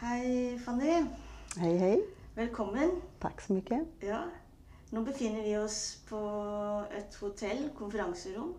Hej 0.00 0.58
Fanny. 0.58 1.04
Hej 1.56 1.76
hej. 1.78 2.06
Välkommen. 2.34 2.90
Tack 3.18 3.40
så 3.40 3.52
mycket. 3.52 3.86
Ja. 4.00 4.22
Nu 4.90 5.00
befinner 5.00 5.42
vi 5.42 5.56
oss 5.58 6.02
på 6.08 6.84
ett 6.96 7.14
hotell, 7.14 7.68
konferensrum, 7.78 8.54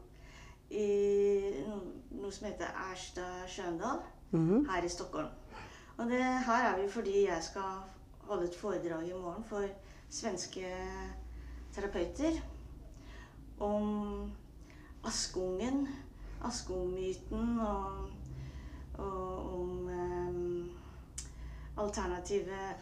i 0.70 1.66
något 2.10 2.34
som 2.34 2.48
heter 2.48 2.68
Ersta 2.94 3.22
Sköndal 3.48 3.98
Mhm. 4.30 4.70
här 4.70 4.84
i 4.86 4.90
Stockholm. 4.90 5.28
Och 5.98 6.06
det 6.06 6.24
här 6.24 6.74
är 6.80 6.82
vi 6.84 6.90
för 6.90 7.28
jag 7.28 7.44
ska 7.44 7.62
hålla 8.28 8.44
ett 8.44 8.56
föredrag 8.56 9.04
imorgon 9.10 9.44
för 9.44 9.70
svenska 10.10 10.62
terapeuter 11.76 12.42
om 13.58 14.32
Askungen, 15.04 15.88
Askungmyten 16.42 17.60
och, 17.60 18.10
och 19.06 19.54
om 19.54 19.88
ehm, 19.90 20.19
alternativa 21.80 22.74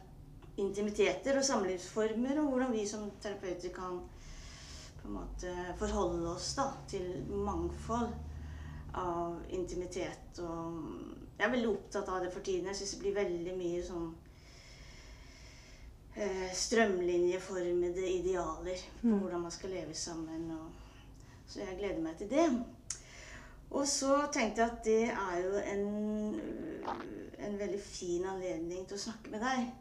intimiteter 0.55 1.37
och 1.37 1.45
samlivsformer 1.45 2.39
och 2.39 2.61
hur 2.61 2.69
vi 2.69 2.85
som 2.85 3.11
terapeuter 3.21 3.69
kan 3.69 4.09
på 5.01 5.07
en 5.07 5.13
måte 5.13 5.73
förhålla 5.79 6.29
oss 6.29 6.55
då, 6.55 6.71
till 6.87 7.23
mångfald 7.29 8.13
av 8.93 9.39
intimitet. 9.49 10.37
Och 10.37 10.73
jag 11.37 11.47
är 11.47 11.49
väldigt 11.49 11.69
upptagen 11.69 12.13
av 12.13 12.23
det 12.23 12.31
för 12.31 12.41
tiden. 12.41 12.65
Jag 12.65 12.75
syns 12.75 12.91
det 12.93 12.99
blir 12.99 13.15
väldigt 13.15 13.57
mycket 13.57 13.87
som 13.87 14.15
eh, 16.15 16.53
strömlinjeformade 16.53 18.07
idealer 18.09 18.77
på 19.01 19.07
Mm. 19.07 19.19
hur 19.19 19.37
man 19.37 19.51
ska 19.51 19.67
leva 19.67 19.93
samman. 19.93 20.51
Och, 20.51 20.71
så 21.47 21.59
jag 21.59 21.77
gläder 21.77 22.01
mig 22.01 22.17
till 22.17 22.29
det. 22.29 22.63
Och 23.69 23.87
så 23.87 24.21
tänkte 24.21 24.61
jag 24.61 24.69
att 24.69 24.83
det 24.83 25.03
är 25.03 25.37
ju 25.37 25.59
en, 25.59 26.41
en 27.37 27.57
väldigt 27.57 27.83
fin 27.83 28.25
anledning 28.25 28.85
till 28.85 28.95
att 28.95 29.01
snacka 29.01 29.29
med 29.29 29.41
dig. 29.41 29.75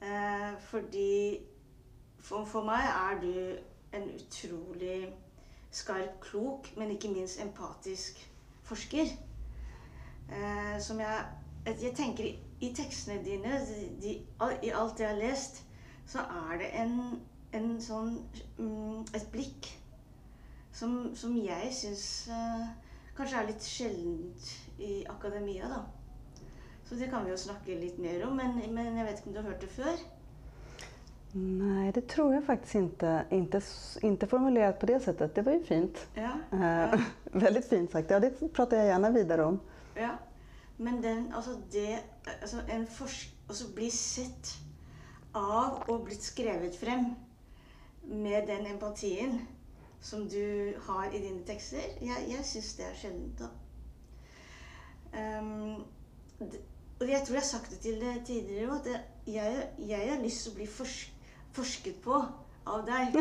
Eh, 0.00 0.58
fordi 0.60 1.40
for, 2.18 2.44
for 2.44 2.64
meg 2.64 2.84
er 2.88 3.20
du 3.20 3.56
en 3.96 4.10
utrolig 4.10 5.14
skarp, 5.70 6.20
klok, 6.20 6.72
men 6.76 6.90
ikke 6.90 7.08
minst 7.08 7.40
empatisk 7.40 8.20
forsker. 8.62 9.06
Eh, 10.32 10.80
som 10.80 11.00
jeg, 11.00 11.26
jeg 11.66 11.92
tenker 11.96 12.24
i, 12.24 12.38
i 12.60 12.74
tekstene 12.74 13.24
dine, 13.24 13.60
de, 13.68 13.88
de, 14.02 14.14
i 14.62 14.72
alt 14.74 15.00
jeg 15.00 15.08
har 15.08 15.16
lest, 15.16 15.64
så 16.06 16.18
er 16.18 16.58
det 16.58 16.70
en, 16.80 17.00
en 17.52 17.70
sånn 17.80 18.18
mm, 18.58 19.04
Et 19.16 19.26
blikk 19.32 19.70
som, 20.74 21.14
som 21.16 21.36
jeg 21.38 21.70
syns 21.72 22.28
eh, 22.28 22.64
kanskje 23.16 23.40
er 23.40 23.48
litt 23.48 23.66
sjeldent 23.68 24.48
i 24.82 25.04
akademia, 25.08 25.68
da. 25.70 25.84
Så 26.84 26.94
det 26.94 27.08
kan 27.10 27.24
vi 27.24 27.30
jo 27.30 27.38
snakke 27.40 27.78
litt 27.80 27.98
mer 27.98 28.26
om, 28.26 28.36
men, 28.36 28.60
men 28.74 28.96
jeg 28.98 29.06
vet 29.06 29.18
ikke 29.18 29.30
om 29.30 29.34
du 29.34 29.40
har 29.40 29.48
hørt 29.48 29.60
det 29.64 29.70
før? 29.72 30.02
Nej, 31.36 31.92
det 31.92 32.08
tror 32.08 32.34
jag 32.34 32.44
faktiskt 32.44 32.74
inte. 32.74 33.24
Inte, 33.30 33.60
inte 34.02 34.26
formulerat 34.26 34.80
på 34.80 34.86
det 34.86 35.00
sättet. 35.00 35.34
Det 35.34 35.42
var 35.42 35.52
ju 35.52 35.64
fint. 35.64 36.06
Ja. 36.14 36.32
Eh, 36.52 37.00
väldigt 37.24 37.68
fint 37.68 37.90
sagt. 37.90 38.10
Ja, 38.10 38.20
det 38.20 38.52
pratar 38.52 38.76
jag 38.76 38.86
gärna 38.86 39.10
vidare 39.10 39.44
om. 39.44 39.60
ja. 39.94 40.10
Men 40.76 41.02
den, 41.02 41.32
altså 41.34 41.50
det 41.72 41.98
altså 42.42 42.56
en 42.68 42.86
forsk... 42.86 43.30
Altså 43.48 43.68
bli 43.74 43.90
sett 43.90 44.54
av 45.34 45.82
og 45.88 46.06
blitt 46.06 46.22
skrevet 46.24 46.76
frem 46.76 47.10
med 48.02 48.46
den 48.46 48.66
empatien 48.66 49.40
som 50.00 50.28
du 50.28 50.72
har 50.86 51.12
i 51.12 51.20
dine 51.20 51.42
tekster, 51.46 51.80
jeg, 52.00 52.24
jeg 52.28 52.44
syns 52.44 52.74
det 52.78 52.86
er 52.86 52.96
sjeldent, 53.00 53.40
da. 53.40 53.48
Ehm, 55.20 55.84
det, 56.38 56.60
og 57.04 57.10
jeg 57.12 57.20
tror 57.26 57.36
jeg 57.36 57.42
har 57.42 57.48
sagt 57.48 57.70
det 57.74 57.78
til 57.84 57.98
deg 58.00 58.22
tidligere 58.26 58.70
òg, 58.70 58.76
at 58.78 58.84
det, 58.88 59.00
jeg, 59.34 59.66
jeg 59.88 60.08
har 60.10 60.22
lyst 60.22 60.42
til 60.46 60.52
å 60.52 60.56
bli 60.58 60.66
forsk, 60.66 61.10
forsket 61.56 61.98
på 62.04 62.16
av 62.66 62.86
deg. 62.88 63.18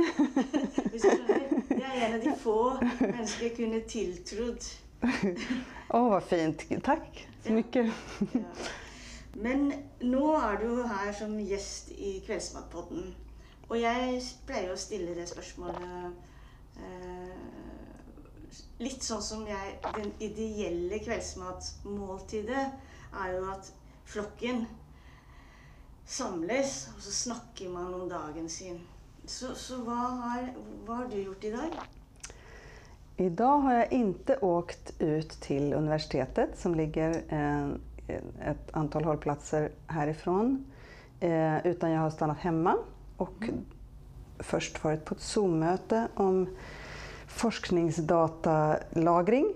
Hvis 0.93 1.03
du 1.03 1.09
skjønner? 1.09 1.49
Det 1.67 1.81
er 1.83 2.05
en 2.07 2.15
av 2.15 2.23
de 2.23 2.35
få 2.39 2.55
mennesker 3.01 3.49
jeg 3.49 3.55
kunne 3.57 3.81
tiltrodd 3.91 4.69
Åh, 5.03 6.05
vad 6.13 6.23
fint. 6.23 6.63
Tack 6.85 7.25
så 7.43 7.49
Ja. 7.49 7.55
mycket. 7.57 7.91
Ja. 8.33 8.53
Men 9.35 9.65
nå 9.99 10.21
er 10.37 10.61
du 10.61 10.69
her 10.87 11.11
som 11.17 11.33
gjest 11.43 11.89
i 11.91 12.21
Kveldsmatpodden. 12.23 13.09
Og 13.67 13.75
jeg 13.81 14.21
pleier 14.47 14.71
å 14.71 14.77
stille 14.79 15.15
det 15.17 15.25
spørsmålet 15.27 16.13
eh, 16.79 17.35
litt 18.79 19.03
sånn 19.03 19.21
som 19.25 19.43
jeg 19.47 19.75
Den 19.97 20.11
ideelle 20.23 20.99
kveldsmatmåltidet 21.03 22.65
er 23.13 23.37
jo 23.37 23.51
at 23.51 23.73
flokken 24.05 24.67
samles, 26.05 26.89
og 26.95 27.01
så 27.01 27.11
snakker 27.11 27.69
man 27.69 27.93
om 27.93 28.09
dagen 28.09 28.49
sin. 28.49 28.79
Så, 29.25 29.55
så 29.55 29.77
hva, 29.85 29.95
har, 30.19 30.49
hva 30.85 30.95
har 31.01 31.07
du 31.11 31.17
gjort 31.21 31.43
i 31.47 31.51
dag? 31.53 31.69
Idag 33.17 33.59
har 33.59 33.73
jag 33.73 33.91
inte 33.91 34.37
åkt 34.37 34.93
ut 34.99 35.29
till 35.29 35.73
universitetet 35.73 36.59
som 36.59 36.75
ligger 36.75 37.21
eh, 37.29 37.67
ett 38.49 38.71
antal 38.71 39.03
hållplatser 39.03 39.71
härifrån. 39.87 40.65
Eh, 41.19 41.67
utan 41.67 41.91
jag 41.91 42.01
har 42.01 42.09
stannat 42.09 42.37
hemma 42.37 42.75
och 43.17 43.49
först 44.39 44.83
varit 44.83 45.05
på 45.05 45.15
ett 45.15 45.21
Zoom-möte 45.21 46.07
om 46.15 46.47
forskningsdatalagring 47.27 49.53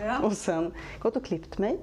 Ja. 0.00 0.18
och 0.22 0.32
sen 0.32 0.72
gått 0.98 1.16
och 1.16 1.24
klippt 1.24 1.58
mig. 1.58 1.80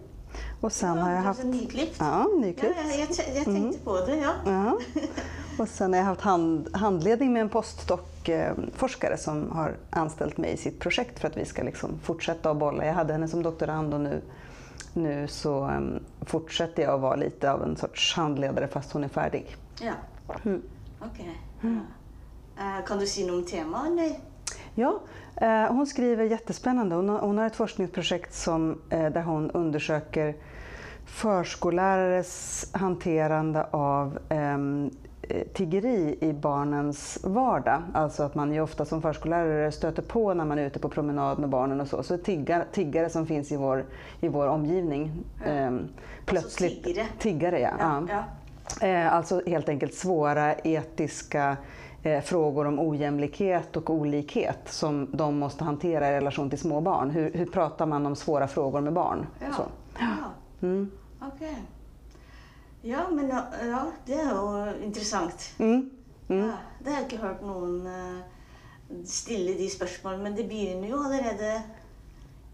Och 0.62 0.72
sen 0.72 0.98
har 0.98 1.12
jag 1.12 1.22
haft... 1.22 1.40
Ja, 1.44 1.50
nyklippt. 1.50 1.96
Ja, 2.00 2.06
Ja, 2.06 2.40
nyklippt. 2.40 2.76
jeg, 2.78 3.00
jeg, 3.00 3.10
te- 3.10 3.32
jeg 3.36 3.46
tenkte 3.46 3.80
på 3.80 3.98
det, 4.06 4.16
ja. 4.18 4.32
Ja. 4.46 4.78
Och 5.60 5.68
sen 5.70 5.94
har 5.94 6.00
jag 6.00 6.06
haft 6.06 6.22
hand, 6.22 6.76
handledning 6.76 7.34
med 7.34 7.42
en 7.42 7.50
postdoc-forskare 7.50 9.18
som 9.18 9.52
har 9.52 9.76
anställt 9.90 10.38
mig 10.38 10.52
i 10.54 10.58
sitt 10.58 10.80
projekt 10.80 11.20
för 11.20 11.28
att 11.28 11.38
vi 11.38 11.46
ska 11.46 11.64
liksom 11.64 12.00
fortsätta 12.04 12.52
att 12.52 12.58
bolla. 12.58 12.86
Jag 12.86 12.94
hade 12.94 13.14
henne 13.14 13.28
som 13.28 13.44
doktorand 13.44 13.94
och 13.94 14.02
nu, 14.02 14.22
nu 14.94 15.28
så 15.28 15.64
em, 15.64 16.00
fortsätter 16.22 16.84
jag 16.84 16.94
att 16.94 17.02
vara 17.02 17.16
lite 17.16 17.52
av 17.52 17.64
en 17.64 17.78
sorts 17.78 18.16
handledare 18.16 18.68
fast 18.68 18.92
hon 18.92 19.04
är 19.04 19.08
färdig. 19.08 19.56
Ja. 19.82 19.94
Mm. 20.46 20.62
Ok. 21.02 21.26
Ja. 21.62 21.70
Eh, 22.60 22.86
kan 22.86 23.00
du 23.00 23.08
si 23.08 23.26
noe 23.28 23.64
om 23.64 23.76
eller? 24.00 24.16
Ja, 24.76 25.00
hon 25.70 25.88
skriver 25.88 26.24
jättespännande. 26.24 26.96
Hon 26.96 27.38
har, 27.38 27.48
ett 27.48 27.56
forskningsprojekt 27.56 28.34
som, 28.34 28.82
eh, 28.90 29.10
där 29.12 29.22
hon 29.22 29.52
undersöker 29.52 30.36
förskollärares 31.06 32.70
hanterande 32.72 33.64
av 33.72 34.20
ehm, 34.30 34.92
eh, 35.22 35.48
tiggeri 35.54 36.18
i 36.22 36.34
barnens 36.34 37.20
vardag. 37.24 37.82
Alltså 37.94 38.24
att 38.24 38.36
man 38.36 38.54
ju 38.54 38.62
ofta 38.62 38.86
som 38.86 39.02
förskollärare 39.02 39.72
stöter 39.72 40.02
på 40.02 40.34
när 40.34 40.46
man 40.46 40.60
är 40.60 40.66
ute 40.66 40.80
på 40.80 40.90
promenad 40.90 41.40
med 41.40 41.50
barnen 41.50 41.82
och 41.82 41.88
så. 41.88 42.04
Så 42.04 42.18
tiggar, 42.18 42.66
tiggare 42.72 43.10
som 43.10 43.28
finns 43.28 43.52
i 43.52 43.58
vår, 43.58 43.86
i 44.20 44.28
vår 44.28 44.48
omgivning. 44.48 45.12
Ja. 45.46 45.52
ehm, 45.52 45.88
plötsligt, 46.26 46.84
tiggare. 46.84 47.08
Tiggare, 47.20 47.60
ja. 47.60 47.72
ja. 47.80 48.04
ja. 48.10 48.24
Eh, 48.88 49.14
Alltså 49.14 49.42
helt 49.48 49.70
enkelt 49.70 49.94
svåra 49.94 50.54
etiska 50.54 51.50
eh, 51.50 51.56
frågor 52.26 52.68
om 52.68 52.80
ojämlikhet 52.80 53.76
och 53.76 53.90
olikhet 53.90 54.60
som 54.66 55.10
de 55.12 55.40
måste 55.40 55.64
hantera 55.64 56.10
i 56.10 56.14
relation 56.14 56.50
till 56.50 56.60
små 56.60 56.82
barn. 56.82 57.10
Hur, 57.10 57.34
hur 57.34 57.46
pratar 57.46 57.86
man 57.86 58.06
om 58.06 58.16
svåra 58.16 58.48
frågor 58.48 58.82
med 58.82 58.94
barn? 58.94 59.28
Ja. 59.40 59.54
Så. 59.54 59.64
ja. 60.00 60.68
Mm. 60.68 60.92
Ok. 61.22 61.48
Ja, 62.82 63.10
men 63.12 63.30
ja, 63.70 63.92
det 64.06 64.14
jo 64.14 64.74
interessant. 64.84 65.54
Mm. 65.60 65.90
Mm. 66.28 66.48
Ja, 66.48 66.54
det 66.80 66.90
har 66.90 66.98
jeg 66.98 67.08
ikke 67.08 67.24
hørt 67.24 67.42
noen 67.46 67.88
eh, 67.90 68.20
stille 69.06 69.56
de 69.58 69.70
spørsmålene, 69.70 70.24
men 70.24 70.38
det 70.38 70.48
begynner 70.50 70.90
jo 70.90 71.02
allerede 71.02 71.52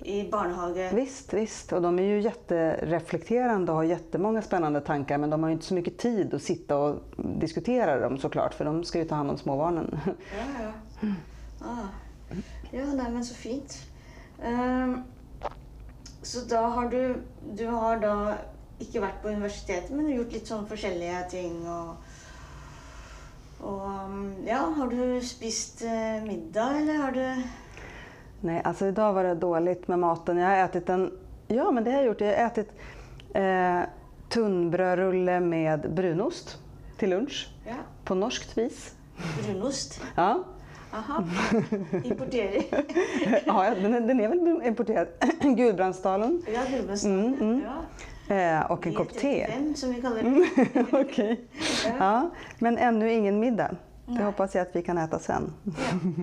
i 0.03 0.29
barnehage. 0.29 0.93
Visst, 0.93 1.33
visst. 1.33 1.73
Och 1.73 1.81
de 1.81 1.99
är 1.99 2.03
ju 2.03 2.21
jättereflekterande 2.21 3.71
och 3.71 3.77
har 3.77 3.83
jättemånga 3.83 4.41
spännande 4.41 4.81
tankar 4.81 5.17
men 5.17 5.29
de 5.29 5.43
har 5.43 5.49
ju 5.49 5.53
inte 5.53 5.65
så 5.65 5.73
mycket 5.73 5.97
tid 5.97 6.33
att 6.33 6.41
sitta 6.41 6.77
och 6.77 6.99
diskutera 7.17 7.99
dem 7.99 8.17
såklart 8.17 8.53
för 8.53 8.65
de 8.65 8.83
ska 8.83 8.99
ju 8.99 9.05
ta 9.05 9.15
hand 9.15 9.31
om 9.31 9.37
småbarnen. 9.37 9.99
Ja, 10.05 10.63
ja. 10.63 11.07
Ah. 11.61 11.87
Ja, 12.71 12.85
nei, 12.85 13.11
men 13.11 13.25
så 13.25 13.35
fint. 13.35 13.77
Ehm, 14.43 15.03
så 16.21 16.39
da 16.49 16.61
har 16.61 16.89
du 16.89 17.15
Du 17.57 17.67
har 17.67 17.99
da 17.99 18.37
ikke 18.79 19.01
vært 19.01 19.21
på 19.21 19.29
universitetet, 19.29 19.91
men 19.91 20.09
gjort 20.09 20.33
litt 20.33 20.47
sånn 20.47 20.67
forskjellige 20.69 21.25
ting 21.29 21.61
og 21.69 21.97
Og 23.61 23.81
um, 23.85 24.21
ja, 24.47 24.57
har 24.73 24.87
du 24.89 25.19
spist 25.21 25.83
eh, 25.85 26.23
middag, 26.25 26.79
eller 26.79 26.97
har 26.97 27.11
du 27.13 27.43
Nej, 28.41 28.61
alltså 28.63 28.85
idag 28.85 29.13
var 29.13 29.23
det 29.23 29.35
dåligt 29.35 29.87
med 29.87 29.99
maten. 29.99 30.37
Jag 30.37 30.47
har 30.49 30.55
ätit 30.55 30.89
en... 30.89 31.11
Ja, 31.47 31.71
men 31.71 31.83
det 31.83 31.91
har 31.91 31.97
jag 31.97 32.05
gjort. 32.05 32.21
Jag 32.21 32.27
har 32.27 32.45
ätit 32.45 32.69
eh, 33.33 33.79
tunnbrödrulle 34.29 35.39
med 35.39 35.93
brunost 35.93 36.57
till 36.97 37.09
lunch 37.09 37.49
Ja, 37.67 37.73
på 38.05 38.15
norskt 38.15 38.57
vis. 38.57 38.95
brunost? 39.45 40.01
Ja, 40.15 40.43
Aha. 40.93 41.23
Importerer. 42.03 42.63
ja 43.45 43.75
den, 43.81 43.93
är, 43.93 44.01
den 44.01 44.19
är 44.19 44.27
väl 44.27 44.61
importerad. 44.67 45.07
Gudbrandsdalen. 45.41 46.41
Ja, 46.53 46.59
Gulbrandsen. 46.77 47.19
Mm, 47.19 47.33
mm. 47.41 47.61
Ja. 47.65 48.35
Eh, 48.35 48.71
och 48.71 48.87
en 48.87 48.93
kopp 48.93 49.13
te. 49.13 49.45
B35 49.47 49.73
som 49.73 49.93
vi 49.93 50.01
kallar 50.01 50.21
det. 50.91 51.01
Okej. 51.01 51.41
Ja, 51.99 52.29
men 52.59 52.77
ännu 52.77 53.11
ingen 53.13 53.39
middag. 53.39 53.75
Det 54.17 54.23
hoppas 54.23 54.55
jag 54.55 54.61
att 54.61 54.75
vi 54.75 54.81
kan 54.81 54.97
äta 54.97 55.19
sen. 55.19 55.53
Ja, 55.65 55.71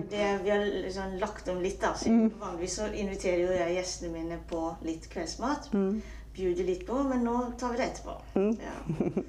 det, 0.09 0.39
vi 0.43 0.49
har 0.49 0.65
liksom 0.83 1.17
lagt 1.19 1.47
om 1.47 1.61
litt. 1.61 1.81
da. 1.81 1.93
Så 1.93 2.09
Mm. 2.09 2.31
Vanligvis 2.39 2.75
så 2.75 2.87
inviterer 2.93 3.39
jo 3.39 3.51
jeg 3.51 3.75
gjestene 3.75 4.11
mine 4.13 4.37
på 4.49 4.75
litt 4.81 5.09
kveldsmat. 5.09 5.73
Mm. 5.73 6.01
Bjuder 6.35 6.63
litt 6.63 6.87
på, 6.87 7.03
men 7.03 7.23
nå 7.23 7.51
tar 7.59 7.71
vi 7.71 7.77
det 7.77 7.83
etterpå. 7.83 8.11
Ja. 8.33 9.21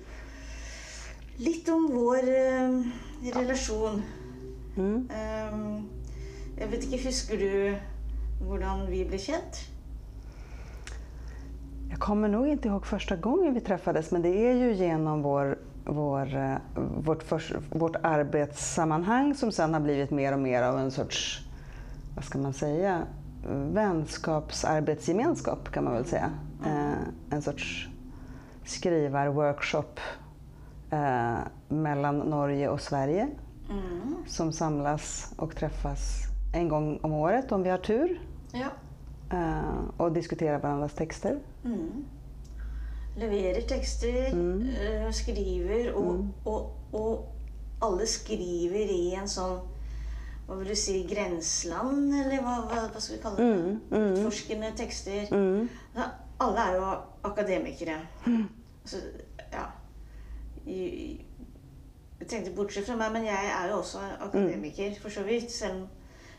Litt 1.36 1.68
om 1.68 1.88
vår 1.92 2.18
eh, 2.28 2.82
relasjon. 3.34 4.02
Mm. 4.76 5.08
Eh, 5.10 5.82
jeg 6.60 6.70
vet 6.70 6.84
ikke, 6.84 7.04
Husker 7.06 7.36
du 7.36 7.76
hvordan 8.46 8.86
vi 8.90 9.04
ble 9.04 9.18
kjent? 9.18 9.64
Jag 11.90 11.98
kommer 11.98 12.28
nog 12.28 12.48
inte 12.48 12.68
ihåg 12.68 12.86
första 12.86 13.16
gången 13.16 13.54
vi 13.54 13.60
träffades 13.60 14.10
men 14.10 14.22
det 14.22 14.28
är 14.28 14.54
ju 14.54 14.72
genom 14.72 15.22
vår, 15.22 15.58
vår, 15.84 16.36
eh, 16.36 16.56
vårt, 17.04 17.22
förs- 17.22 17.54
vårt 17.70 17.96
arbetssammanhang 18.02 19.34
som 19.34 19.52
sen 19.52 19.74
har 19.74 19.80
blivit 19.80 20.10
mer 20.10 20.32
och 20.32 20.38
mer 20.38 20.62
av 20.62 20.78
en 20.78 20.90
sorts, 20.90 21.40
vad 22.16 22.24
ska 22.24 22.38
man 22.38 22.52
säga, 22.52 23.02
vänskapsarbetsgemenskap 23.72 25.72
kan 25.72 25.84
man 25.84 25.92
väl 25.92 26.04
säga. 26.04 26.30
Eh, 26.66 26.92
en 27.30 27.42
sorts 27.42 27.88
skrivarworkshop 28.64 30.00
eh, 30.90 31.34
mellan 31.68 32.18
Norge 32.18 32.68
och 32.68 32.80
Sverige 32.80 33.28
Mm. 33.70 34.14
som 34.26 34.52
samlas 34.52 35.32
och 35.36 35.56
träffas 35.56 35.98
en 36.54 36.68
gång 36.68 36.98
om 37.02 37.12
året 37.12 37.52
om 37.52 37.62
vi 37.62 37.70
har 37.70 37.78
tur 37.78 38.20
Ja. 38.52 38.66
eh, 39.36 39.60
och 39.96 40.12
diskuterar 40.12 40.58
varandras 40.58 40.94
texter. 40.94 41.38
Mm. 41.64 42.04
Leverer 43.16 43.60
tekster, 43.66 44.30
eh, 44.34 45.12
skriver, 45.12 45.92
og, 45.94 46.26
og, 46.44 46.72
og 46.92 47.32
alle 47.82 48.06
skriver 48.06 48.90
i 48.94 49.14
en 49.18 49.28
sånn 49.28 49.58
Hva 50.46 50.56
vil 50.58 50.68
du 50.68 50.74
si 50.78 51.04
grenseland, 51.10 52.12
eller 52.14 52.40
hva, 52.42 52.54
hva, 52.70 52.84
hva 52.90 53.00
skal 53.00 53.16
vi 53.16 53.22
kalle 53.22 53.36
det? 53.36 53.48
Utforskende 54.20 54.70
tekster. 54.76 55.26
Ja, 55.94 56.06
alle 56.40 56.58
er 56.68 56.76
jo 56.76 56.86
akademikere. 57.30 57.98
Så, 58.84 58.96
ja. 59.52 59.66
I- 60.66 61.20
Jeg 62.20 62.28
tenkte 62.28 62.50
bortsett 62.56 62.84
fra 62.86 62.96
meg, 62.96 63.12
men 63.12 63.24
jeg 63.24 63.46
er 63.62 63.68
jo 63.70 63.78
også 63.78 63.98
akademiker, 64.20 64.94
for 65.00 65.08
så 65.08 65.22
vidt. 65.24 65.50
Selv, 65.52 65.86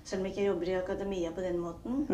selv 0.04 0.22
om 0.22 0.26
jeg 0.28 0.36
ikke 0.36 0.46
jobber 0.48 0.68
i 0.68 0.76
akademia 0.78 1.32
på 1.32 1.42
den 1.42 1.58
måten. 1.58 2.06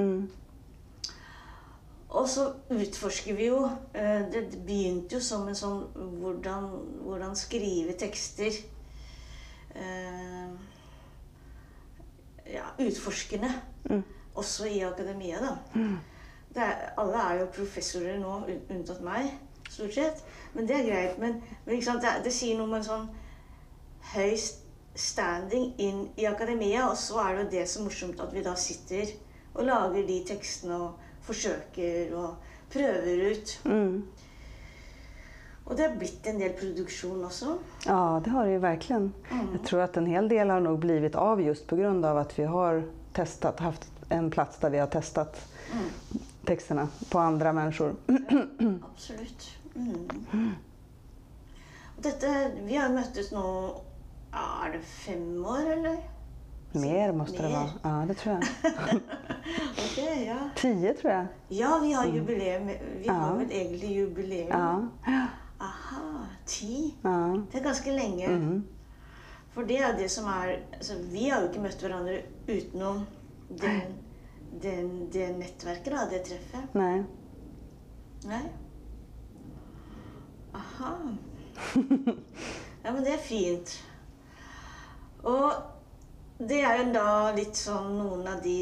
Mm. 2.07 2.15
Og 2.15 2.29
så 2.31 2.45
utforsker 2.71 3.35
vi 3.35 3.49
jo 3.49 3.57
eh, 3.93 4.21
Det 4.31 4.45
begynte 4.65 5.17
jo 5.17 5.19
som 5.21 5.47
en 5.51 5.55
sånn 5.59 5.81
hvordan, 6.21 6.69
hvordan 7.03 7.35
skrive 7.35 7.93
tekster 7.99 8.51
eh, 9.75 10.53
Ja, 12.53 12.63
utforskende. 12.79 13.49
Også 14.37 14.65
i 14.69 14.79
akademia, 14.85 15.39
da. 15.41 15.55
Det 16.53 16.63
er, 16.63 16.93
alle 16.97 17.17
er 17.19 17.39
jo 17.41 17.47
professorer 17.57 18.19
nå, 18.21 18.37
un- 18.47 18.69
unntatt 18.71 19.01
meg, 19.03 19.31
stort 19.69 19.93
sett. 19.97 20.21
Men 20.53 20.67
det 20.69 20.75
er 20.77 20.85
greit. 20.87 21.17
Men, 21.19 21.41
men? 21.65 21.81
Det, 22.01 22.13
det 22.23 22.33
sier 22.33 22.55
noe 22.57 22.69
med 22.71 22.79
en 22.79 22.87
sånn 22.87 23.09
høy 24.13 24.31
st- 24.39 24.63
standing 24.97 25.73
inn 25.83 26.05
i 26.17 26.25
akademia, 26.29 26.87
og 26.89 26.95
så 26.97 27.19
er 27.25 27.35
det 27.35 27.43
jo 27.43 27.49
det 27.57 27.65
så 27.69 27.83
morsomt 27.83 28.21
at 28.23 28.31
vi 28.33 28.41
da 28.45 28.55
sitter 28.57 29.11
og 29.57 29.65
lager 29.67 30.07
de 30.07 30.21
tekstene 30.25 30.77
og 30.77 31.03
forsøker 31.27 32.15
og 32.17 32.53
prøver 32.73 33.31
ut. 33.31 33.59
Mm. 33.65 34.07
Og 35.67 35.75
det 35.75 35.83
har 35.83 35.95
blitt 35.99 36.27
en 36.31 36.39
del 36.39 36.53
produksjon 36.55 37.25
også. 37.27 37.57
Ja, 37.85 38.21
det 38.23 38.31
har 38.31 38.45
det 38.45 38.51
ju 38.51 38.59
verkligen. 38.59 39.13
Jag 39.29 39.63
tror 39.65 39.81
att 39.81 39.97
en 39.97 40.05
hel 40.05 40.29
del 40.29 40.49
har 40.49 40.59
nog 40.59 40.79
blivit 40.79 41.15
av 41.15 41.41
just 41.41 41.67
på 41.67 41.75
grund 41.75 42.05
av 42.05 42.17
att 42.17 42.39
vi 42.39 42.43
har 42.43 42.83
testat, 43.13 43.59
haft 43.59 43.91
en 44.09 44.31
plats 44.31 44.59
där 44.59 44.69
vi 44.69 44.79
har 44.79 44.87
testat 44.87 45.47
texterna 46.45 46.87
på 47.09 47.19
andra 47.19 47.53
människor. 47.53 47.95
Absolutt. 48.93 49.51
Mm. 49.75 50.55
Og 51.97 52.03
dette, 52.03 52.51
vi 52.63 52.75
har 52.77 52.93
møttes 52.93 53.31
nå 53.33 53.43
ja, 54.31 54.45
Er 54.65 54.77
det 54.77 54.83
fem 54.85 55.45
år, 55.45 55.71
eller? 55.73 55.97
Mer 56.81 57.11
måste 57.13 57.41
det 57.41 57.49
Mer. 57.49 57.55
vara. 57.83 57.99
Ja, 57.99 58.05
det 58.07 58.13
tror 58.13 58.35
jag. 58.35 58.43
Ok, 59.77 59.97
ja. 60.27 60.37
Tio 60.55 60.93
tror 60.93 61.13
jag. 61.13 61.25
Ja, 61.49 61.79
vi 61.81 61.93
har 61.93 62.05
jubileum. 62.05 62.67
Vi 63.01 63.07
har 63.07 63.27
Ja. 63.29 63.33
vel 63.37 63.51
egentlig 63.51 63.91
jubileum. 63.95 64.49
Ja. 64.49 64.83
Aha, 65.59 66.25
ti. 66.45 66.95
ja. 67.01 67.43
Det 67.51 67.57
er 67.59 67.63
ganske 67.63 67.91
lenge. 67.91 68.27
Mm. 68.27 68.63
For 69.53 69.63
det 69.63 69.79
er 69.81 69.97
det 69.97 70.09
som 70.11 70.25
er 70.25 70.59
altså, 70.73 70.93
Vi 71.11 71.29
har 71.29 71.41
jo 71.41 71.47
ikke 71.47 71.61
møtt 71.63 71.81
hverandre 71.81 72.19
utenom 72.47 72.99
den, 73.49 73.81
den, 74.61 74.91
det 75.13 75.29
nettverket, 75.39 75.93
da, 75.93 76.03
det 76.11 76.23
treffet. 76.27 76.75
Nej. 76.75 77.03
Nei. 78.25 78.43
Aha. 80.53 80.93
Ja, 82.83 82.91
men 82.93 83.03
det 83.03 83.13
er 83.13 83.17
fint. 83.23 83.71
Og 85.23 85.51
det 86.39 86.59
er 86.61 86.77
jo 86.83 86.91
da 86.93 87.31
litt 87.35 87.55
sånn 87.57 87.95
noen 87.97 88.27
av 88.29 88.41
de 88.43 88.57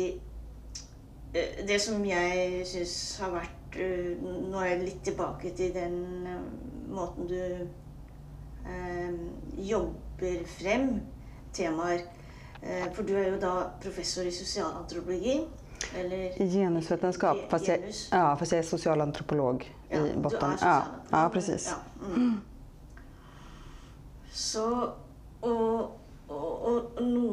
eh, 1.34 1.66
Det 1.68 1.80
som 1.84 2.04
jeg 2.08 2.62
syns 2.70 2.94
har 3.20 3.34
vært 3.36 3.76
eh, 3.76 4.14
Nå 4.22 4.62
er 4.62 4.70
jeg 4.76 4.84
litt 4.86 5.02
tilbake 5.10 5.52
til 5.58 5.74
den 5.76 5.98
eh, 6.28 6.46
måten 6.96 7.28
du 7.28 7.68
eh, 8.66 9.12
jobber 9.68 10.46
frem 10.48 11.02
temaer. 11.54 12.06
Eh, 12.62 12.88
for 12.96 13.04
du 13.04 13.14
er 13.20 13.30
jo 13.34 13.40
da 13.42 13.54
professor 13.84 14.24
i 14.28 14.32
sosialantropologi. 14.32 15.42
Eller 15.96 16.42
I 16.42 16.48
genusvetenskap, 16.50 17.38
Ge- 17.38 17.50
fast 17.52 17.68
jag, 17.68 17.80
genus. 17.82 18.08
ja, 18.12 18.36
fast 18.40 18.52
jag 18.52 18.60
är 18.60 18.64
socialantropolog 18.64 19.68
Ja, 19.90 20.06
i 20.08 20.16
botten. 20.18 20.56
Ja, 20.62 20.82
ja, 21.12 21.30
precis. 21.34 21.68
Ja, 21.70 22.06
mm. 22.16 22.42
Så 24.32 24.90
Og, 25.42 25.92
og, 26.30 26.66
og 26.70 27.02
no, 27.06 27.26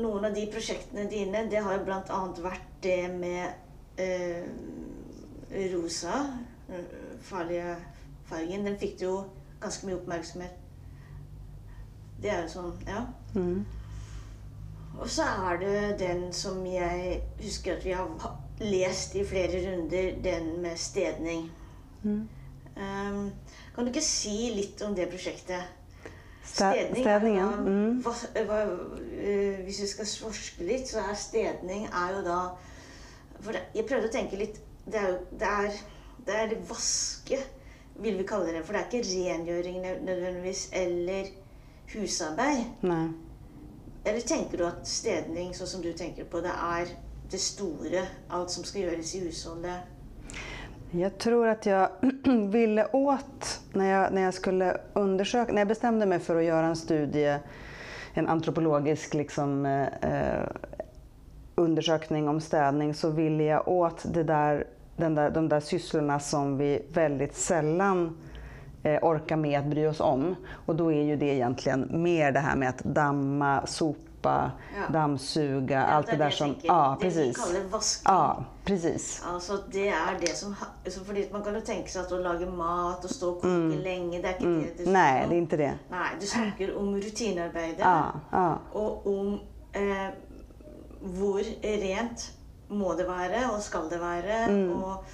noen 0.00 0.28
av 0.28 0.34
de 0.36 0.44
prosjektene 0.52 1.06
dine, 1.10 1.46
det 1.50 1.62
har 1.64 1.78
jo 1.78 1.86
blant 1.86 2.10
annet 2.12 2.40
vært 2.44 2.66
det 2.84 3.00
med 3.14 4.00
eh, 4.00 4.44
rosa, 5.72 6.20
eh, 6.68 6.96
farlige 7.24 7.76
fargen. 8.28 8.66
Den 8.68 8.78
fikk 8.80 9.02
jo 9.06 9.14
ganske 9.62 9.88
mye 9.88 9.98
oppmerksomhet. 9.98 10.64
Det 12.18 12.30
er 12.34 12.44
jo 12.44 12.52
sånn, 12.52 12.72
ja. 12.88 13.04
Mm. 13.34 13.64
Og 14.98 15.06
så 15.12 15.22
er 15.22 15.60
det 15.62 15.80
den 16.00 16.28
som 16.34 16.64
jeg 16.66 17.20
husker 17.38 17.76
at 17.76 17.84
vi 17.86 17.94
har 17.94 18.08
ha- 18.24 18.36
lest 18.60 19.14
i 19.14 19.22
flere 19.26 19.60
runder, 19.62 20.16
den 20.22 20.56
med 20.62 20.76
stedning. 20.76 21.50
Mm. 22.02 22.28
Um, 22.78 23.30
kan 23.74 23.86
du 23.86 23.90
ikke 23.92 24.02
si 24.02 24.50
litt 24.54 24.82
om 24.82 24.94
det 24.98 25.08
prosjektet? 25.10 25.77
Stä, 26.54 26.64
er 26.74 26.94
städningen. 26.94 27.46
da- 27.50 27.56
Mm. 27.56 28.02
hva, 28.02 28.62
eh, 29.20 29.64
hvis 29.64 29.80
vi 29.82 29.86
skal 29.86 30.06
forske 30.06 30.64
litt, 30.64 30.88
så 30.88 30.98
er 30.98 31.14
stedning 31.14 31.86
er 31.86 32.16
jo 32.16 32.22
da 32.24 32.38
For 33.40 33.52
det, 33.52 33.60
prøvde 33.86 34.08
å 34.08 34.12
tenke 34.12 34.36
litt 34.36 34.60
Det 34.86 34.94
jo 35.08 35.18
det 35.38 35.42
er, 35.48 35.70
det 36.26 36.34
det 36.50 36.58
vaske, 36.70 37.38
vil 37.96 38.16
vi 38.18 38.22
kalle 38.24 38.46
det. 38.52 38.64
For 38.64 38.72
det 38.72 38.80
ikke 38.90 39.08
rengjøring 39.08 39.76
nø- 39.84 40.00
nødvendigvis 40.04 40.68
eller 40.72 41.24
husarbeid. 41.94 42.64
Nej. 42.82 43.08
Eller 44.06 44.20
tenker 44.20 44.56
du 44.58 44.64
at 44.66 44.88
stedning, 44.88 45.54
sånn 45.54 45.66
som 45.66 45.82
du 45.82 45.92
tenker 45.92 46.24
på 46.24 46.40
det, 46.40 46.50
er 46.50 46.86
det 47.30 47.40
store? 47.40 48.06
Alt 48.30 48.50
som 48.50 48.64
skal 48.64 48.82
gjøres 48.82 49.14
i 49.14 49.20
husholdet? 49.26 49.80
Jag 50.90 51.18
tror 51.18 51.48
att 51.48 51.66
jag 51.66 51.88
ville 52.50 52.86
åt, 52.86 53.60
när 53.72 53.90
jag, 53.90 54.12
när 54.12 54.22
jag 54.22 54.34
skulle 54.34 54.76
undersöka, 54.92 55.52
när 55.52 55.60
jag 55.60 55.68
bestämde 55.68 56.06
mig 56.06 56.18
för 56.18 56.36
att 56.36 56.44
göra 56.44 56.66
en 56.66 56.76
studie, 56.76 57.38
en 58.14 58.28
antropologisk 58.28 59.14
liksom, 59.14 59.66
eh, 59.66 59.86
eh, 60.02 60.48
undersökning 61.54 62.28
om 62.28 62.40
städning, 62.40 62.94
så 62.94 63.10
ville 63.10 63.44
jag 63.44 63.68
åt 63.68 64.14
det 64.14 64.22
där, 64.22 64.66
den 64.96 65.14
där, 65.14 65.30
de 65.30 65.48
där 65.48 65.60
sysslorna 65.60 66.20
som 66.20 66.58
vi 66.58 66.82
väldigt 66.92 67.36
sällan 67.36 68.16
eh, 68.82 68.98
orkar 69.02 69.36
med 69.36 69.60
att 69.60 69.66
bry 69.66 69.86
oss 69.86 70.00
om. 70.00 70.34
Och 70.50 70.76
då 70.76 70.92
är 70.92 71.02
ju 71.02 71.16
det 71.16 71.34
egentligen 71.34 71.88
mer 71.90 72.32
det 72.32 72.40
här 72.40 72.56
med 72.56 72.68
att 72.68 72.84
damma, 72.84 73.66
sopa, 73.66 74.07
Ja. 74.22 74.92
dammsuga, 74.92 75.86
allt 75.86 76.06
det, 76.06 76.12
er 76.12 76.18
där 76.18 76.30
som... 76.30 76.54
Ja, 76.62 76.96
det 77.00 77.08
vi 77.08 77.14
precis. 77.14 77.38
vasking. 77.70 78.12
Ja, 78.14 78.44
precis. 78.64 79.22
Altså, 79.34 79.58
det 79.72 79.88
er 79.88 80.18
det 80.20 80.36
som 80.36 80.54
altså, 80.84 81.04
fordi 81.04 81.28
Man 81.32 81.44
kan 81.44 81.54
jo 81.54 81.60
tenke 81.60 81.90
seg 81.90 82.02
at 82.04 82.12
å 82.12 82.16
lage 82.22 82.46
mat 82.50 83.04
og 83.04 83.10
stå 83.10 83.28
og 83.30 83.40
koke 83.42 83.78
lenge, 83.84 84.22
det 84.22 84.24
er 84.24 84.34
ikke 84.38 84.46
det 84.62 84.76
det 84.78 84.86
Mm. 84.86 84.92
Nej, 84.92 85.26
det 85.28 85.34
är 85.34 85.38
inte 85.38 85.56
det. 85.56 85.78
Nei, 85.90 86.08
du 86.20 86.26
snakker 86.26 86.76
om 86.78 86.96
rutinearbeidet. 86.96 87.78
Ja, 87.78 88.12
ja. 88.32 88.58
Og 88.72 89.06
om 89.06 89.40
eh, 89.72 90.10
hvor 91.00 91.42
rent 91.62 92.32
må 92.68 92.94
det 92.94 93.06
være, 93.08 93.50
og 93.54 93.62
skal 93.62 93.90
det 93.90 94.00
være, 94.00 94.48
Mm. 94.48 94.82
og 94.82 95.04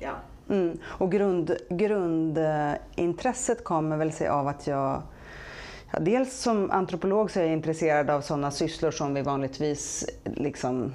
ja. 0.00 0.12
Mm. 0.48 0.78
Och 0.84 1.12
grund, 1.12 1.56
grundintresset 1.68 3.64
kommer 3.64 3.96
väl 3.96 4.12
sig 4.12 4.28
av 4.28 4.48
att 4.48 4.66
jag 4.66 5.02
ja, 5.92 6.00
dels 6.00 6.40
som 6.40 6.70
antropolog 6.70 7.30
så 7.30 7.40
är 7.40 7.44
jag 7.44 7.52
intresserad 7.52 8.10
av 8.10 8.20
sådana 8.20 8.50
sysslor 8.50 8.90
som 8.90 9.14
vi 9.14 9.22
vanligtvis 9.22 10.06
liksom, 10.24 10.94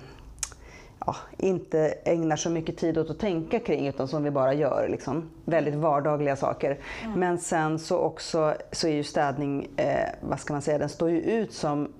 ja, 1.05 1.15
inte 1.37 1.79
ägnar 1.87 2.35
så 2.35 2.49
mycket 2.49 2.77
tid 2.77 2.97
åt 2.97 3.09
att 3.09 3.19
tänka 3.19 3.59
kring 3.59 3.87
utan 3.87 4.07
som 4.07 4.23
vi 4.23 4.31
bara 4.31 4.53
gör. 4.53 4.87
Liksom. 4.89 5.29
Väldigt 5.45 5.75
vardagliga 5.75 6.35
saker. 6.35 6.79
Mm. 7.03 7.19
Men 7.19 7.37
sen 7.37 7.79
så 7.79 7.97
också 7.97 8.55
så 8.71 8.87
är 8.87 8.91
ju 8.91 9.03
städning, 9.03 9.67
eh, 9.77 10.09
vad 10.21 10.39
ska 10.39 10.53
man 10.53 10.61
säga, 10.61 10.77
den 10.77 10.89
står 10.89 11.09
ju 11.09 11.21
ut 11.21 11.53
som 11.53 11.93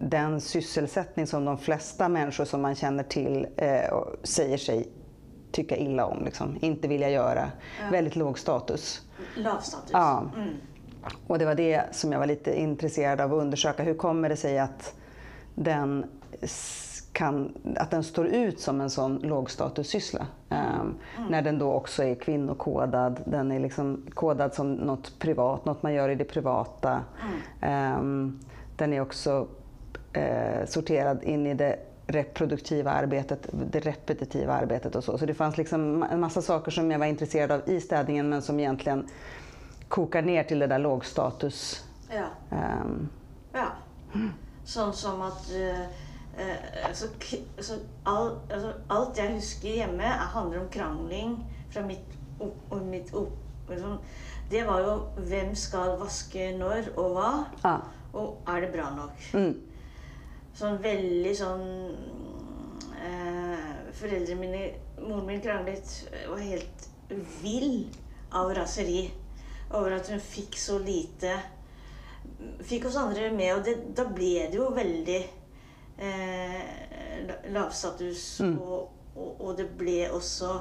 den 0.00 0.40
sysselsättning 0.40 1.26
som 1.26 1.44
de 1.44 1.58
flesta 1.58 2.08
människor 2.08 2.44
som 2.44 2.62
man 2.62 2.74
känner 2.74 3.02
till 3.02 3.46
eh, 3.56 3.98
säger 4.22 4.58
sig 4.58 4.88
tycka 5.52 5.76
illa 5.76 6.06
om, 6.06 6.24
liksom. 6.24 6.58
inte 6.60 6.88
vilja 6.88 7.10
göra. 7.10 7.50
Ja. 7.80 7.90
Väldigt 7.90 8.16
låg 8.16 8.38
status. 8.38 9.02
Låg 9.36 9.62
status. 9.62 9.90
Ja. 9.92 10.30
Mm. 10.36 10.54
Och 11.26 11.38
det 11.38 11.44
var 11.44 11.54
det 11.54 11.82
som 11.90 12.12
jag 12.12 12.18
var 12.18 12.26
lite 12.26 12.60
intresserad 12.60 13.20
av 13.20 13.34
att 13.34 13.40
undersöka. 13.42 13.82
Hur 13.82 13.94
kommer 13.94 14.28
det 14.28 14.36
sig 14.36 14.58
att 14.58 14.94
den, 15.54 16.06
kan, 17.12 17.52
att 17.76 17.90
den 17.90 18.04
står 18.04 18.26
ut 18.26 18.60
som 18.60 18.80
en 18.80 18.90
sån 18.90 19.18
lågstatussyssla? 19.18 20.26
Um, 20.48 20.58
mm. 20.58 21.30
När 21.30 21.42
den 21.42 21.58
då 21.58 21.72
också 21.72 22.04
är 22.04 22.14
kvinnokodad. 22.14 23.20
Den 23.24 23.52
är 23.52 23.60
liksom 23.60 24.06
kodad 24.14 24.54
som 24.54 24.74
något 24.74 25.18
privat, 25.18 25.64
något 25.64 25.82
man 25.82 25.94
gör 25.94 26.08
i 26.08 26.14
det 26.14 26.24
privata. 26.24 27.00
Mm. 27.62 27.98
Um, 27.98 28.40
den 28.76 28.92
är 28.92 29.00
också 29.00 29.46
uh, 30.16 30.66
sorterad 30.66 31.22
in 31.22 31.46
i 31.46 31.54
det 31.54 31.78
reproduktiva 32.06 32.90
arbetet, 32.90 33.48
det 33.70 33.80
repetitiva 33.80 34.52
arbetet 34.52 34.96
och 34.96 35.04
så. 35.04 35.18
Så 35.18 35.26
det 35.26 35.34
fanns 35.34 35.56
liksom 35.56 36.02
en 36.02 36.20
massa 36.20 36.42
saker 36.42 36.70
som 36.70 36.90
jag 36.90 36.98
var 36.98 37.06
intresserad 37.06 37.50
av 37.50 37.68
i 37.68 37.80
städningen 37.80 38.28
men 38.28 38.42
som 38.42 38.60
egentligen 38.60 39.06
kokar 39.94 40.22
ner 40.22 40.44
till 40.44 40.58
det 40.58 40.66
där 40.66 40.78
lågstatus. 40.78 41.84
Ja. 42.10 42.56
Um. 42.82 43.08
ja. 43.52 43.66
Sånt 44.64 44.94
som 44.94 45.22
att 45.22 45.50
uh, 45.52 45.80
alltså, 46.88 47.06
alltså, 47.56 47.74
all, 48.04 48.38
alltså, 48.52 48.72
allt 48.88 49.18
jag 49.18 49.24
husker 49.24 49.76
hemma 49.76 50.02
handlar 50.02 50.58
om 50.58 50.68
krangling 50.68 51.44
från 51.70 51.86
mitt, 51.86 52.06
och 52.68 52.78
mitt 52.78 53.14
upp. 53.14 53.38
Liksom, 53.70 53.98
det 54.50 54.64
var 54.64 54.80
ju 54.80 54.98
vem 55.16 55.56
ska 55.56 55.96
vaska 55.96 56.38
när 56.38 56.98
och 56.98 57.10
vad. 57.10 57.44
Ja. 57.62 57.80
Och 58.12 58.42
är 58.46 58.60
det 58.60 58.68
bra 58.72 58.90
nog? 58.90 59.10
Mm 59.32 59.60
sån 60.54 60.78
väldigt 60.78 61.38
sån... 61.38 61.90
Eh, 63.04 63.58
föräldrarna 63.92 64.40
mine, 64.40 64.70
mor 65.08 65.22
min 65.22 65.40
kranglet, 65.40 66.08
var 66.28 66.38
helt 66.38 66.88
vill 67.42 67.86
av 68.30 68.54
raseri 68.54 69.10
över 69.74 69.90
att 69.90 70.08
hon 70.08 70.20
fick 70.20 70.58
så 70.58 70.78
lite. 70.78 71.40
Fick 72.60 72.84
oss 72.84 72.96
andra 72.96 73.32
med 73.32 73.56
och 73.56 73.62
det, 73.62 73.76
då 73.94 74.08
blev 74.08 74.50
det 74.50 74.56
ju 74.56 74.74
väldigt 74.74 75.30
eh, 75.98 77.52
lavstatus 77.52 78.40
mm. 78.40 78.58
och, 78.58 78.92
och, 79.14 79.40
och, 79.40 79.56
det 79.56 79.76
blev 79.78 80.10
också 80.10 80.60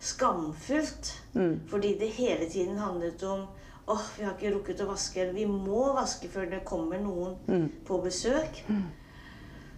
skamfullt. 0.00 1.12
Mm. 1.34 1.60
För 1.68 1.78
det 1.78 2.06
hela 2.06 2.50
tiden 2.50 2.76
handlade 2.76 3.26
om 3.26 3.46
åh, 3.86 4.02
vi 4.18 4.24
har 4.24 4.32
inte 4.70 4.82
att 4.82 4.88
vaska, 4.88 5.22
eller 5.22 5.32
vi 5.32 5.46
må 5.46 5.92
vaska 5.92 6.28
för 6.28 6.46
det 6.46 6.60
kommer 6.60 7.00
någon 7.00 7.36
mm. 7.46 7.72
på 7.86 7.98
besök. 7.98 8.64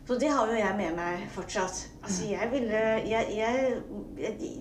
Mm. 0.08 0.20
Så 0.20 0.26
det 0.26 0.28
har 0.28 0.52
ju 0.52 0.58
jag 0.58 0.76
med 0.76 0.96
mig 0.96 1.28
fortsatt. 1.32 1.88
Alltså 2.02 2.24
jag 2.24 2.50
vill, 2.50 2.70
jag, 3.10 3.32
jag, 3.32 3.72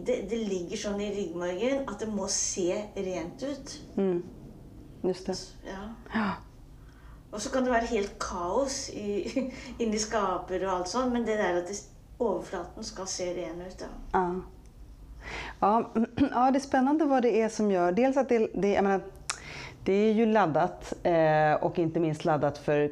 det, 0.05 0.29
det 0.29 0.35
ligger 0.35 0.77
sån 0.77 1.01
i 1.01 1.15
ryggmärgen 1.15 1.89
att 1.89 1.99
det 1.99 2.07
måste 2.07 2.39
se 2.39 2.83
rent 2.95 3.43
ut. 3.43 3.81
Mm. 3.97 4.23
Just 5.01 5.25
det. 5.25 5.37
Ja. 5.63 5.93
ja. 6.13 6.31
Och 7.31 7.41
så 7.41 7.49
kan 7.49 7.63
det 7.63 7.69
vara 7.69 7.81
helt 7.81 8.19
kaos 8.19 8.89
i, 8.89 9.53
in 9.77 9.93
i 9.93 9.99
skaper 9.99 10.65
och 10.65 10.71
allt 10.71 10.87
sånt, 10.87 11.13
men 11.13 11.25
det 11.25 11.35
där 11.35 11.57
att 11.57 11.67
det, 11.67 12.83
ska 12.83 13.05
se 13.05 13.33
ren 13.33 13.61
ut. 13.61 13.85
Ja. 14.11 14.41
Ja. 15.59 15.91
ja, 16.31 16.51
det 16.51 16.57
är 16.57 16.59
spännande 16.59 17.05
vad 17.05 17.23
det 17.23 17.41
är 17.41 17.49
som 17.49 17.71
gör, 17.71 17.91
dels 17.91 18.17
att 18.17 18.29
det, 18.29 18.49
det 18.53 18.81
menar, 18.81 19.01
det 19.83 19.93
är 19.93 20.13
ju 20.13 20.25
laddat 20.25 20.93
eh, 21.03 21.53
och 21.53 21.79
inte 21.79 21.99
minst 21.99 22.25
laddat 22.25 22.57
för, 22.57 22.91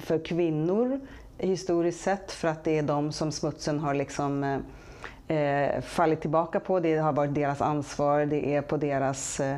för 0.00 0.24
kvinnor 0.24 1.00
historiskt 1.38 2.00
sett 2.00 2.32
för 2.32 2.48
att 2.48 2.64
det 2.64 2.78
är 2.78 2.82
de 2.82 3.12
som 3.12 3.32
smutsen 3.32 3.78
har 3.78 3.94
liksom 3.94 4.44
eh, 4.44 5.36
eh, 5.36 5.80
fallit 5.80 6.20
tillbaka 6.20 6.60
på. 6.60 6.80
Det 6.80 6.96
har 6.96 7.12
varit 7.12 7.34
deras 7.34 7.60
ansvar, 7.60 8.26
det 8.26 8.54
är 8.54 8.62
på 8.62 8.76
deras 8.76 9.40
eh, 9.40 9.56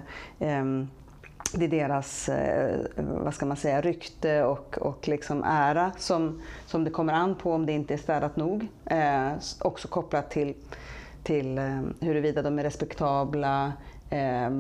det 1.52 1.64
är 1.64 1.68
deras 1.68 2.28
eh, 2.28 2.78
vad 2.96 3.34
ska 3.34 3.46
man 3.46 3.56
säga, 3.56 3.80
rykte 3.80 4.44
och, 4.44 4.78
och 4.80 5.08
liksom 5.08 5.44
ära 5.44 5.92
som, 5.98 6.42
som 6.66 6.84
det 6.84 6.90
kommer 6.90 7.12
an 7.12 7.34
på 7.34 7.52
om 7.52 7.66
det 7.66 7.72
inte 7.72 7.94
är 7.94 7.98
städat 7.98 8.36
nog. 8.36 8.66
Eh, 8.84 9.32
också 9.60 9.88
kopplat 9.88 10.30
till, 10.30 10.54
till 11.22 11.58
eh, 11.58 11.80
huruvida 12.00 12.42
de 12.42 12.58
är 12.58 12.62
respektabla, 12.62 13.72
eh, 14.10 14.50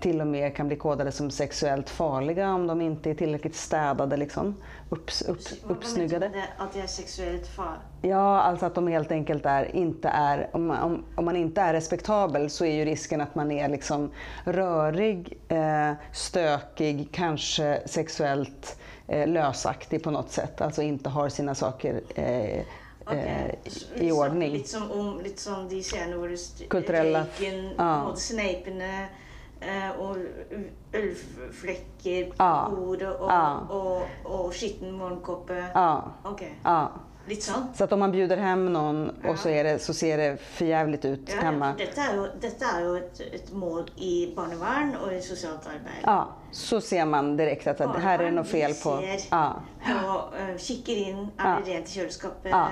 till 0.00 0.20
och 0.20 0.26
med 0.26 0.56
kan 0.56 0.66
bli 0.66 0.76
kodade 0.76 1.12
som 1.12 1.30
sexuellt 1.30 1.90
farliga 1.90 2.54
om 2.54 2.66
de 2.66 2.80
inte 2.80 3.10
är 3.10 3.14
tillräckligt 3.14 3.56
städade, 3.56 4.16
liksom, 4.16 4.56
upps, 4.88 5.22
upp, 5.22 5.40
uppsnyggade. 5.68 6.30
Att 6.56 6.72
det 6.72 6.80
är 6.80 6.86
sexuellt 6.86 7.46
farliga? 7.46 7.80
Ja, 8.02 8.40
alltså 8.40 8.66
att 8.66 8.74
de 8.74 8.86
helt 8.86 9.12
enkelt 9.12 9.46
är, 9.46 9.76
inte 9.76 10.08
är, 10.08 10.50
om 10.52 10.66
man, 10.66 10.78
om, 10.82 11.04
om 11.16 11.24
man 11.24 11.36
inte 11.36 11.60
är 11.60 11.72
respektabel 11.72 12.50
så 12.50 12.64
är 12.64 12.74
ju 12.74 12.84
risken 12.84 13.20
att 13.20 13.34
man 13.34 13.50
är 13.50 13.68
liksom 13.68 14.10
rörig, 14.44 15.38
eh, 15.48 15.92
stökig, 16.12 17.08
kanske 17.12 17.82
sexuellt 17.86 18.78
eh, 19.06 19.28
lösaktig 19.28 20.02
på 20.02 20.10
något 20.10 20.30
sätt. 20.30 20.60
Alltså 20.60 20.82
inte 20.82 21.08
har 21.08 21.28
sina 21.28 21.54
saker 21.54 22.00
eh, 22.14 22.62
okay. 23.10 23.50
eh, 23.94 24.02
i 24.06 24.12
ordning. 24.12 24.52
Lite 24.52 24.68
som, 24.68 24.90
om, 24.90 25.20
lite 25.20 25.42
som 25.42 25.68
de 25.68 25.82
hvor 26.14 26.36
Kulturella. 26.68 27.18
røyken, 27.18 27.70
ja. 27.78 28.14
sneipene 28.16 29.08
eh, 29.60 29.90
och 30.00 30.16
ölfläckar 30.92 32.30
på 32.30 32.34
ja. 32.38 32.72
bordet 32.76 33.20
och, 33.20 33.30
ja. 33.30 33.66
och, 33.70 34.02
och, 34.24 34.46
och 34.46 34.54
skitten 34.54 34.92
morgonkoppe. 34.92 35.64
Ja. 35.74 36.12
Okay. 36.24 36.50
ja. 36.64 36.92
Lite. 37.26 37.52
Så 37.74 37.84
att 37.84 37.92
om 37.92 38.00
man 38.00 38.12
bjuder 38.12 38.36
hem 38.36 38.72
någon 38.72 39.10
och 39.24 39.38
så, 39.38 39.48
är 39.48 39.64
det, 39.64 39.78
så 39.78 39.94
ser 39.94 40.18
det 40.18 40.36
förjävligt 40.36 41.04
ut 41.04 41.20
ja, 41.34 41.40
hemma. 41.40 41.74
Detta 41.78 42.02
är 42.02 42.14
ju, 42.14 42.28
detta 42.40 42.66
är 42.66 42.80
ju 42.80 42.96
ett, 42.96 43.20
ett 43.20 43.52
mål 43.52 43.90
i 43.96 44.34
barnevärn 44.36 44.96
och 44.96 45.12
i 45.12 45.20
socialt 45.20 45.66
arbete. 45.66 46.00
Ja, 46.02 46.28
så 46.52 46.80
ser 46.80 47.04
man 47.04 47.36
direkt 47.36 47.66
att 47.66 47.78
det 47.78 48.00
här 48.00 48.18
är 48.18 48.30
något 48.30 48.48
fel 48.48 48.74
på. 48.74 48.98
Ser 48.98 49.20
ja. 49.30 49.54
på, 49.86 50.36
uh, 50.36 50.56
kikar 50.58 50.92
in, 50.92 51.28
är 51.36 51.60
det 51.60 51.70
rent 51.70 51.88
i 51.88 51.90
kylskåpet? 51.90 52.50
Ja. 52.50 52.68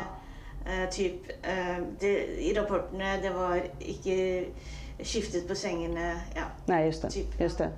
Uh, 0.68 0.88
typ, 0.90 1.28
uh, 1.28 1.78
det, 1.98 2.40
I 2.40 2.54
rapporterna 2.54 3.16
det 3.22 3.30
var 3.30 3.62
inte 3.78 4.44
skiftet 4.98 5.48
på 5.48 5.54
sängarna. 5.54 6.12
Ja. 6.34 6.42
Nej, 6.66 6.87
just 6.87 7.02
det. 7.02 7.10
Typ, 7.10 7.40
just 7.40 7.58
det. 7.58 7.70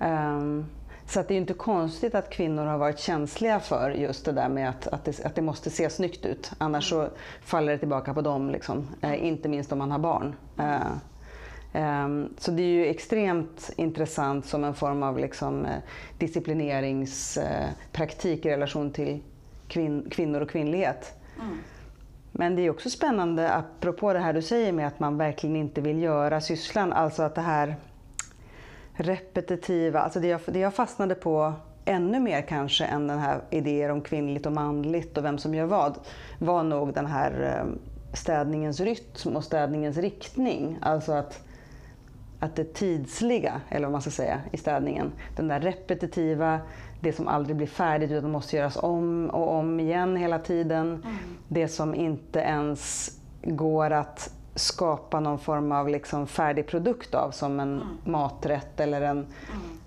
Mm. 0.00 0.36
Um, 0.36 0.66
så 1.06 1.20
att 1.20 1.28
det 1.28 1.34
är 1.34 1.38
inte 1.38 1.54
konstigt 1.54 2.14
att 2.14 2.30
kvinnor 2.30 2.64
har 2.64 2.78
varit 2.78 2.98
känsliga 2.98 3.60
för 3.60 3.90
just 3.90 4.24
det 4.24 4.32
där 4.32 4.48
med 4.48 4.68
att, 4.68 4.86
att, 4.86 5.04
det, 5.04 5.24
att 5.24 5.34
det 5.34 5.42
måste 5.42 5.70
se 5.70 5.90
snyggt 5.90 6.26
ut. 6.26 6.50
Annars 6.58 6.92
mm. 6.92 7.06
så 7.06 7.12
faller 7.42 7.72
det 7.72 7.78
tillbaka 7.78 8.14
på 8.14 8.20
dem, 8.20 8.50
liksom. 8.50 8.88
uh, 9.04 9.26
inte 9.26 9.48
minst 9.48 9.72
om 9.72 9.78
man 9.78 9.90
har 9.90 9.98
barn. 9.98 10.34
Um, 11.72 12.34
så 12.38 12.50
det 12.50 12.62
är 12.62 12.66
ju 12.66 12.86
extremt 12.86 13.70
intressant 13.76 14.46
som 14.46 14.64
en 14.64 14.74
form 14.74 15.02
av 15.02 15.18
liksom, 15.18 15.66
disciplineringspraktik 16.18 18.46
i 18.46 18.50
relation 18.50 18.92
till 18.92 19.22
kvin 19.68 20.10
kvinnor 20.10 20.40
och 20.40 20.50
kvinnlighet. 20.50 21.14
Mm. 21.40 21.58
Men 22.32 22.56
det 22.56 22.62
är 22.62 22.70
också 22.70 22.90
spännande, 22.90 23.54
apropå 23.54 24.12
det 24.12 24.18
här 24.18 24.32
du 24.32 24.42
säger 24.42 24.72
med 24.72 24.86
att 24.86 25.00
man 25.00 25.18
verkligen 25.18 25.56
inte 25.56 25.80
vill 25.80 26.02
göra 26.02 26.40
sysslan, 26.40 26.92
alltså 26.92 27.22
att 27.22 27.34
det 27.34 27.40
här 27.40 27.76
repetitiva, 28.92 30.00
alltså 30.00 30.20
det 30.20 30.28
jag, 30.28 30.40
det 30.46 30.58
jag 30.58 30.74
fastnade 30.74 31.14
på 31.14 31.52
ännu 31.84 32.20
mer 32.20 32.42
kanske 32.42 32.84
än 32.84 33.06
den 33.06 33.18
här 33.18 33.40
idéer 33.50 33.90
om 33.90 34.00
kvinnligt 34.00 34.46
och 34.46 34.52
manligt 34.52 35.18
och 35.18 35.24
vem 35.24 35.38
som 35.38 35.54
gör 35.54 35.66
vad, 35.66 35.98
var 36.38 36.62
nog 36.62 36.94
den 36.94 37.06
här 37.06 37.56
eh, 37.56 37.78
städningens 38.14 38.80
rytm 38.80 39.36
och 39.36 39.44
städningens 39.44 39.96
riktning. 39.96 40.78
Alltså 40.82 41.12
att, 41.12 41.42
att 42.40 42.56
det 42.56 42.74
tidsliga, 42.74 43.60
eller 43.68 43.86
vad 43.86 43.92
man 43.92 44.00
ska 44.00 44.10
säga, 44.10 44.40
i 44.52 44.56
städningen, 44.56 45.12
den 45.36 45.48
där 45.48 45.60
repetitiva, 45.60 46.60
det 47.00 47.12
som 47.12 47.28
aldrig 47.28 47.56
blir 47.56 47.66
färdigt 47.66 48.10
utan 48.10 48.30
måste 48.30 48.56
göras 48.56 48.76
om 48.76 49.30
och 49.30 49.54
om 49.54 49.80
igen 49.80 50.16
hela 50.16 50.38
tiden. 50.38 50.86
Mm. 50.86 51.16
Det 51.48 51.68
som 51.68 51.94
inte 51.94 52.38
ens 52.38 53.10
går 53.42 53.90
att 53.90 54.32
skapa 54.54 55.20
någon 55.20 55.38
form 55.38 55.72
av 55.72 55.88
liksom 55.88 56.26
färdig 56.26 56.66
produkt 56.66 57.14
av 57.14 57.30
som 57.30 57.60
en 57.60 57.74
mm. 57.74 57.88
maträtt 58.04 58.80
eller 58.80 59.00
en 59.00 59.16
mm. 59.18 59.26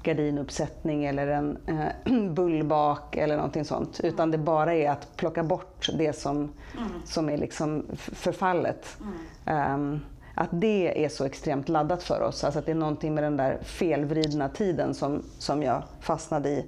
gardinuppsättning 0.04 1.06
eller 1.06 1.28
en 1.28 1.58
eh, 1.66 2.14
bullbak 2.32 3.16
eller 3.16 3.36
någonting 3.36 3.66
sånt. 3.66 4.00
Mm. 4.00 4.14
Utan 4.14 4.32
det 4.32 4.38
bara 4.38 4.74
är 4.74 4.90
att 4.90 5.18
plocka 5.18 5.44
bort 5.44 5.90
det 5.98 6.14
som, 6.14 6.38
mm. 6.38 6.90
som 7.06 7.30
är 7.30 7.38
liksom 7.38 7.86
förfallet. 7.96 8.98
Um, 9.46 10.00
att 10.36 10.50
det 10.52 11.06
är 11.06 11.10
så 11.10 11.26
extremt 11.26 11.70
laddat 11.70 12.04
för 12.04 12.22
oss. 12.22 12.44
Alltså 12.44 12.60
att 12.60 12.66
det 12.66 12.72
är 12.72 12.76
någonting 12.76 13.14
med 13.14 13.24
den 13.24 13.38
där 13.38 13.58
felvridna 13.64 14.50
tiden 14.50 14.94
som, 14.94 15.24
som 15.38 15.64
jag 15.64 15.84
fastnade 16.00 16.50
i. 16.50 16.66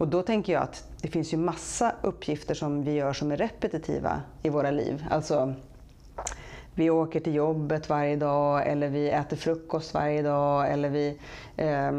Och 0.00 0.08
då 0.08 0.22
tänker 0.22 0.52
jag 0.52 0.62
att 0.62 0.84
det 1.00 1.08
finns 1.08 1.32
ju 1.32 1.36
massa 1.36 1.94
uppgifter 2.02 2.54
som 2.54 2.84
vi 2.84 2.92
gör 2.92 3.12
som 3.12 3.32
är 3.32 3.36
repetitiva 3.36 4.22
i 4.42 4.48
våra 4.48 4.70
liv. 4.70 5.04
Alltså 5.10 5.54
vi 6.74 6.90
åker 6.90 7.20
till 7.20 7.34
jobbet 7.34 7.88
varje 7.88 8.16
dag 8.16 8.66
eller 8.66 8.88
vi 8.88 9.10
äter 9.10 9.36
frukost 9.36 9.94
varje 9.94 10.22
dag 10.22 10.72
eller 10.72 10.88
vi 10.88 11.18
eh, 11.56 11.92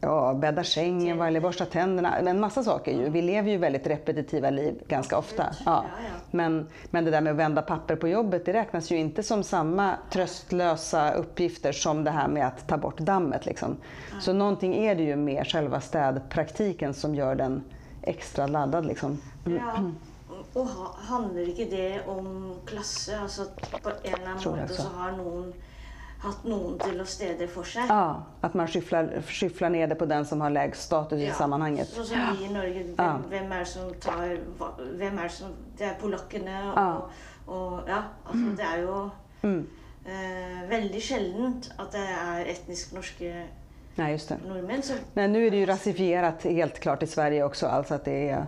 ja, 0.00 0.34
bäddar 0.34 0.62
sängen 0.62 1.18
varje 1.18 1.40
borstar 1.40 1.64
tänderna. 1.64 2.18
En 2.18 2.40
massa 2.40 2.62
saker 2.62 2.92
ju. 2.92 3.10
Vi 3.10 3.22
lever 3.22 3.50
ju 3.50 3.56
väldigt 3.56 3.86
repetitiva 3.86 4.50
liv 4.50 4.82
ganska 4.88 5.18
ofta. 5.18 5.46
Ja. 5.66 5.84
Men, 6.30 6.66
men 6.90 7.04
det 7.04 7.10
där 7.10 7.20
med 7.20 7.30
att 7.30 7.36
vända 7.36 7.62
papper 7.62 7.96
på 7.96 8.08
jobbet 8.08 8.46
det 8.46 8.52
räknas 8.52 8.90
ju 8.90 8.96
inte 8.96 9.22
som 9.22 9.42
samma 9.42 9.94
tröstlösa 10.10 11.12
uppgifter 11.12 11.72
som 11.72 12.04
det 12.04 12.10
här 12.10 12.28
med 12.28 12.46
att 12.46 12.68
ta 12.68 12.76
bort 12.76 12.98
dammet. 12.98 13.46
Liksom. 13.46 13.76
Så 14.20 14.32
någonting 14.32 14.74
är 14.74 14.94
det 14.94 15.02
ju 15.02 15.16
med 15.16 15.46
själva 15.46 15.80
städpraktiken 15.80 16.94
som 16.94 17.14
gör 17.14 17.34
den 17.34 17.62
extra 18.02 18.46
laddad. 18.46 18.86
Liksom. 18.86 19.18
Ja. 19.44 19.90
Og 20.58 20.68
handler 21.08 21.48
ikke 21.52 21.68
det 21.70 22.02
om 22.10 22.52
klasse? 22.66 23.16
Altså 23.22 23.48
på 23.82 23.90
en 23.90 24.14
eller 24.14 24.32
annen 24.34 24.60
måte 24.60 24.74
så 24.74 24.88
har 24.96 25.16
noen 25.18 25.52
hatt 26.18 26.46
noen 26.50 26.78
til 26.82 26.98
å 26.98 27.06
stede 27.06 27.46
for 27.50 27.68
seg? 27.68 27.90
Ja, 27.90 28.24
at 28.42 28.56
man 28.58 28.66
skyfflar 28.70 29.70
ner 29.70 29.90
det 29.90 29.98
på 30.00 30.08
den 30.10 30.26
som 30.26 30.42
har 30.42 30.50
lägst 30.50 30.88
status 30.88 31.20
ja. 31.22 31.30
i 31.30 31.36
sammanhanget. 31.38 31.90
Sånn 31.94 32.08
som 32.10 32.24
vi 32.34 32.48
i 32.48 32.52
Norge, 32.52 32.84
hvem, 32.88 32.96
ja. 32.98 33.12
hvem, 33.30 33.52
er 33.54 33.62
det 33.62 33.70
som 33.70 33.92
tar 34.02 34.24
Hvem 34.98 35.20
er 35.22 35.28
det 35.28 35.34
som 35.36 35.54
Det 35.78 35.86
er 35.86 35.98
polakkene 36.00 36.56
og 36.72 36.80
ja. 36.80 36.88
og 37.48 37.88
ja, 37.88 38.02
altså 38.26 38.50
det 38.58 38.66
er 38.66 38.80
jo 38.82 38.96
mm. 39.46 39.60
eh, 40.04 40.58
veldig 40.68 41.00
sjeldent 41.00 41.70
at 41.78 41.94
det 41.94 42.02
er 42.16 42.50
etnisk 42.56 42.92
norske 42.98 43.30
Nej, 43.98 44.12
just 44.12 44.28
det. 44.28 44.38
nordmenn. 44.46 44.82
Så, 44.82 44.94
Nej, 45.14 45.28
nu 45.28 45.46
är 45.46 45.50
det 45.50 45.56
ju 45.56 45.66
rasifierat 45.66 46.44
helt 46.44 46.78
klart 46.80 47.02
i 47.02 47.06
Sverige 47.06 47.44
också, 47.44 47.66
alltså 47.66 47.94
att 47.94 48.04
det 48.04 48.30
är 48.30 48.46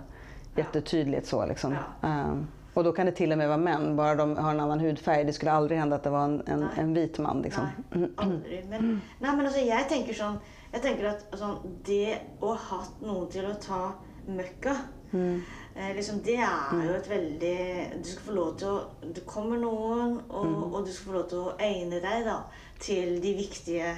jättetydligt 0.57 1.27
så. 1.27 1.47
Liksom. 1.47 1.77
Um, 2.01 2.47
och 2.75 2.85
då 2.85 2.93
kan 2.93 3.07
det 3.07 3.13
till 3.13 3.33
och 3.33 3.39
med 3.39 3.49
vara 3.49 3.59
män, 3.59 3.97
bara 3.97 4.15
de 4.15 4.37
har 4.37 4.51
en 4.51 4.61
annan 4.61 4.81
hudfärg. 4.81 5.25
Det 5.25 5.33
skulle 5.33 5.53
aldrig 5.53 5.79
hända 5.79 5.97
att 5.97 6.03
det 6.03 6.11
var 6.11 6.25
en, 6.25 6.43
en, 6.47 6.69
en 6.77 6.95
vit 6.95 7.19
man. 7.19 7.43
Liksom. 7.43 7.67
Nej, 7.91 8.11
aldrig. 8.17 8.67
Men, 8.69 9.01
nej, 9.19 9.37
men 9.37 9.47
alltså, 9.47 9.61
jag 9.61 9.89
tänker 9.89 10.15
sån, 10.15 10.39
jag 10.73 10.83
tänker 10.83 11.05
att 11.05 11.27
alltså, 11.31 11.59
det 11.85 12.19
att 12.41 12.59
ha 12.59 12.85
någon 13.01 13.29
till 13.29 13.47
att 13.47 13.63
ta 13.63 13.93
möcka 14.27 14.77
mm. 15.11 15.43
eh, 15.77 15.97
liksom, 15.97 16.21
det 16.25 16.37
är 16.37 16.73
mm. 16.73 16.87
ju 16.87 16.97
ett 16.97 17.11
väldigt... 17.11 18.05
Du 18.05 18.11
ska 18.11 18.21
få 18.21 18.33
lov 18.33 18.55
till 18.59 18.69
att... 18.69 19.15
Det 19.15 19.21
kommer 19.21 19.59
någon 19.59 20.21
och, 20.29 20.47
mm. 20.47 20.63
och 20.63 20.87
du 20.87 20.93
ska 20.93 21.05
få 21.05 21.13
lov 21.13 21.23
till 21.23 21.39
att 21.39 21.61
ägna 21.61 21.97
dig 21.97 22.25
då, 22.25 22.37
till 22.79 23.21
de 23.21 23.35
viktiga 23.35 23.97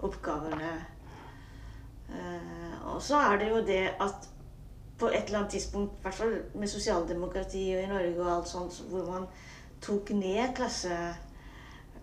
uppgifterna. 0.00 0.72
Eh, 2.08 2.94
och 2.94 3.02
så 3.02 3.20
är 3.20 3.38
det 3.38 3.44
ju 3.44 3.62
det 3.62 3.94
att 3.98 4.33
på 4.98 5.10
et 5.10 5.26
eller 5.26 5.38
annet 5.42 5.50
tidspunkt, 5.56 5.98
i 5.98 6.02
hvert 6.02 6.14
fall 6.14 6.34
med 6.54 6.70
sosialdemokrati 6.70 7.64
og 7.76 7.82
i 7.82 7.90
Norge 7.90 8.20
og 8.22 8.32
alt 8.36 8.48
sånt, 8.48 8.80
hvor 8.90 9.06
man 9.10 9.28
tok 9.82 10.10
ned 10.16 10.54
klasse 10.56 10.98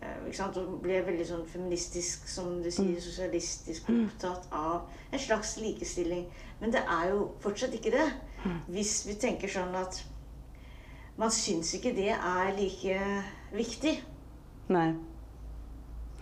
ikke 0.02 0.38
sant, 0.38 0.58
Og 0.58 0.80
ble 0.82 1.02
veldig 1.06 1.26
sånn 1.28 1.44
feministisk, 1.50 2.26
som 2.30 2.56
du 2.64 2.70
sier, 2.72 2.96
mm. 2.96 3.04
sosialistisk, 3.04 3.90
mm. 3.90 4.00
opptatt 4.08 4.48
av 4.56 4.88
en 5.14 5.22
slags 5.22 5.56
likestilling. 5.62 6.26
Men 6.62 6.74
det 6.74 6.82
er 6.82 7.12
jo 7.12 7.28
fortsatt 7.44 7.76
ikke 7.78 7.94
det. 7.94 8.08
Mm. 8.46 8.58
Hvis 8.74 8.96
vi 9.06 9.18
tenker 9.22 9.52
sånn 9.52 9.76
at 9.78 10.02
man 11.22 11.34
syns 11.34 11.74
ikke 11.78 11.94
det 11.98 12.10
er 12.16 12.50
like 12.58 12.98
viktig. 13.54 13.94
Nei. 14.74 14.88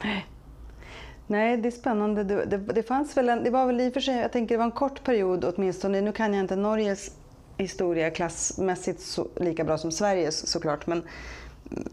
Nei. 0.03 0.19
Nej, 1.29 1.57
det 1.57 1.69
är 1.69 1.71
spännande. 1.71 2.23
Det, 2.23 2.45
det, 2.45 2.57
det, 2.57 2.83
fanns 2.83 3.17
väl 3.17 3.29
en, 3.29 3.43
det 3.43 3.49
var 3.49 3.65
väl 3.65 3.81
i 3.81 3.89
och 3.89 3.93
för 3.93 3.99
sig, 3.99 4.15
jag 4.15 4.31
tänker 4.31 4.55
det 4.55 4.57
var 4.57 4.65
en 4.65 4.71
kort 4.71 5.03
period 5.03 5.45
åtminstone. 5.45 6.01
Nu 6.01 6.11
kan 6.11 6.33
jag 6.33 6.43
inte 6.43 6.55
Norges 6.55 7.11
historia 7.57 8.09
klassmässigt 8.09 9.01
så, 9.01 9.27
lika 9.35 9.63
bra 9.63 9.77
som 9.77 9.91
Sveriges 9.91 10.47
såklart. 10.47 10.87
Men 10.87 11.03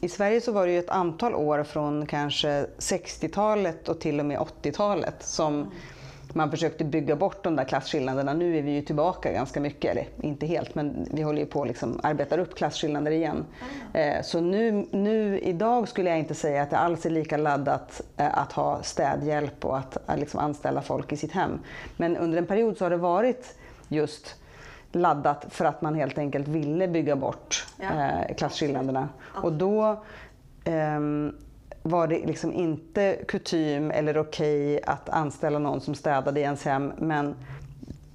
i 0.01 0.09
Sverige 0.09 0.40
så 0.40 0.53
var 0.53 0.66
det 0.66 0.72
ju 0.72 0.79
ett 0.79 0.90
antal 0.90 1.35
år 1.35 1.64
från 1.64 2.07
kanske 2.07 2.66
60-talet 2.79 3.88
och 3.88 4.01
till 4.01 4.20
och 4.20 4.27
med 4.27 4.38
80-talet 4.38 5.22
som 5.22 5.55
mm 5.55 5.70
man 6.37 6.51
försökte 6.51 6.85
bygga 6.85 7.16
bort 7.16 7.44
de 7.44 7.57
där 7.57 7.64
klasskillnaderna. 7.64 8.35
Nu 8.35 8.59
är 8.59 8.62
vi 8.62 8.70
ju 8.70 8.83
tillbaka 8.83 9.33
ganska 9.33 9.61
mycket, 9.61 9.90
eller 9.90 10.07
inte 10.20 10.46
helt, 10.46 10.75
men 10.75 11.09
vi 11.11 11.22
håller 11.22 11.38
ju 11.38 11.46
på 11.46 11.62
att 11.62 11.68
liksom 11.68 12.01
arbetar 12.03 12.38
upp 12.38 12.55
klasskillnader 12.55 13.11
igen. 13.11 13.44
Mm. 13.94 14.22
Så 14.22 14.40
nu, 14.40 14.87
nu 14.90 15.38
idag 15.38 15.88
skulle 15.88 16.11
jag 16.11 16.18
inte 16.18 16.35
säga 16.35 16.62
att 16.62 16.70
det 16.70 16.79
alls 16.79 17.07
är 17.07 17.11
lika 17.11 17.37
laddat 17.37 18.01
eh, 18.16 18.38
att 18.38 18.53
ha 18.53 18.83
städhjälp 18.83 19.64
och 19.64 19.79
att 19.79 19.99
liksom 20.16 20.40
anställa 20.40 20.83
folk 20.83 21.12
i 21.12 21.16
sitt 21.16 21.33
hem. 21.33 21.59
Men 21.96 22.16
under 22.16 22.38
en 22.38 22.46
period 22.46 22.77
så 22.77 22.85
har 22.85 22.90
det 22.90 22.96
varit 22.96 23.55
just 23.88 24.35
laddat 24.92 25.46
för 25.49 25.64
att 25.64 25.83
man 25.83 25.94
helt 25.94 26.18
enkelt 26.18 26.49
ville 26.49 26.88
bygga 26.88 27.16
bort 27.16 27.66
ja. 27.81 27.87
Eh, 27.87 28.35
klasskillnaderna. 28.35 29.09
Och 29.22 29.53
då 29.53 30.05
um, 30.64 31.37
var 31.88 32.07
det 32.07 32.27
liksom 32.27 32.53
inte 32.53 33.18
kutym 33.29 33.90
eller 33.90 34.18
okej 34.18 34.77
okay 34.77 34.94
att 34.94 35.09
anställa 35.09 35.59
någon 35.59 35.81
som 35.81 35.94
städade 35.94 36.40
i 36.40 36.42
ens 36.42 36.64
hem. 36.64 36.92
Men 36.99 37.35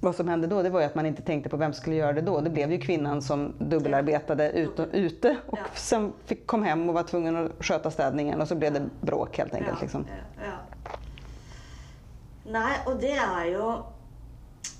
vad 0.00 0.14
som 0.14 0.28
hände 0.28 0.46
då 0.46 0.62
det 0.62 0.70
var 0.70 0.80
ju 0.80 0.86
att 0.86 0.94
man 0.94 1.06
inte 1.06 1.22
tänkte 1.22 1.50
på 1.50 1.56
vem 1.56 1.72
skulle 1.72 1.96
göra 1.96 2.12
det 2.12 2.20
då. 2.20 2.40
Det 2.40 2.50
blev 2.50 2.72
ju 2.72 2.78
kvinnan 2.78 3.22
som 3.22 3.52
dubbelarbetade 3.58 4.50
ute, 4.50 4.82
ute 4.92 5.36
och 5.46 5.58
ja. 5.58 5.64
sen 5.74 6.12
fick, 6.26 6.46
kom 6.46 6.62
hem 6.62 6.88
och 6.88 6.94
var 6.94 7.02
tvungen 7.02 7.36
att 7.36 7.64
sköta 7.64 7.90
städningen 7.90 8.40
och 8.40 8.48
så 8.48 8.54
blev 8.54 8.72
det 8.72 8.88
bråk 9.00 9.38
helt 9.38 9.54
enkelt. 9.54 9.76
Ja, 9.76 9.82
liksom. 9.82 10.06
ja, 10.36 10.78
Nej, 12.44 12.78
och 12.86 12.96
det 12.96 13.12
är 13.12 13.44
ju 13.44 13.72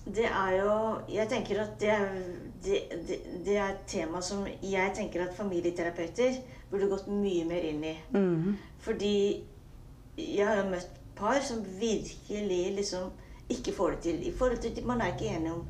det 0.05 0.25
är 0.25 0.53
ju, 0.53 0.95
jag 1.17 1.29
tänker 1.29 1.63
att 1.63 1.79
det 1.79 1.89
är, 1.89 2.23
det, 2.63 2.83
det, 3.07 3.19
det 3.45 3.57
är 3.57 3.71
ett 3.71 3.87
tema 3.87 4.23
som 4.23 4.47
jag 4.61 4.95
tänker 4.95 5.23
att 5.23 5.37
familjeterapeuter 5.37 6.37
burde 6.73 6.89
gått 6.91 7.07
mycket 7.07 7.47
mer 7.53 7.69
in 7.69 7.85
i. 7.85 7.95
Mm. 8.17 8.57
Fordi 8.81 9.15
jeg 10.19 10.49
har 10.49 10.67
møtt 10.71 10.99
par 11.23 11.41
som 11.41 11.65
virkelig 11.81 12.75
liksom 12.77 13.11
ikke 13.49 13.73
får 13.73 13.91
det 13.91 13.99
til. 13.99 14.27
I 14.29 14.33
forhold 14.39 14.59
til 14.59 14.87
Man 14.87 15.01
er 15.01 15.07
ikke 15.13 15.37
enig 15.37 15.53
om 15.53 15.67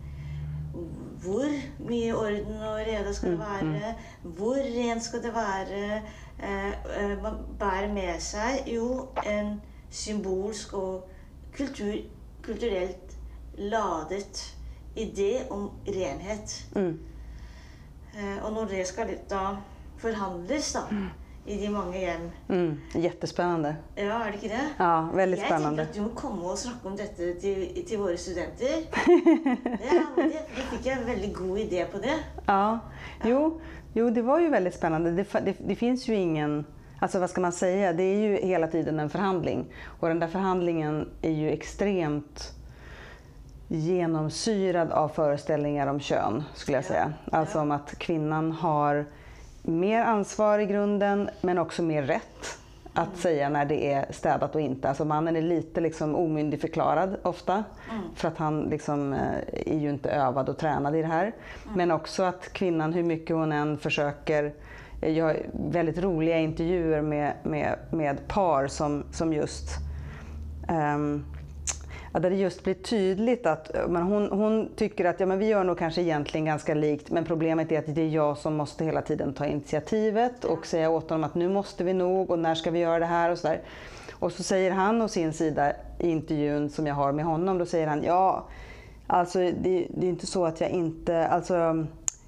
hvor 1.23 1.49
mye 1.79 2.17
orden 2.17 2.63
og 2.63 2.81
rede 2.87 3.15
skal 3.15 3.31
det 3.31 3.39
mm, 3.39 3.45
være. 3.45 3.95
Mm. 4.25 4.31
Hvor 4.31 4.55
rent 4.55 5.05
skal 5.05 5.23
det 5.23 5.35
være? 5.35 6.03
Eh, 6.43 6.73
eh, 7.05 7.23
man 7.23 7.33
bærer 7.59 7.93
med 7.93 8.21
seg 8.21 8.65
jo 8.67 9.09
en 9.27 9.61
symbolsk 9.91 10.75
og 10.75 11.09
kultur, 11.57 11.95
kulturelt 12.43 13.19
ladet 13.59 14.59
idé 14.97 15.49
om 15.51 15.71
renhet. 15.89 16.67
Mm. 16.75 16.99
Eh, 18.19 18.45
og 18.45 18.53
når 18.53 18.65
det 18.65 18.87
skal 18.87 19.19
da 19.31 19.57
forhandles, 20.03 20.73
da 20.73 20.81
mm 20.91 21.09
i 21.47 21.67
de 21.67 21.69
många 21.69 21.99
hem. 21.99 22.31
Mm, 22.49 22.81
jättespännande. 22.95 23.77
Ja, 23.95 24.03
är 24.03 24.29
det 24.29 24.35
inte 24.35 24.49
det? 24.49 24.69
Ja, 24.77 25.09
väldigt 25.15 25.41
jag 25.41 25.49
spännande. 25.49 25.83
Jag 25.83 25.93
tänker 25.93 26.03
att 26.03 26.13
du 26.13 26.15
måste 26.15 26.29
komma 26.29 26.53
och 26.53 26.59
snacka 26.59 26.89
om 26.89 26.97
detta 26.97 27.41
till, 27.41 27.85
till 27.89 27.99
våra 27.99 28.17
studenter. 28.17 28.67
ja, 29.93 30.03
det, 30.17 30.47
då 30.57 30.63
fick 30.77 30.87
jag 30.87 30.99
en 30.99 31.07
väldigt 31.07 31.35
god 31.35 31.59
idé 31.59 31.85
på 31.93 31.99
det. 31.99 32.19
Ja. 32.47 32.79
Jo, 33.25 33.61
jo, 33.93 34.11
det 34.11 34.23
var 34.23 34.41
ju 34.41 34.49
väldigt 34.49 34.75
spännande. 34.75 35.11
Det, 35.11 35.27
det, 35.45 35.57
det 35.59 35.75
finns 35.75 36.09
ju 36.09 36.15
ingen 36.15 36.65
Alltså 36.99 37.19
vad 37.19 37.31
ska 37.31 37.41
man 37.41 37.53
säga? 37.53 37.93
Det 37.93 38.03
är 38.03 38.17
ju 38.17 38.37
hela 38.37 38.67
tiden 38.67 39.01
en 39.01 39.11
förhandling. 39.11 39.65
Och 39.85 40.09
den 40.09 40.19
där 40.19 40.29
förhandlingen 40.29 41.09
är 41.23 41.31
ju 41.31 41.51
extremt 41.51 42.53
genomsyrad 43.69 44.91
av 44.91 45.09
föreställningar 45.09 45.87
om 45.87 46.01
kön, 46.01 46.43
skulle 46.55 46.79
jag 46.79 46.85
säga. 46.85 47.13
Alltså 47.33 47.61
om 47.61 47.71
att 47.71 47.99
kvinnan 47.99 48.53
har 48.53 49.07
mer 49.63 50.03
ansvar 50.03 50.59
i 50.59 50.67
grunden, 50.67 51.31
men 51.41 51.59
också 51.59 51.83
mer 51.83 52.03
rätt 52.03 52.59
att 52.95 53.07
mm. 53.07 53.19
säga 53.19 53.49
när 53.49 53.65
det 53.65 53.93
är 53.93 54.07
städat 54.11 54.55
och 54.55 54.61
inte. 54.61 54.89
Alltså 54.89 55.05
mannen 55.05 55.37
är 55.37 55.43
lite 55.43 55.81
liksom 55.81 56.15
omyndigförklarad 56.15 57.17
ofta, 57.23 57.53
mm. 57.91 58.03
för 58.15 58.29
att 58.29 58.39
han 58.39 58.63
liksom, 58.63 59.13
eh, 59.13 59.19
är 59.67 59.79
ju 59.79 59.91
inte 59.91 60.11
övad 60.11 60.49
och 60.49 60.59
tränad 60.59 60.97
i 60.97 61.03
det 61.03 61.09
här. 61.09 61.23
Mm. 61.23 61.77
Men 61.77 61.91
också 61.91 62.23
att 62.23 62.53
kvinnan, 62.53 62.93
hur 62.93 63.03
mycket 63.03 63.37
hon 63.37 63.53
än 63.53 63.79
försöker 63.79 64.53
jag 65.09 65.25
har 65.25 65.37
väldigt 65.53 65.99
roliga 65.99 66.39
intervjuer 66.39 67.03
med, 67.03 67.33
med, 67.43 67.79
med 67.91 68.29
par 68.29 68.67
som, 68.67 69.05
som 69.13 69.33
just 69.33 69.69
um, 70.69 71.25
där 72.21 72.31
det 72.31 72.37
just 72.37 72.65
blir 72.65 72.75
tydligt 72.75 73.47
att 73.47 73.71
men 73.89 74.03
hon, 74.03 74.29
hon 74.31 74.69
tycker 74.77 75.05
att 75.05 75.21
ja, 75.21 75.27
men 75.27 75.39
vi 75.39 75.47
gör 75.47 75.65
nog 75.65 75.79
kanske 75.79 76.03
egentligen 76.03 76.45
ganska 76.45 76.75
likt 76.75 77.11
men 77.11 77.25
problemet 77.25 77.73
är 77.73 77.79
att 77.79 77.95
det 77.95 78.03
är 78.03 78.09
jag 78.09 78.39
som 78.39 78.55
måste 78.55 78.85
hela 78.85 79.03
tiden 79.03 79.35
ta 79.35 79.47
initiativet 79.47 80.45
och 80.45 80.67
säga 80.67 80.91
åt 80.91 81.11
honom 81.11 81.25
att 81.25 81.35
nu 81.35 81.49
måste 81.49 81.85
vi 81.85 81.95
nog 81.95 82.31
och 82.31 82.39
när 82.39 82.55
ska 82.55 82.71
vi 82.71 82.79
göra 82.79 82.99
det 82.99 83.07
här 83.07 83.31
och 83.31 83.39
sådär. 83.39 83.61
Och 84.13 84.33
så 84.33 84.43
säger 84.43 84.71
han 84.71 85.03
å 85.03 85.09
sin 85.09 85.33
sida 85.33 85.73
i 85.99 86.11
intervjun 86.11 86.71
som 86.71 86.87
jag 86.87 86.95
har 86.95 87.13
med 87.13 87.25
honom, 87.25 87.59
då 87.59 87.67
säger 87.67 87.87
han 87.87 88.03
ja, 88.03 88.45
alltså 89.07 89.39
det, 89.39 89.87
det 89.91 90.07
är 90.07 90.11
inte 90.11 90.27
så 90.27 90.45
att 90.45 90.61
jag 90.61 90.71
inte, 90.71 91.27
alltså 91.27 91.87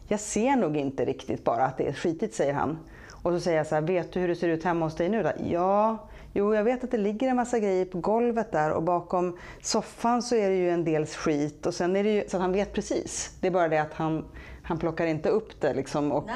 jag 0.08 0.20
ser 0.20 0.56
nog 0.56 0.76
inte 0.76 1.04
riktigt 1.04 1.44
bara 1.44 1.64
att 1.64 1.78
det 1.78 1.88
är 1.88 1.92
skitigt 1.92 2.34
säger 2.34 2.52
han. 2.52 2.78
Och 3.10 3.32
så 3.32 3.40
säger 3.40 3.56
jag 3.56 3.66
så 3.66 3.74
här, 3.74 3.82
vet 3.82 4.12
du 4.12 4.20
hur 4.20 4.28
det 4.28 4.36
ser 4.36 4.48
ut 4.48 4.64
hemma 4.64 4.86
hos 4.86 4.94
dig 4.94 5.08
nu 5.08 5.22
då? 5.22 5.30
Ja, 5.50 5.98
Jo, 6.36 6.54
jag 6.54 6.64
vet 6.64 6.84
att 6.84 6.90
det 6.90 6.98
ligger 6.98 7.28
en 7.28 7.36
massa 7.36 7.58
grejer 7.58 7.84
på 7.84 7.98
golvet 7.98 8.52
där 8.52 8.70
och 8.70 8.82
bakom 8.82 9.38
soffan 9.62 10.22
så 10.22 10.34
är 10.34 10.50
det 10.50 10.56
ju 10.56 10.70
en 10.70 10.84
del 10.84 11.06
skit. 11.06 11.66
Och 11.66 11.74
sen 11.74 11.96
är 11.96 12.04
det 12.04 12.10
ju, 12.10 12.24
så 12.28 12.38
han 12.38 12.52
vet 12.52 12.72
precis. 12.72 13.36
Det 13.40 13.46
är 13.46 13.50
bara 13.50 13.68
det 13.68 13.78
att 13.78 13.92
han, 13.92 14.24
han 14.62 14.78
plockar 14.78 15.06
inte 15.06 15.28
upp 15.28 15.60
det 15.60 15.74
liksom 15.74 16.12
och, 16.12 16.30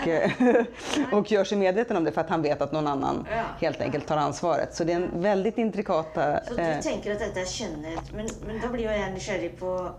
och 1.13 1.33
gör 1.33 1.45
sig 1.45 1.59
medveten 1.59 1.97
om 1.97 2.05
det 2.05 2.13
för 2.13 2.21
att 2.21 2.31
han 2.31 2.43
vet 2.43 2.63
att 2.63 2.73
någon 2.73 2.87
annan 2.87 3.27
ja. 3.31 3.43
helt 3.61 3.81
enkelt 3.81 4.07
tar 4.07 4.17
ansvaret. 4.17 4.75
Så 4.75 4.85
det 4.85 4.93
är 4.93 4.97
en 4.97 5.23
väldigt 5.23 5.59
intrikata... 5.59 6.41
Så 6.49 6.55
du 6.55 6.63
eh, 6.63 6.81
tänker 6.81 7.13
att 7.13 7.19
detta 7.19 7.41
är 7.41 7.45
kännet, 7.45 8.13
men, 8.15 8.29
men 8.47 8.61
då 8.61 8.69
blir 8.69 8.85
jag 8.85 9.13
nysgjerrig 9.13 9.59
på 9.59 9.91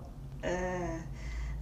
eh, 0.44 0.96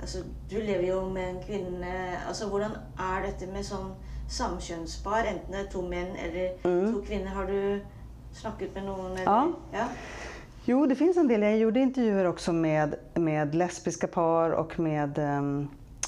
alltså, 0.01 0.17
Du 0.49 0.63
lever 0.63 0.83
ju 0.83 1.01
med 1.01 1.29
en 1.29 1.43
kvinna, 1.43 2.17
alltså 2.27 2.49
hur 2.49 2.61
är 2.61 3.21
detta 3.21 3.51
med 3.51 3.65
sån 3.65 3.95
samkönspar, 4.29 5.23
är 5.53 5.71
två 5.71 5.81
män 5.81 6.15
eller 6.15 6.57
mm. 6.63 6.93
två 6.93 7.01
kvinnor? 7.01 7.27
Har 7.27 7.45
du 7.45 7.81
snackat 8.41 8.75
med 8.75 8.83
någon? 8.83 9.11
Eller? 9.11 9.23
Ja. 9.23 9.51
ja. 9.71 9.85
Jo, 10.65 10.85
det 10.85 10.95
finns 10.95 11.17
en 11.17 11.27
del. 11.27 11.41
Jag 11.41 11.57
gjorde 11.57 11.79
intervjuer 11.79 12.25
också 12.25 12.53
med, 12.53 12.95
med 13.13 13.55
lesbiska 13.55 14.07
par 14.07 14.49
och 14.49 14.79
med 14.79 15.19
um, 15.19 15.67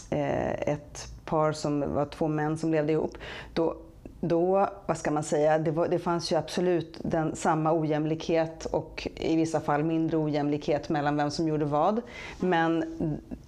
eh, 0.09 0.51
ett 0.51 1.07
par 1.25 1.51
som 1.51 1.93
var 1.93 2.05
två 2.05 2.27
män 2.27 2.57
som 2.57 2.71
levde 2.71 2.91
ihop. 2.91 3.17
Då, 3.53 3.75
då 4.19 4.69
vad 4.85 4.97
ska 4.97 5.11
man 5.11 5.23
säga, 5.23 5.57
det, 5.57 5.71
var, 5.71 5.87
det 5.87 5.99
fanns 5.99 6.31
ju 6.31 6.35
absolut 6.35 6.99
den, 7.03 7.35
samma 7.35 7.73
ojämlikhet 7.73 8.65
och 8.65 9.07
i 9.15 9.35
vissa 9.35 9.59
fall 9.59 9.83
mindre 9.83 10.17
ojämlikhet 10.17 10.89
mellan 10.89 11.17
vem 11.17 11.31
som 11.31 11.47
gjorde 11.47 11.65
vad. 11.65 12.01
Men 12.39 12.83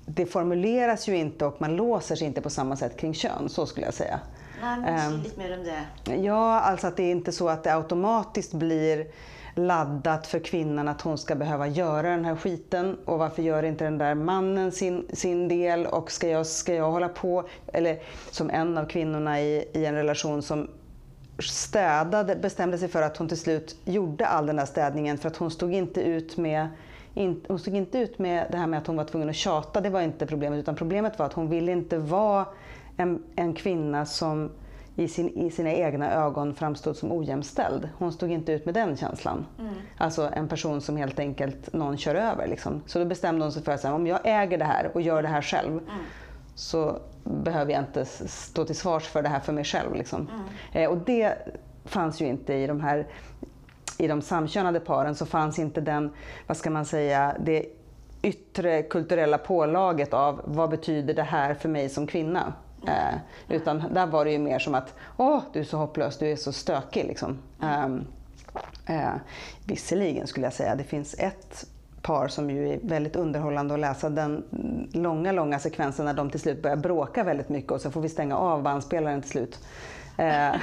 det 0.06 0.26
formuleras 0.26 1.08
ju 1.08 1.18
inte 1.18 1.46
och 1.46 1.62
man 1.62 1.76
låser 1.76 2.16
sig 2.16 2.28
inte 2.28 2.42
på 2.42 2.50
samma 2.50 2.76
sätt 2.76 2.98
kring 2.98 3.14
kön, 3.14 3.50
så 3.50 3.66
skulle 3.66 3.86
jag 3.86 3.94
säga. 3.94 4.20
Nej, 4.62 5.08
um, 5.08 5.22
lite 5.22 5.40
mer 5.40 5.58
om 5.58 5.64
det. 5.64 6.16
Ja, 6.16 6.60
alltså 6.60 6.88
att 6.88 6.98
det 6.98 7.04
är 7.04 7.12
inte 7.12 7.32
så 7.32 7.50
att 7.50 7.64
det 7.64 7.76
automatiskt 7.76 8.54
blir 8.54 9.08
laddat 9.56 10.28
för 10.28 10.40
kvinnan 10.40 10.88
att 10.88 11.02
hon 11.02 11.18
ska 11.18 11.36
behöva 11.36 11.68
göra 11.68 12.10
den 12.10 12.26
här 12.26 12.36
skiten. 12.36 12.98
Och 13.06 13.20
varför 13.20 13.42
gör 13.42 13.64
inte 13.64 13.84
den 13.84 13.98
där 13.98 14.16
mannen 14.16 14.72
sin, 14.72 15.06
sin 15.14 15.48
del? 15.48 15.86
Och 15.86 16.12
ska 16.12 16.30
jag, 16.30 16.48
ska 16.48 16.74
jag 16.74 16.92
hålla 16.92 17.10
på? 17.10 17.48
Eller 17.74 18.00
som 18.32 18.50
en 18.50 18.78
av 18.78 18.86
kvinnorna 18.86 19.42
i, 19.42 19.66
i 19.74 19.86
en 19.86 19.96
relation 19.96 20.42
som 20.42 20.68
städade, 21.40 22.36
bestämde 22.36 22.78
sig 22.78 22.88
för 22.88 23.02
att 23.02 23.18
hon 23.18 23.28
till 23.28 23.40
slut 23.40 23.76
gjorde 23.86 24.28
all 24.28 24.46
den 24.46 24.56
där 24.56 24.66
städningen 24.66 25.18
för 25.18 25.28
att 25.28 25.38
hon 25.38 25.52
stod 25.52 25.74
inte 25.74 26.02
ut 26.02 26.38
med 26.38 26.68
hon 27.48 27.60
stod 27.60 27.76
inte 27.76 27.98
ut 27.98 28.20
med 28.20 28.48
det 28.52 28.58
här 28.58 28.68
med 28.68 28.80
att 28.80 28.88
hon 28.88 28.96
var 28.96 29.04
tvungen 29.04 29.30
att 29.30 29.36
tjata, 29.36 29.82
det 29.82 29.90
var 29.90 30.02
inte 30.02 30.26
problemet. 30.26 30.60
Utan 30.60 30.76
problemet 30.76 31.20
var 31.20 31.26
att 31.26 31.34
hon 31.34 31.50
ville 31.50 31.72
inte 31.72 31.98
vara 31.98 32.46
en, 33.02 33.24
en 33.36 33.54
kvinna 33.54 34.06
som 34.06 34.50
i, 34.96 35.08
sin, 35.08 35.30
i 35.30 35.52
sina 35.52 35.72
egna 35.72 36.14
ögon 36.14 36.56
framstod 36.56 36.98
som 36.98 37.12
ojämställd. 37.12 37.90
Hon 37.98 38.12
stod 38.12 38.32
inte 38.32 38.52
ut 38.52 38.66
med 38.66 38.74
den 38.74 38.98
känslan. 38.98 39.46
Mm. 39.60 39.74
Alltså 39.98 40.30
en 40.34 40.48
person 40.48 40.82
som 40.82 40.98
helt 40.98 41.20
enkelt 41.20 41.74
någon 41.74 41.98
kör 41.98 42.16
över. 42.16 42.48
Liksom. 42.48 42.82
Så 42.86 43.00
då 43.00 43.06
bestämde 43.06 43.46
hon 43.46 43.52
sig 43.52 43.64
för 43.64 43.72
att 43.72 43.86
om 43.86 44.08
jag 44.08 44.20
äger 44.24 44.58
det 44.58 44.66
här 44.66 44.92
och 44.94 45.02
gör 45.02 45.22
det 45.22 45.28
här 45.28 45.42
själv 45.42 45.72
mm. 45.72 45.84
så 46.56 47.00
behöver 47.24 47.72
jag 47.72 47.82
inte 47.82 48.06
stå 48.06 48.66
till 48.66 48.76
svars 48.76 49.04
för 49.04 49.22
det 49.22 49.30
här 49.30 49.40
för 49.40 49.54
mig 49.54 49.64
själv. 49.64 49.96
Liksom. 49.96 50.20
Mm. 50.20 50.44
Eh, 50.74 50.90
och 50.90 50.98
det 51.06 51.34
fanns 51.86 52.22
ju 52.22 52.26
inte 52.26 52.54
i 52.54 52.68
de 52.68 52.82
här 52.82 53.08
i 53.98 54.08
de 54.08 54.22
samkönade 54.22 54.80
paren 54.80 55.16
så 55.16 55.26
fanns 55.26 55.60
inte 55.60 55.82
den, 55.82 56.12
vad 56.48 56.58
ska 56.58 56.70
man 56.70 56.86
säga, 56.86 57.36
det 57.40 57.66
yttre 58.22 58.84
kulturella 58.84 59.38
pålaget 59.38 60.14
av 60.14 60.42
vad 60.46 60.70
betyder 60.70 61.14
det 61.14 61.24
här 61.24 61.54
för 61.54 61.70
mig 61.70 61.90
som 61.90 62.08
kvinna? 62.08 62.54
Eh, 62.88 63.16
utan 63.50 63.84
där 63.94 64.06
var 64.06 64.26
det 64.26 64.32
ju 64.32 64.40
mer 64.40 64.60
som 64.60 64.76
att, 64.76 64.94
åh, 65.18 65.42
du 65.54 65.60
är 65.60 65.64
så 65.64 65.78
hopplös, 65.78 66.18
du 66.18 66.32
är 66.32 66.36
så 66.36 66.52
stökig. 66.52 67.06
Liksom. 67.06 67.38
Eh, 67.62 67.86
eh, 68.96 69.14
visserligen 69.66 70.28
skulle 70.28 70.46
jag 70.46 70.54
säga, 70.54 70.76
det 70.76 70.84
finns 70.84 71.16
ett 71.20 71.66
par 72.02 72.28
som 72.28 72.50
ju 72.50 72.74
är 72.74 72.80
väldigt 72.84 73.16
underhållande 73.16 73.74
att 73.74 73.80
läsa. 73.80 74.10
Den 74.10 74.44
långa, 74.94 75.32
långa 75.32 75.60
sekvensen 75.60 76.06
när 76.06 76.14
de 76.14 76.30
till 76.30 76.40
slut 76.40 76.62
börjar 76.62 76.78
bråka 76.78 77.24
väldigt 77.24 77.50
mycket 77.50 77.72
och 77.72 77.82
så 77.82 77.92
får 77.92 78.02
vi 78.02 78.10
stänga 78.10 78.38
av 78.38 78.64
bandspelaren 78.64 79.22
till 79.22 79.32
slut. 79.32 79.60
Eh, 80.18 80.56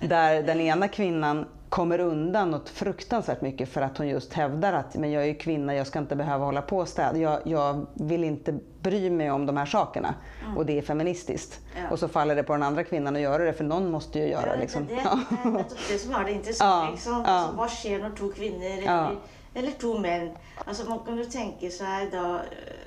där 0.08 0.42
den 0.42 0.60
ena 0.60 0.88
kvinnan 0.88 1.46
kommer 1.74 2.00
undan 2.00 2.50
något 2.50 2.68
fruktansvärt 2.68 3.40
mycket 3.40 3.68
för 3.68 3.80
att 3.80 3.98
hon 3.98 4.08
just 4.08 4.32
hävdar 4.32 4.72
att 4.72 4.94
men 4.94 5.12
jag 5.12 5.28
är 5.28 5.34
kvinna, 5.34 5.74
jag 5.74 5.86
ska 5.86 5.98
inte 5.98 6.16
behöva 6.16 6.44
hålla 6.44 6.62
på 6.62 6.78
och 6.78 6.88
städa. 6.88 7.18
Jag, 7.18 7.40
jag 7.44 7.86
vill 7.94 8.24
inte 8.24 8.58
bry 8.80 9.10
mig 9.10 9.30
om 9.30 9.46
de 9.46 9.56
här 9.56 9.66
sakerna. 9.66 10.14
Mm. 10.44 10.56
Och 10.56 10.66
det 10.66 10.78
är 10.78 10.82
feministiskt. 10.82 11.60
Ja. 11.76 11.90
Och 11.90 11.98
så 11.98 12.08
faller 12.08 12.36
det 12.36 12.42
på 12.42 12.52
den 12.52 12.62
andra 12.62 12.84
kvinnan 12.84 13.16
att 13.16 13.22
göra 13.22 13.44
det, 13.44 13.52
för 13.52 13.64
någon 13.64 13.90
måste 13.90 14.18
ju 14.18 14.28
göra 14.28 14.52
det. 14.54 14.60
Liksom. 14.60 14.86
Det, 14.86 14.94
det, 14.94 15.00
det, 15.02 15.50
det 15.52 15.58
är 15.58 15.92
det 15.92 15.98
som 15.98 16.14
är 16.14 16.24
det 16.24 16.32
intressanta. 16.32 16.86
Ja. 16.86 16.90
Liksom. 16.90 17.12
Ja. 17.12 17.32
Alltså, 17.32 17.56
vad 17.56 17.70
sker 17.70 17.98
när 17.98 18.10
två 18.10 18.28
kvinnor 18.28 18.64
eller, 18.64 19.16
eller 19.54 19.70
två 19.70 19.98
män... 19.98 20.30
Alltså, 20.64 20.88
man 20.88 20.98
kan 20.98 21.16
ju 21.16 21.24
tänka 21.24 21.70
sig 21.70 22.10
då, 22.12 22.40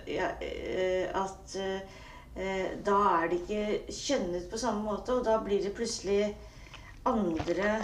eh, 0.05 1.21
att 1.21 1.55
eh, 1.55 2.65
då 2.83 2.91
är 2.91 3.29
det 3.29 3.35
inte 3.35 3.91
könnet 3.93 4.51
på 4.51 4.57
samma 4.57 4.97
sätt 4.97 5.09
och 5.09 5.23
då 5.23 5.39
blir 5.39 5.63
det 5.63 5.69
plötsligt 5.69 6.35
andra 7.03 7.81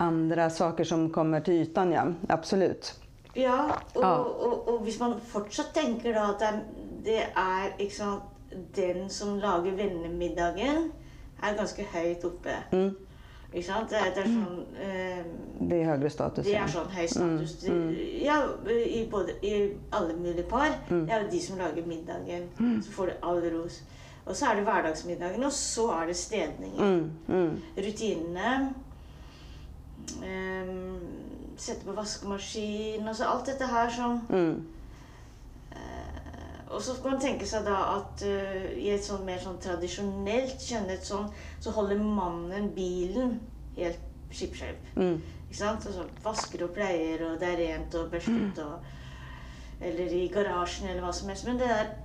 andra 0.00 0.50
saker 0.50 0.84
som 0.84 1.10
kommer 1.10 1.40
till 1.40 1.54
ytan, 1.54 1.92
ja. 1.92 2.12
Absolut. 2.28 2.94
Ja, 3.34 3.70
och, 3.94 4.02
ja. 4.02 4.16
och, 4.16 4.68
och, 4.68 4.74
och 4.74 4.88
man 5.00 5.20
fortsatt 5.20 5.74
tänker 5.74 6.14
då 6.14 6.20
att 6.20 6.42
det 7.04 7.22
är 7.34 7.78
liksom, 7.78 8.20
den 8.74 9.10
som 9.10 9.38
lagar 9.38 9.72
vännermiddagen 9.72 10.92
är 11.42 11.56
ganska 11.56 11.82
högt 11.82 12.24
uppe. 12.24 12.50
Mm. 12.70 12.94
Det, 13.52 13.60
det, 13.90 13.96
är 13.96 14.24
sån, 14.24 14.66
eh, 14.80 15.24
det 15.58 15.82
är 15.82 15.84
högre 15.84 16.10
status. 16.10 16.46
Det 16.46 16.54
är 16.54 16.66
sån 16.66 16.88
hög 16.88 17.10
status. 17.10 17.64
Mm. 17.64 17.82
Mm. 17.82 17.96
Ja, 18.22 18.70
i, 18.70 19.08
både, 19.10 19.32
i 19.32 19.76
alla 19.90 20.16
möjliga 20.16 20.46
par. 20.46 20.68
Mm. 20.88 21.08
Ja, 21.08 21.22
de 21.30 21.40
som 21.40 21.58
lagar 21.58 21.86
middagen, 21.86 22.48
mm. 22.58 22.82
så 22.82 22.92
får 22.92 23.06
du 23.06 23.12
all 23.20 23.42
ros. 23.42 23.80
Och 24.24 24.36
så 24.36 24.46
är 24.46 24.56
det 24.56 24.62
vardagsmiddagen 24.62 25.44
och 25.44 25.52
så 25.52 25.92
är 25.92 26.06
det 26.06 26.14
städningen. 26.14 26.78
Mm. 26.78 27.10
Mm. 27.28 27.56
Rutinerna 27.76 28.74
um, 30.22 31.00
sätta 31.56 31.84
på 31.84 31.92
vaskmaskin, 31.92 33.08
alltså 33.08 33.24
allt 33.24 33.58
det 33.58 33.64
här 33.64 33.90
som... 33.90 34.26
Mm. 34.30 34.66
Uh, 35.70 36.72
och 36.72 36.82
så 36.82 36.94
ska 36.94 37.10
man 37.10 37.20
tänka 37.20 37.46
sig 37.46 37.62
då 37.64 37.74
att 37.74 38.22
uh, 38.22 38.72
i 38.72 38.90
ett 38.90 39.04
sånt 39.04 39.24
mer 39.24 39.38
sånt 39.38 39.60
traditionellt 39.60 40.60
könnet 40.60 41.04
så, 41.04 41.26
så 41.60 41.70
håller 41.70 41.98
mannen 41.98 42.74
bilen 42.74 43.40
helt 43.76 44.00
skippsjälv. 44.30 44.76
Mm. 44.96 45.22
Alltså, 45.48 46.04
vasker 46.22 46.62
och 46.62 46.74
plejer 46.74 47.32
och 47.32 47.38
det 47.40 47.46
är 47.46 47.56
rent 47.56 47.94
och 47.94 48.10
borstat 48.10 48.28
mm. 48.28 48.66
och 48.66 48.84
eller 49.80 50.12
i 50.12 50.28
garagen 50.28 50.88
eller 50.88 51.02
vad 51.02 51.14
som 51.14 51.28
helst. 51.28 51.46
Men 51.46 51.58
det 51.58 51.66
där 51.66 51.96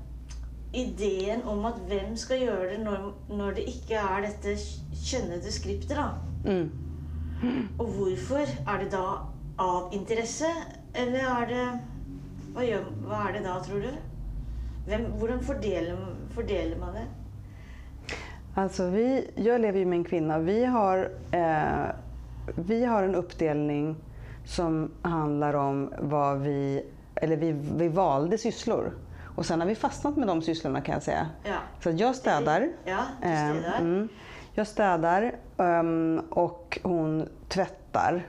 idén 0.74 1.44
om 1.44 1.65
att 1.65 1.80
vem 1.88 2.18
ska 2.18 2.36
göra 2.36 2.72
det 2.72 2.78
när, 2.78 3.13
när 3.30 3.52
det 3.52 3.63
inte 3.63 3.94
är 3.94 4.22
detta 4.22 4.62
könade 5.06 5.52
skriptet 5.52 5.98
då. 5.98 6.10
Mm. 6.50 6.72
Och 7.78 7.90
varför? 7.90 8.48
Är 8.68 8.84
det 8.84 8.98
då 8.98 9.20
av 9.56 9.94
intresse 9.94 10.54
eller 10.94 11.20
är 11.20 11.48
det... 11.48 11.80
Vad, 12.54 12.66
gör, 12.66 12.86
vad 13.08 13.28
är 13.28 13.34
det 13.34 13.40
då, 13.40 13.64
tror 13.64 13.80
du? 13.80 13.90
Vem, 14.88 15.12
hur 15.12 15.40
fördelar, 15.40 15.98
fördelar 16.36 16.78
man 16.78 16.94
det? 16.94 17.06
Alltså 18.56 18.90
vi, 18.90 19.32
jag 19.36 19.62
lever 19.62 19.80
ju 19.80 19.86
med 19.86 19.98
en 19.98 20.04
kvinna. 20.04 20.40
Vi 20.40 20.66
har, 20.66 21.12
eh, 21.32 21.96
vi 22.56 22.86
har 22.86 23.04
en 23.04 23.16
uppdelning 23.16 23.96
som 24.46 24.92
handlar 25.02 25.54
om 25.54 25.94
vad 26.00 26.40
vi... 26.40 26.86
Eller 27.16 27.38
vi, 27.38 27.52
vi 27.52 27.88
valde 27.88 28.38
sysslor. 28.38 28.94
Och 29.36 29.46
sen 29.46 29.60
har 29.60 29.68
vi 29.68 29.76
fastnat 29.76 30.18
med 30.18 30.28
de 30.28 30.42
sysslorna 30.42 30.82
kan 30.82 30.94
jag 30.94 31.04
säga. 31.04 31.28
Ja. 31.44 31.58
Så 31.84 31.90
jag 31.90 32.16
städar. 32.16 32.70
Ja, 32.86 33.00
du 33.22 33.28
städar. 33.28 33.74
Eh, 33.74 33.80
mm. 33.80 34.10
Jag 34.58 34.68
städar 34.68 35.36
um, 35.58 36.20
och 36.30 36.80
hon 36.84 37.30
tvättar. 37.48 38.28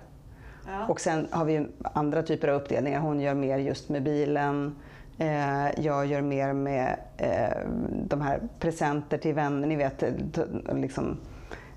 Ja. 0.67 0.87
Och 0.87 1.01
sen 1.01 1.29
har 1.31 1.45
vi 1.45 1.67
andra 1.83 2.23
typer 2.23 2.49
av 2.49 2.61
uppdelningar. 2.61 3.01
Hon 3.01 3.21
gör 3.21 3.35
mer 3.35 3.59
just 3.59 3.89
med 3.89 4.03
bilen. 4.03 4.77
Eh, 5.19 5.81
jag 5.81 6.07
gör 6.07 6.23
mer 6.23 6.53
med 6.53 6.97
eh, 7.17 7.69
de 8.09 8.21
här 8.21 8.41
presenter 8.59 9.19
till 9.19 9.35
vänner. 9.35 9.69
Ni 9.69 9.77
vet, 9.77 10.05
liksom, 10.73 11.17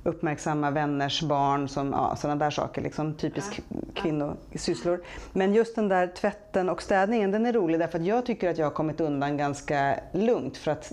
uppmärksamma 0.03 0.71
vänners 0.71 1.21
barn, 1.21 1.67
som, 1.67 1.91
ja, 1.91 2.15
sådana 2.15 2.45
där 2.45 2.51
saker. 2.51 2.81
Liksom, 2.81 3.13
typisk 3.13 3.61
ja. 3.69 3.75
kvinnosysslor. 3.93 5.01
Men 5.33 5.53
just 5.53 5.75
den 5.75 5.87
där 5.87 6.07
tvätten 6.07 6.69
och 6.69 6.81
städningen, 6.81 7.31
den 7.31 7.45
är 7.45 7.53
rolig 7.53 7.79
därför 7.79 7.99
att 7.99 8.05
jag 8.05 8.25
tycker 8.25 8.49
att 8.49 8.57
jag 8.57 8.65
har 8.65 8.71
kommit 8.71 9.01
undan 9.01 9.37
ganska 9.37 9.99
lugnt. 10.11 10.57
För 10.57 10.71
att 10.71 10.91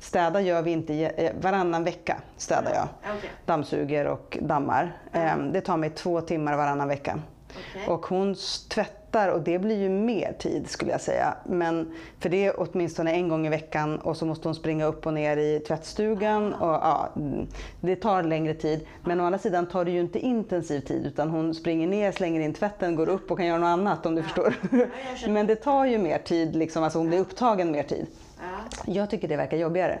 städa 0.00 0.40
gör 0.40 0.62
vi 0.62 0.70
inte, 0.70 0.94
eh, 0.94 1.32
varannan 1.40 1.84
vecka 1.84 2.16
städar 2.36 2.74
jag. 2.74 2.88
Okay. 3.16 3.30
Dammsuger 3.46 4.06
och 4.06 4.38
dammar. 4.40 4.96
Mm. 5.12 5.52
Det 5.52 5.60
tar 5.60 5.76
mig 5.76 5.90
två 5.90 6.20
timmar 6.20 6.56
varannan 6.56 6.88
vecka. 6.88 7.20
Okej. 7.50 7.88
Och 7.88 8.06
hon 8.06 8.34
tvättar 8.68 9.28
och 9.28 9.40
det 9.40 9.58
blir 9.58 9.82
ju 9.82 9.88
mer 9.88 10.32
tid 10.38 10.70
skulle 10.70 10.90
jag 10.90 11.00
säga. 11.00 11.34
Men 11.46 11.92
för 12.20 12.28
det 12.28 12.46
är 12.46 12.54
åtminstone 12.56 13.12
en 13.12 13.28
gång 13.28 13.46
i 13.46 13.50
veckan 13.50 13.98
och 13.98 14.16
så 14.16 14.26
måste 14.26 14.48
hon 14.48 14.54
springa 14.54 14.84
upp 14.84 15.06
och 15.06 15.14
ner 15.14 15.36
i 15.36 15.60
tvättstugan. 15.60 16.54
Och, 16.54 16.68
ja, 16.68 17.08
mm, 17.16 17.46
det 17.80 17.96
tar 17.96 18.22
längre 18.22 18.54
tid. 18.54 18.86
Men 19.04 19.20
å 19.20 19.24
andra 19.24 19.38
sidan 19.38 19.66
tar 19.66 19.84
det 19.84 19.90
ju 19.90 20.00
inte 20.00 20.18
intensiv 20.18 20.80
tid 20.80 21.06
utan 21.06 21.30
hon 21.30 21.54
springer 21.54 21.86
ner, 21.86 22.12
slänger 22.12 22.40
in 22.40 22.54
tvätten, 22.54 22.96
går 22.96 23.08
upp 23.08 23.30
och 23.30 23.38
kan 23.38 23.46
göra 23.46 23.58
något 23.58 23.66
annat 23.66 24.06
om 24.06 24.14
du 24.14 24.22
förstår. 24.22 24.54
jag 24.70 25.18
känner. 25.18 25.34
Men 25.34 25.46
det 25.46 25.56
tar 25.56 25.84
ju 25.84 25.98
mer 25.98 26.18
tid, 26.18 26.56
liksom, 26.56 26.82
alltså 26.82 26.98
hon 26.98 27.08
blir 27.08 27.18
upptagen 27.18 27.72
mer 27.72 27.82
tid. 27.82 28.06
Ja. 28.40 28.92
Jag 28.92 29.10
tycker 29.10 29.28
det 29.28 29.36
verkar 29.36 29.56
jobbigare. 29.56 29.98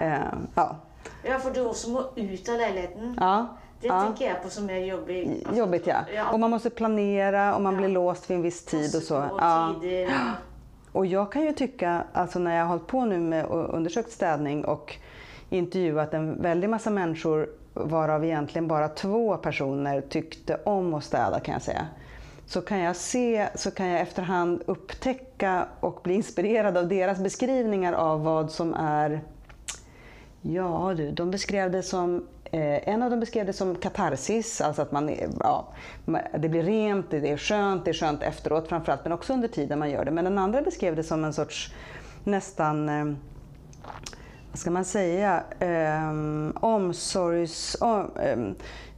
Eh, 0.00 0.18
ja. 0.54 0.76
ja, 1.22 1.38
for 1.38 1.50
du 1.50 1.60
også 1.60 1.90
må 1.90 2.02
ut 2.16 2.48
av 2.48 2.58
leiligheten. 2.58 3.16
Ja. 3.20 3.58
Det 3.80 3.86
ja. 3.86 4.02
tänker 4.02 4.26
jag 4.26 4.42
på 4.42 4.48
som 4.50 4.70
är 4.70 4.78
jobbigt. 4.78 5.46
Alltså, 5.46 5.60
Jobbigt 5.60 5.86
ja. 5.86 5.96
ja 6.14 6.30
Och 6.32 6.40
man 6.40 6.50
måste 6.50 6.70
planera 6.70 7.54
och 7.54 7.62
man 7.62 7.72
Ja. 7.74 7.78
blir 7.78 7.88
låst 7.88 8.30
vid 8.30 8.36
en 8.36 8.42
viss 8.42 8.64
tid 8.64 8.96
och 8.96 9.02
så. 9.02 9.14
Ja. 9.14 9.74
tider. 9.80 10.10
Och 10.92 11.06
jag 11.06 11.32
kan 11.32 11.42
ju 11.42 11.52
tycka, 11.52 12.04
alltså 12.12 12.38
när 12.38 12.56
jag 12.56 12.62
har 12.64 12.68
hållit 12.68 12.86
på 12.86 13.04
nu 13.04 13.18
med 13.18 13.44
och 13.44 13.74
undersökt 13.74 14.12
städning 14.12 14.64
och 14.64 14.96
intervjuat 15.50 16.14
en 16.14 16.42
väldig 16.42 16.70
massa 16.70 16.90
människor 16.90 17.48
varav 17.74 18.24
egentligen 18.24 18.68
bara 18.68 18.88
två 18.88 19.36
personer 19.36 20.00
tyckte 20.00 20.60
om 20.64 20.94
att 20.94 21.04
städa 21.04 21.40
kan 21.40 21.52
jag 21.52 21.62
säga. 21.62 21.86
Så 22.46 22.60
kan 22.60 22.78
jag 22.78 22.96
se, 22.96 23.48
så 23.54 23.70
kan 23.70 23.86
jag 23.86 24.00
efterhand 24.00 24.62
upptäcka 24.66 25.66
och 25.80 26.00
bli 26.02 26.14
inspirerad 26.14 26.76
av 26.76 26.88
deras 26.88 27.18
beskrivningar 27.18 27.92
av 27.92 28.24
vad 28.24 28.50
som 28.50 28.74
är 28.74 29.20
Ja 30.52 30.94
du, 30.96 31.10
de 31.10 31.30
beskrev 31.30 31.70
det 31.70 31.82
som 31.82 32.26
eh, 32.44 32.88
en 32.88 33.02
av 33.02 33.10
dem 33.10 33.20
beskrev 33.20 33.46
det 33.46 33.52
som 33.52 33.74
katarsis, 33.74 34.60
alltså 34.60 34.82
att 34.82 34.92
man, 34.92 35.08
eh, 35.08 35.28
ja, 35.40 35.68
det 36.38 36.48
blir 36.48 36.62
rent, 36.62 37.10
det 37.10 37.30
är 37.30 37.36
skönt, 37.36 37.84
det 37.84 37.90
är 37.90 37.94
skönt 37.94 38.22
efteråt 38.22 38.68
framförallt, 38.68 39.04
men 39.04 39.12
också 39.12 39.32
under 39.32 39.48
tiden 39.48 39.78
man 39.78 39.90
gör 39.90 40.04
det. 40.04 40.10
Men 40.10 40.24
den 40.24 40.38
andra 40.38 40.62
beskrev 40.62 40.96
det 40.96 41.02
som 41.02 41.24
en 41.24 41.32
sorts 41.32 41.74
nästan, 42.24 42.88
eh, 42.88 43.04
vad 44.50 44.58
ska 44.58 44.70
man 44.70 44.84
säga, 44.84 45.44
eh, 45.58 46.10
omsorgs, 46.60 47.76
om, 47.80 48.10
eh, 48.16 48.38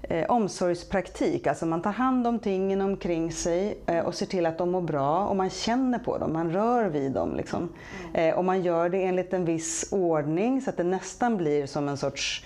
eh, 0.09 0.25
omsorgspraktik. 0.31 1.47
Alltså 1.47 1.67
man 1.67 1.83
tar 1.83 1.93
hand 1.93 2.27
om 2.27 2.39
tingen 2.39 2.81
omkring 2.81 3.33
sig 3.33 3.79
eh, 3.87 4.05
och 4.05 4.15
ser 4.15 4.27
till 4.27 4.47
att 4.47 4.59
de 4.59 4.71
mår 4.71 4.81
bra 4.81 5.27
och 5.27 5.37
man 5.37 5.51
känner 5.51 5.99
på 5.99 6.19
dem, 6.19 6.33
man 6.33 6.53
rör 6.53 6.85
vid 6.89 7.13
dem. 7.13 7.37
Liksom. 7.37 7.69
Eh, 8.15 8.35
och 8.35 8.45
man 8.45 8.63
gör 8.63 8.89
det 8.89 9.05
enligt 9.05 9.33
en 9.33 9.45
viss 9.45 9.89
ordning 9.93 10.61
så 10.61 10.71
att 10.71 10.77
det 10.77 10.85
nästan 10.85 11.37
blir 11.37 11.67
som 11.67 11.89
en 11.89 11.97
sorts 11.97 12.45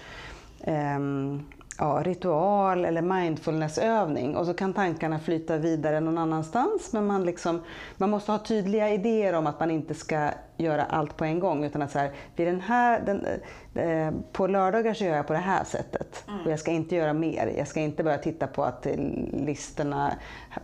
ehm, 0.61 1.43
ja, 1.83 2.03
ritual 2.05 2.85
eller 2.85 3.03
mindfulnessövning. 3.03 4.37
Och 4.37 4.47
så 4.47 4.55
kan 4.55 4.73
tankarna 4.73 5.19
flyta 5.19 5.57
vidare 5.57 6.01
någon 6.01 6.19
annanstans. 6.19 6.93
Men 6.93 7.07
man, 7.07 7.25
liksom, 7.25 7.63
man 7.97 8.11
måste 8.11 8.33
ha 8.33 8.39
tydliga 8.39 8.91
idéer 8.91 9.33
om 9.33 9.47
att 9.47 9.61
man 9.61 9.71
inte 9.71 9.95
ska 9.95 10.31
göra 10.57 10.85
allt 10.85 11.17
på 11.17 11.25
en 11.25 11.41
gång. 11.41 11.65
Utan 11.65 11.83
att 11.83 11.91
så 11.91 11.99
här, 11.99 12.11
vid 12.37 12.47
den 12.47 12.61
här, 12.61 13.01
den, 13.01 13.27
eh, 13.75 14.15
på 14.33 14.47
lördagar 14.47 14.95
så 14.95 15.05
gör 15.05 15.17
jag 15.17 15.27
på 15.27 15.33
det 15.33 15.39
här 15.39 15.65
sättet. 15.65 16.25
Och 16.45 16.51
jag 16.51 16.59
ska 16.59 16.71
inte 16.71 16.97
göra 16.97 17.13
mer. 17.13 17.53
Jag 17.57 17.69
ska 17.69 17.81
inte 17.81 18.03
börja 18.03 18.19
titta 18.19 18.47
på 18.47 18.65
att 18.65 18.87
listorna 19.33 20.13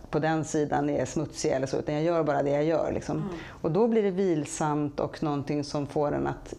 på 0.09 0.19
den 0.19 0.43
sidan 0.43 0.89
är 0.89 1.05
smutsiga 1.05 1.55
eller 1.55 1.67
så. 1.67 1.77
Utan 1.77 1.95
jag 1.95 2.03
gör 2.03 2.23
bara 2.23 2.43
det 2.43 2.51
jag 2.51 2.63
gör. 2.63 2.91
Liksom. 2.91 3.29
Och 3.61 3.71
då 3.71 3.87
blir 3.87 4.03
det 4.03 4.11
vilsamt 4.11 4.99
och 4.99 5.23
någonting 5.23 5.63
som 5.63 5.87
får 5.87 6.11
en 6.11 6.27
att 6.27 6.53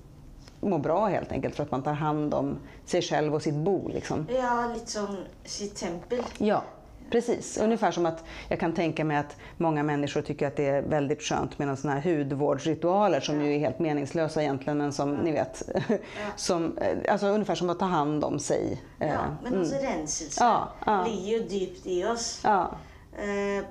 må 0.60 0.78
bra 0.78 1.06
helt 1.06 1.32
enkelt. 1.32 1.56
För 1.56 1.62
att 1.62 1.70
man 1.70 1.82
tar 1.82 1.92
hand 1.92 2.34
om 2.34 2.58
sig 2.84 3.02
själv 3.02 3.34
och 3.34 3.42
sitt 3.42 3.54
bo. 3.54 3.88
Liksom. 3.88 4.26
Ja, 4.30 4.70
litt 4.74 4.88
sånn 4.88 5.16
sitt 5.44 5.76
tempel. 5.76 6.22
Ja, 6.38 6.62
precis. 7.10 7.58
Ungefär 7.58 7.90
som 7.90 8.06
att 8.06 8.24
jag 8.48 8.60
kan 8.60 8.72
tänka 8.74 9.04
mig 9.04 9.16
att 9.16 9.36
många 9.56 9.82
människor 9.82 10.22
tycker 10.22 10.46
att 10.46 10.56
det 10.56 10.66
är 10.66 10.82
väldigt 10.82 11.22
skönt 11.22 11.58
med 11.58 11.78
sådana 11.78 12.00
här 12.00 12.16
hudvårdsritualer 12.16 13.20
som 13.20 13.40
ju 13.44 13.54
är 13.54 13.58
helt 13.58 13.78
meningslösa 13.78 14.42
egentligen 14.42 14.78
men 14.78 14.92
som 14.92 15.12
ni 15.14 15.32
vet, 15.32 15.62
som, 16.36 16.78
eh, 16.78 17.12
alltså 17.12 17.26
ungefär 17.26 17.54
som 17.54 17.70
att 17.70 17.78
ta 17.78 17.84
hand 17.84 18.24
om 18.24 18.38
sig. 18.38 18.82
Eh, 19.00 19.08
Ja, 19.08 19.36
men 19.42 19.52
mm. 19.52 19.62
også 19.62 19.74
renselse 19.74 20.44
Ja, 20.44 20.68
ja. 20.86 21.04
ligger 21.04 21.38
jo 21.38 21.48
dypt 21.48 21.86
i 21.86 22.04
oss. 22.04 22.40
Ja, 22.44 22.70
Eh, 23.18 23.64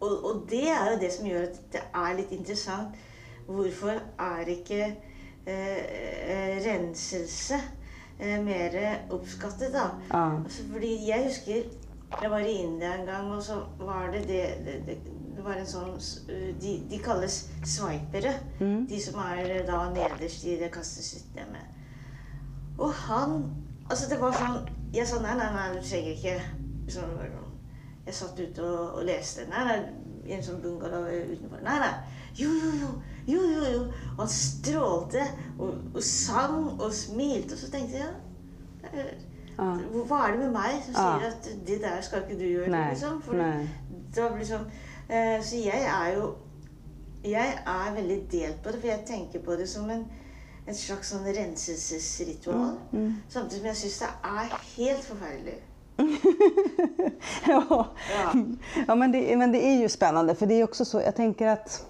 og, 0.00 0.24
og 0.24 0.42
det 0.50 0.68
er 0.68 0.90
jo 0.92 0.98
det 1.00 1.12
som 1.14 1.26
gjør 1.26 1.42
at 1.48 1.58
det 1.72 1.80
er 1.94 2.14
litt 2.18 2.32
interessant. 2.34 2.96
Hvorfor 3.46 3.98
er 4.18 4.50
ikke 4.50 4.92
eh, 5.46 5.84
eh, 6.34 6.58
renselse 6.66 7.58
eh, 8.18 8.38
mer 8.44 8.76
oppskattet, 9.10 9.72
da? 9.74 9.86
Ja. 10.12 10.24
Altså, 10.44 10.62
fordi 10.72 10.92
jeg 11.08 11.24
husker 11.24 11.62
jeg 12.22 12.30
var 12.30 12.38
i 12.44 12.52
India 12.60 12.94
en 13.00 13.06
gang, 13.06 13.30
og 13.32 13.42
så 13.42 13.54
var 13.80 14.10
det 14.12 14.26
det 14.28 14.42
Det, 14.66 14.74
det, 14.86 14.98
det 15.36 15.44
var 15.44 15.56
en 15.56 15.66
sånn 15.66 15.94
s- 15.98 16.26
de, 16.60 16.72
de 16.90 16.98
kalles 17.00 17.38
sveipere. 17.64 18.34
Mm. 18.60 18.82
De 18.86 18.98
som 19.00 19.16
er 19.24 19.62
da 19.66 19.78
nederst 19.94 20.44
i 20.44 20.58
det 20.60 20.68
kastesystemet. 20.70 21.78
Og 22.78 22.92
han 22.92 23.38
Altså, 23.90 24.08
det 24.10 24.20
var 24.20 24.32
sånn 24.32 24.68
Jeg 24.94 25.06
sa 25.08 25.18
nei, 25.24 25.32
nei, 25.36 25.48
nei, 25.56 25.64
du 25.74 25.80
trenger 25.80 26.12
ikke 26.12 26.36
sånn, 26.92 27.16
Jeg 28.06 28.14
satt 28.14 28.38
ute 28.40 28.62
og, 28.62 28.94
og 28.98 29.04
leste. 29.08 29.48
Nei, 29.50 29.64
nei, 29.64 29.80
i 30.28 30.36
en 30.36 30.42
sånn 30.44 30.60
bungalow 30.62 31.08
utenfor. 31.08 31.62
Nei, 31.64 31.78
nei. 31.80 31.92
Jo, 32.38 32.48
jo, 32.50 32.70
jo. 32.82 32.92
Jo, 33.26 33.40
jo, 33.42 33.64
jo. 33.72 33.80
Og 34.16 34.18
han 34.18 34.28
strålte 34.28 35.22
og, 35.58 35.74
og 35.94 36.02
sang 36.02 36.80
og 36.80 36.92
smilte. 36.92 37.52
Og 37.52 37.58
så 37.58 37.70
tenkte 37.70 37.96
jeg 37.96 38.06
ja, 38.82 39.02
Ja. 39.58 39.64
Hva 40.08 40.18
er 40.26 40.30
det 40.32 40.38
med 40.40 40.50
meg 40.54 40.78
som 40.86 40.94
Ja. 40.96 41.18
sier 41.18 41.26
at 41.28 41.48
det 41.66 41.80
der 41.82 42.00
skal 42.00 42.22
ikke 42.22 42.38
du 42.40 42.44
gjøre? 42.48 42.70
Nei, 42.72 42.88
liksom? 42.90 43.22
For 43.22 43.34
nei. 43.36 43.68
det 44.14 44.22
var 44.24 44.38
liksom 44.38 44.60
eh, 45.10 45.42
Så 45.44 45.56
jeg 45.56 45.82
er 45.92 46.14
jo 46.16 46.30
Jeg 47.24 47.58
er 47.66 47.94
veldig 47.94 48.16
delt 48.32 48.62
på 48.62 48.70
det, 48.72 48.80
for 48.80 48.86
jeg 48.88 49.04
tenker 49.06 49.38
på 49.44 49.52
det 49.52 49.68
som 49.68 49.90
en, 49.90 50.06
en 50.68 50.74
slags 50.74 51.12
sånn 51.12 51.26
renselsesritual. 51.36 52.72
Mm, 52.92 53.12
Samtidig 53.28 53.60
som 53.60 53.66
jeg 53.66 53.76
syns 53.76 53.98
det 53.98 54.08
er 54.24 54.56
helt 54.76 55.04
forferdelig. 55.04 55.58
ja. 57.48 57.62
Ja. 58.10 58.34
ja 58.88 58.94
men, 58.94 59.12
det, 59.12 59.36
men 59.36 59.52
det 59.52 59.66
är 59.66 59.78
ju 59.80 59.88
spännande 59.88 60.34
för 60.34 60.46
det 60.46 60.54
är 60.54 60.64
också 60.64 60.84
så, 60.84 61.00
jag 61.00 61.16
tänker 61.16 61.46
att 61.48 61.86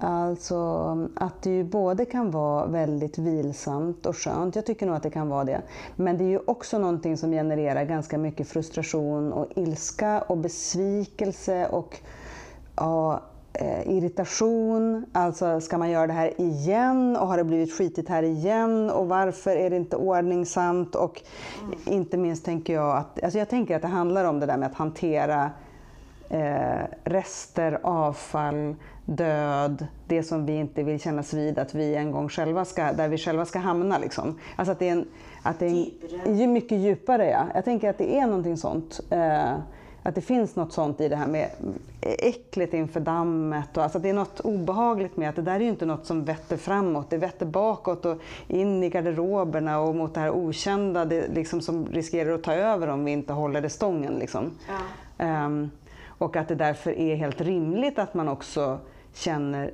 Alltså 0.00 1.08
att 1.14 1.42
det 1.42 1.50
ju 1.50 1.64
både 1.64 2.04
kan 2.04 2.30
vara 2.30 2.66
väldigt 2.66 3.18
vilsamt 3.18 4.06
och 4.06 4.16
skönt, 4.16 4.56
jag 4.56 4.66
tycker 4.66 4.86
nog 4.86 4.96
att 4.96 5.02
det 5.02 5.10
kan 5.10 5.28
vara 5.28 5.44
det. 5.44 5.62
Men 5.96 6.18
det 6.18 6.24
är 6.24 6.28
ju 6.28 6.40
också 6.44 6.78
någonting 6.78 7.16
som 7.16 7.30
genererar 7.30 7.84
ganska 7.84 8.18
mycket 8.18 8.48
frustration 8.48 9.32
och 9.32 9.46
ilska 9.56 10.20
och 10.20 10.38
besvikelse 10.38 11.68
och 11.68 12.00
ja, 12.76 13.22
eh, 13.52 13.96
irritation. 13.96 15.06
Alltså 15.12 15.60
ska 15.60 15.78
man 15.78 15.90
göra 15.90 16.06
det 16.06 16.12
här 16.12 16.40
igen 16.40 17.16
och 17.16 17.26
har 17.26 17.36
det 17.36 17.44
blivit 17.44 17.72
skitigt 17.72 18.08
här 18.08 18.22
igen 18.22 18.90
och 18.90 19.08
varför 19.08 19.56
är 19.56 19.70
det 19.70 19.76
inte 19.76 19.96
ordningsamt? 19.96 20.94
Och 20.94 21.22
inte 21.84 22.16
minst 22.16 22.44
tänker 22.44 22.72
jag 22.72 22.96
att, 22.96 23.22
alltså 23.22 23.38
jag 23.38 23.48
tänker 23.48 23.76
att 23.76 23.82
det 23.82 23.88
handlar 23.88 24.24
om 24.24 24.40
det 24.40 24.46
där 24.46 24.56
med 24.56 24.66
att 24.68 24.74
hantera 24.74 25.50
eh, 26.30 26.84
rester, 27.04 27.78
avfall, 27.82 28.74
död, 29.04 29.86
det 30.06 30.22
som 30.22 30.46
vi 30.46 30.56
inte 30.56 30.82
vill 30.82 31.00
kännas 31.00 31.34
vid 31.34 31.58
att 31.58 31.74
vi 31.74 31.94
en 31.94 32.10
gång 32.12 32.28
själva 32.28 32.64
ska, 32.64 32.92
där 32.92 33.08
vi 33.08 33.18
själva 33.18 33.44
ska 33.44 33.58
hamna. 33.58 33.98
Liksom. 33.98 34.38
Alltså 34.56 34.72
att 34.72 34.78
det 34.78 34.88
är, 34.88 34.92
en, 34.92 35.06
att 35.42 35.58
det 35.58 35.66
är 35.66 35.70
Djupare. 35.70 36.20
en, 36.26 36.38
ju 36.38 36.46
mycket 36.46 36.78
djupare. 36.78 37.30
Ja. 37.30 37.44
Jag 37.54 37.64
tänker 37.64 37.90
att 37.90 37.98
det 37.98 38.18
är 38.18 38.26
någonting 38.26 38.56
sånt. 38.56 39.00
Eh, 39.10 39.52
att 40.02 40.14
det 40.14 40.20
finns 40.20 40.56
något 40.56 40.72
sånt 40.72 41.00
i 41.00 41.08
det 41.08 41.16
här 41.16 41.26
med 41.26 41.48
äcklet 42.00 42.74
inför 42.74 43.00
dammet. 43.00 43.76
Och, 43.76 43.82
alltså 43.82 43.98
det 43.98 44.08
är 44.08 44.14
något 44.14 44.40
obehagligt 44.40 45.16
med 45.16 45.28
att 45.28 45.36
det 45.36 45.42
där 45.42 45.54
är 45.54 45.60
ju 45.60 45.68
inte 45.68 45.86
något 45.86 46.06
som 46.06 46.24
vetter 46.24 46.56
framåt. 46.56 47.10
Det 47.10 47.16
vetter 47.16 47.46
bakåt 47.46 48.04
och 48.04 48.18
in 48.46 48.82
i 48.82 48.88
garderoberna 48.88 49.80
och 49.80 49.94
mot 49.94 50.14
det 50.14 50.20
här 50.20 50.30
okända 50.30 51.04
det, 51.04 51.28
liksom, 51.34 51.60
som 51.60 51.86
riskerar 51.86 52.34
att 52.34 52.42
ta 52.42 52.52
över 52.54 52.88
om 52.88 53.04
vi 53.04 53.12
inte 53.12 53.32
håller 53.32 53.60
det 53.60 53.70
stången. 53.70 54.14
Liksom. 54.14 54.50
Ja. 54.68 54.74
Ehm, 55.24 55.70
och 56.18 56.36
att 56.36 56.48
det 56.48 56.54
därför 56.54 56.98
är 56.98 57.16
helt 57.16 57.40
rimligt 57.40 57.98
att 57.98 58.14
man 58.14 58.28
också 58.28 58.78
känner 59.14 59.70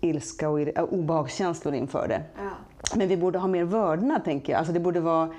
ilska 0.00 0.48
och 0.48 0.92
obehagskänslor 0.92 1.74
inför 1.74 2.08
det. 2.08 2.22
Ja. 2.36 2.50
Men 2.96 3.08
vi 3.08 3.16
borde 3.16 3.38
ha 3.38 3.48
mer 3.48 3.64
vördnad, 3.64 4.24
tänker 4.24 4.52
jag. 4.52 4.58
Alltså 4.58 4.72
det 4.72 4.80
borde 4.80 5.00
vara, 5.00 5.34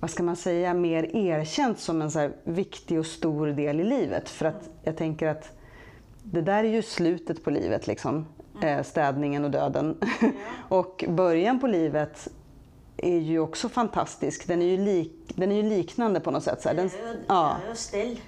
vad 0.00 0.10
ska 0.10 0.22
man 0.22 0.36
säga, 0.36 0.74
mer 0.74 1.16
erkänt 1.16 1.78
som 1.78 2.02
en 2.02 2.10
så 2.10 2.30
viktig 2.44 2.98
och 2.98 3.06
stor 3.06 3.46
del 3.46 3.80
i 3.80 3.84
livet. 3.84 4.28
För 4.28 4.46
att 4.46 4.70
jag 4.82 4.96
tänker 4.96 5.28
att 5.28 5.52
det 6.22 6.40
där 6.40 6.64
är 6.64 6.68
ju 6.68 6.82
slutet 6.82 7.44
på 7.44 7.50
livet, 7.50 7.86
liksom. 7.86 8.26
Eh, 8.62 8.82
städningen 8.82 9.44
och 9.44 9.50
döden. 9.50 9.96
och 10.68 11.04
början 11.08 11.60
på 11.60 11.66
livet 11.66 12.28
är 12.96 13.18
ju 13.18 13.38
också 13.38 13.68
fantastisk. 13.68 14.48
Den 14.48 14.62
är 14.62 14.66
ju, 14.66 14.76
lik, 14.76 15.12
den 15.34 15.52
är 15.52 15.56
ju 15.56 15.62
liknande 15.62 16.20
på 16.20 16.30
något 16.30 16.42
sätt. 16.42 16.62
Så 16.62 16.68
här. 16.68 16.76
Den, 16.76 16.88
det 16.88 16.96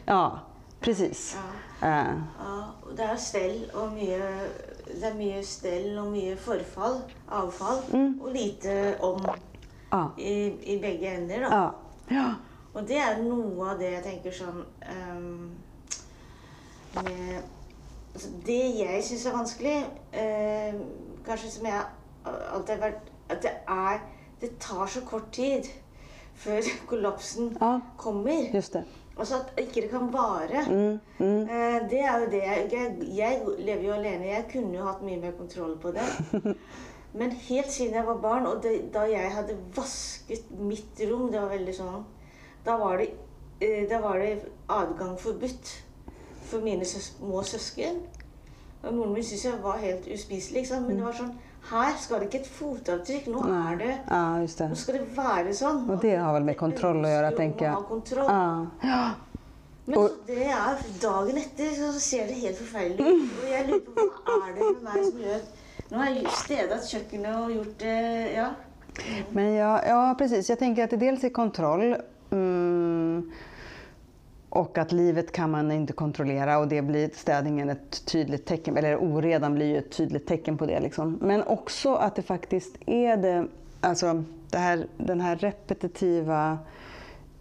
ja, 0.04 0.38
stell. 0.82 1.06
ja, 1.06 1.08
precis. 1.08 1.36
Eh, 1.82 1.88
Ja, 1.88 2.56
og 2.82 2.96
det 2.96 3.04
er 3.04 3.16
stell 3.16 3.70
og 3.74 3.92
mye 3.92 4.48
Det 4.86 5.04
er 5.04 5.14
mye 5.14 5.42
stell 5.44 5.98
og 5.98 6.10
mye 6.12 6.36
forfall, 6.36 7.00
avfall, 7.28 7.78
og 8.20 8.28
lite 8.34 8.96
om 9.00 9.22
ja, 9.92 10.02
i, 10.18 10.48
i 10.74 10.78
begge 10.80 11.14
ender. 11.16 11.40
da. 11.40 11.48
ja, 11.56 11.70
ja, 12.10 12.34
Og 12.74 12.88
det 12.88 12.96
er 12.96 13.22
noe 13.22 13.70
av 13.70 13.78
det 13.78 13.90
jeg 13.92 14.02
tenker 14.04 14.32
sånn 14.32 14.62
ehm, 14.82 15.50
med 16.94 17.42
altså, 18.14 18.28
Det 18.46 18.60
jeg 18.78 19.04
syns 19.04 19.26
er 19.26 19.36
vanskelig, 19.36 19.76
eh, 20.12 20.74
kanskje 21.26 21.50
som 21.50 21.66
jeg 21.66 21.84
alltid 22.24 22.74
har 22.74 22.82
vært 22.86 23.12
At 23.30 23.42
det 23.42 23.54
er 23.68 24.00
Det 24.40 24.58
tar 24.60 24.86
så 24.86 25.00
kort 25.06 25.30
tid 25.32 25.68
før 26.34 26.60
kollapsen 26.90 27.56
kommer. 27.96 28.48
Just 28.54 28.72
det. 28.72 28.84
Altså 29.18 29.34
at 29.34 29.60
ikke 29.60 29.82
det 29.84 29.90
kan 29.90 30.12
vare. 30.12 30.62
Mm, 30.68 31.00
mm. 31.18 31.42
Eh, 31.42 31.90
Det 31.90 32.00
er 32.00 32.18
jo 32.18 32.30
det 32.30 32.42
jeg, 32.42 32.96
jeg 33.16 33.42
lever 33.58 33.84
jo 33.86 33.92
alene. 33.92 34.26
Jeg 34.26 34.46
kunne 34.52 34.78
jo 34.78 34.84
hatt 34.84 35.02
mye 35.02 35.20
mer 35.20 35.34
kontroll 35.38 35.76
på 35.78 35.92
det. 35.92 36.06
Men 37.14 37.30
helt 37.30 37.70
siden 37.72 37.94
jeg 37.94 38.06
var 38.06 38.16
barn, 38.16 38.46
og 38.46 38.62
det, 38.62 38.94
da 38.94 39.00
jeg 39.00 39.32
hadde 39.34 39.58
vasket 39.76 40.50
mitt 40.56 41.00
rom 41.10 41.26
Det 41.28 41.42
var 41.42 41.50
veldig 41.52 41.74
sånn 41.76 42.06
Da 42.64 42.78
var 42.80 42.96
det, 43.02 43.10
eh, 43.60 43.84
da 43.90 43.98
var 44.00 44.18
det 44.18 44.46
adgang 44.68 45.18
forbudt 45.20 45.74
for 46.48 46.64
mine 46.64 46.84
små 46.84 47.42
søsken. 47.42 48.00
Og 48.82 48.94
moren 48.94 49.12
min 49.12 49.24
syntes 49.24 49.44
jeg 49.44 49.62
var 49.62 49.78
helt 49.78 50.08
uspiselig, 50.14 50.64
men 50.72 50.96
det 50.96 51.04
var 51.04 51.16
sånn 51.16 51.34
Her 51.70 51.96
skal 51.96 52.20
det 52.20 52.28
ikke 52.28 52.40
et 52.42 52.48
fotavtrykk. 52.50 53.26
Nå 53.32 53.42
er 53.48 53.76
det 53.78 53.90
Ja, 54.10 54.22
just 54.40 54.58
det. 54.58 54.68
Nå 54.72 54.76
skal 54.76 54.94
det 54.98 55.04
være 55.16 55.54
sånn. 55.56 55.84
Og 55.90 56.00
det 56.02 56.16
har 56.18 56.32
vel 56.34 56.44
med 56.44 56.56
kontroll 56.58 57.04
å 57.04 57.12
gjøre, 57.12 57.36
tenker 57.36 57.68
jeg. 57.70 57.76
Ja. 58.82 59.14
Men 59.86 59.98
Og- 59.98 60.10
så 60.10 60.26
det 60.26 60.46
er 60.46 60.76
dagen 61.02 61.36
etter 61.38 61.70
så 61.74 61.92
ser 62.00 62.26
det 62.26 62.34
helt 62.34 62.56
forferdelig 62.56 63.00
ut. 63.00 63.30
Og 63.42 63.48
jeg 63.50 63.66
lurer 63.66 63.80
på 63.80 64.04
hva 64.10 64.48
er 64.48 64.52
det 64.54 64.68
med 64.74 64.82
meg 64.82 65.04
som 65.04 65.18
gjør 65.18 65.34
at 65.34 65.58
Nå 65.90 65.98
har 65.98 66.10
jeg 66.14 66.26
stedet 66.32 66.80
kjøkkenet 66.88 67.36
og 67.36 67.50
gjort 67.50 67.78
det 67.78 68.34
Ja. 68.34 68.50
Men 69.32 69.54
ja, 69.54 69.80
ja, 69.86 70.14
precis. 70.18 70.48
Jag 70.48 70.58
tänker 70.58 70.84
att 70.84 70.90
det 70.90 70.96
dels 70.96 71.24
är 71.24 71.28
kontroll 71.30 71.96
mm, 72.30 73.30
och 74.54 74.78
att 74.78 74.92
livet 74.92 75.32
kan 75.32 75.50
man 75.50 75.72
inte 75.72 75.92
kontrollera 75.92 76.58
och 76.58 76.68
det 76.68 76.82
blir 76.82 77.10
städningen 77.14 77.70
ett 77.70 78.06
tydligt 78.06 78.46
tecken, 78.46 78.76
eller 78.76 78.96
oredan 78.96 79.54
blir 79.54 79.66
ju 79.66 79.78
ett 79.78 79.90
tydligt 79.90 80.26
tecken 80.26 80.58
på 80.58 80.66
det. 80.66 80.80
Liksom. 80.80 81.18
Men 81.20 81.42
också 81.42 81.94
att 81.94 82.16
det 82.16 82.22
faktiskt 82.22 82.76
är 82.86 83.16
det, 83.16 83.46
alltså 83.80 84.24
det 84.50 84.58
här, 84.58 84.86
den 84.96 85.20
här 85.20 85.36
repetitiva 85.36 86.58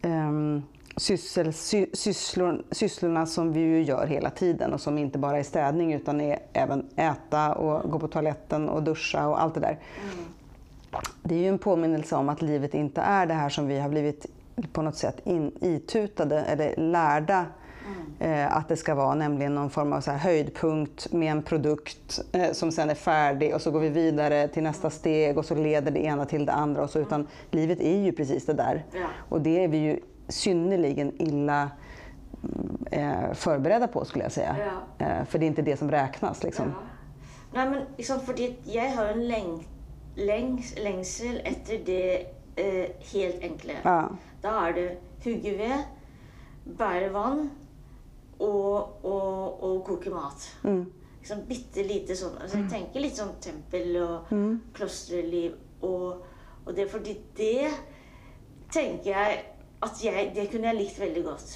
um, 0.02 0.63
syssel, 0.97 1.54
sy, 1.54 1.86
sysslor, 1.93 2.63
sysslorna 2.71 3.26
som 3.26 3.54
vi 3.54 3.60
ju 3.60 3.84
gör 3.84 4.08
hela 4.08 4.30
tiden 4.30 4.74
och 4.74 4.82
som 4.82 4.97
inte 4.97 5.17
bara 5.17 5.39
är 5.39 5.43
städning 5.43 5.93
utan 5.93 6.21
är 6.21 6.39
även 6.54 6.86
äta 6.95 7.54
och 7.54 7.91
gå 7.91 8.00
på 8.00 8.08
toaletten 8.08 8.69
och 8.69 8.84
duscha 8.84 9.28
och 9.28 9.41
allt 9.41 9.54
det 9.54 9.60
där. 9.60 9.80
Det 11.24 11.36
är 11.36 11.39
ju 11.39 11.47
en 11.47 11.60
påminnelse 11.60 12.15
om 12.15 12.30
att 12.30 12.41
livet 12.41 12.74
inte 12.74 13.02
är 13.02 13.26
det 13.26 13.34
här 13.34 13.50
som 13.50 13.67
vi 13.67 13.80
har 13.80 13.89
blivit 13.89 14.26
på 14.73 14.81
något 14.81 14.95
sätt 14.95 15.15
in, 15.23 15.51
itutade 15.61 16.41
eller 16.41 16.75
lärda 16.77 17.45
eh, 18.19 18.57
att 18.57 18.69
det 18.69 18.77
ska 18.77 18.95
vara, 18.95 19.15
nämligen 19.15 19.55
någon 19.55 19.69
form 19.69 19.93
av 19.93 20.01
så 20.01 20.11
här 20.11 20.17
höjdpunkt 20.17 21.11
med 21.11 21.31
en 21.31 21.43
produkt 21.43 22.19
eh, 22.31 22.51
som 22.51 22.71
sen 22.71 22.89
är 22.89 22.95
färdig 22.95 23.55
och 23.55 23.61
så 23.61 23.71
går 23.71 23.79
vi 23.79 23.89
vidare 23.89 24.47
till 24.47 24.63
nästa 24.63 24.89
steg 24.89 25.37
och 25.37 25.45
så 25.45 25.55
leder 25.55 25.91
det 25.91 25.99
ena 25.99 26.25
till 26.25 26.45
det 26.45 26.51
andra. 26.51 26.83
Och 26.83 26.89
så, 26.89 26.99
utan 26.99 27.27
livet 27.51 27.79
är 27.81 27.97
ju 27.97 28.11
precis 28.11 28.45
det 28.45 28.53
där. 28.53 28.85
Ja. 28.93 29.07
Och 29.29 29.41
det 29.41 29.63
är 29.63 29.67
vi 29.67 29.77
ju 29.77 29.99
synnerligen 30.27 31.21
illa 31.21 31.69
mm, 32.43 32.77
eh, 32.91 33.33
förberedda 33.33 33.87
på 33.87 34.05
skulle 34.05 34.25
jag 34.25 34.31
säga. 34.31 34.55
Ja. 34.97 35.05
Eh, 35.05 35.25
för 35.25 35.39
det 35.39 35.45
är 35.45 35.47
inte 35.47 35.61
det 35.61 35.77
som 35.77 35.91
räknas. 35.91 36.43
Liksom. 36.43 36.65
Ja. 36.65 36.87
Nei, 37.53 37.69
men 37.69 37.81
liksom, 37.97 38.19
fordi 38.19 38.55
jeg 38.63 38.93
har 38.95 39.05
en 39.05 39.27
leng, 39.27 39.67
lengs, 40.15 40.75
lengsel 40.79 41.41
etter 41.43 41.81
det 41.85 42.25
eh, 42.57 42.89
helt 43.13 43.43
enkle. 43.43 43.73
Ja. 43.85 44.07
Da 44.43 44.55
er 44.67 44.73
det 44.73 44.87
hugge 45.23 45.51
ved, 45.57 45.83
bære 46.77 47.11
vann 47.13 47.49
og, 48.39 49.05
og, 49.05 49.63
og 49.63 49.83
koke 49.85 50.09
mat. 50.09 50.47
Mm. 50.63 50.85
Liksom 51.21 51.43
bitte 51.47 51.83
lite 51.85 52.15
sånn 52.17 52.37
altså 52.41 52.57
Jeg 52.57 52.69
tenker 52.71 53.03
litt 53.03 53.17
sånn 53.19 53.35
tempel 53.41 53.95
og 54.01 54.31
Mm. 54.33 54.55
klosterliv 54.73 55.53
og, 55.85 56.23
og 56.65 56.75
det 56.75 56.87
fordi 56.89 57.13
det 57.37 57.69
tenker 58.73 59.11
jeg 59.11 59.43
at 59.83 60.03
jeg, 60.03 60.31
det 60.35 60.47
kunne 60.51 60.67
jeg 60.69 60.77
likt 60.77 60.99
veldig 61.01 61.23
godt. 61.25 61.53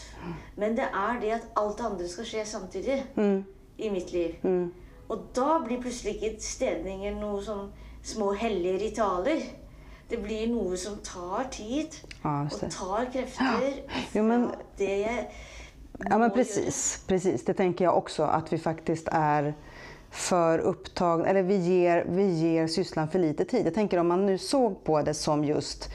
Men 0.57 0.75
det 0.77 0.87
er 0.93 1.19
det 1.21 1.31
at 1.35 1.43
alt 1.61 1.77
det 1.77 1.85
andre 1.85 2.07
skal 2.09 2.25
skje 2.25 2.45
samtidig 2.45 3.03
Mm. 3.15 3.43
i 3.77 3.89
mitt 3.89 4.11
liv. 4.13 4.35
Mm. 4.43 4.71
Og 5.09 5.27
da 5.35 5.59
blir 5.65 5.81
plutselig 5.81 6.15
ikke 6.15 6.41
stedninger 6.41 7.13
noe 7.19 7.41
sånn 7.45 7.67
små 8.03 8.31
hellige 8.33 8.79
ritualer. 8.81 9.41
Det 10.09 10.17
blir 10.17 10.47
noe 10.47 10.77
som 10.77 10.97
tar 10.97 11.43
tid 11.51 11.87
Ja, 12.23 12.47
det. 12.61 12.69
tar 12.71 13.11
krefter 13.13 13.73
Jo, 14.13 14.23
men- 14.23 14.51
det 14.77 15.27
Ja 16.09 16.17
men 16.17 16.31
precis, 16.31 17.03
precis. 17.07 17.45
Det 17.45 17.53
tänker 17.53 17.85
jag 17.85 17.97
också 17.97 18.23
att 18.23 18.53
vi 18.53 18.57
faktiskt 18.57 19.07
är 19.11 19.53
för 20.09 20.59
upptagna, 20.59 21.25
eller 21.25 21.43
vi 21.43 21.55
ger, 21.57 22.05
vi 22.09 22.23
ger 22.29 22.67
sysslan 22.67 23.09
för 23.09 23.19
lite 23.19 23.45
tid. 23.45 23.65
Jag 23.65 23.73
tänker 23.73 23.97
om 23.97 24.07
man 24.07 24.25
nu 24.25 24.37
såg 24.37 24.83
på 24.83 25.01
det 25.01 25.13
som 25.13 25.45
just 25.45 25.89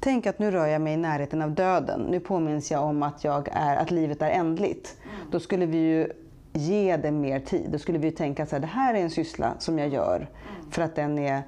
Tänk 0.00 0.26
att 0.26 0.38
nu 0.38 0.50
rör 0.50 0.66
jag 0.66 0.80
mig 0.82 0.94
i 0.94 0.96
närheten 0.96 1.42
av 1.42 1.50
döden. 1.50 2.00
Nu 2.10 2.20
påminns 2.20 2.70
jag 2.70 2.82
om 2.84 3.02
att, 3.02 3.24
jag 3.24 3.48
är, 3.52 3.76
att 3.76 3.90
livet 3.90 4.22
är 4.22 4.30
ändligt. 4.30 4.96
Då 5.30 5.40
skulle 5.40 5.66
vi 5.66 5.78
ju 5.78 6.12
ge 6.52 6.96
det 6.96 7.10
mer 7.10 7.40
tid. 7.40 7.68
Då 7.70 7.78
skulle 7.78 7.98
vi 7.98 8.06
ju 8.08 8.10
tänka 8.16 8.42
att 8.42 8.50
det 8.50 8.66
här 8.66 8.94
är 8.94 8.98
en 8.98 9.10
syssla 9.10 9.54
som 9.58 9.78
jag 9.78 9.88
gör 9.88 10.28
för 10.70 10.82
att 10.82 10.96
den 10.96 11.18
är 11.18 11.42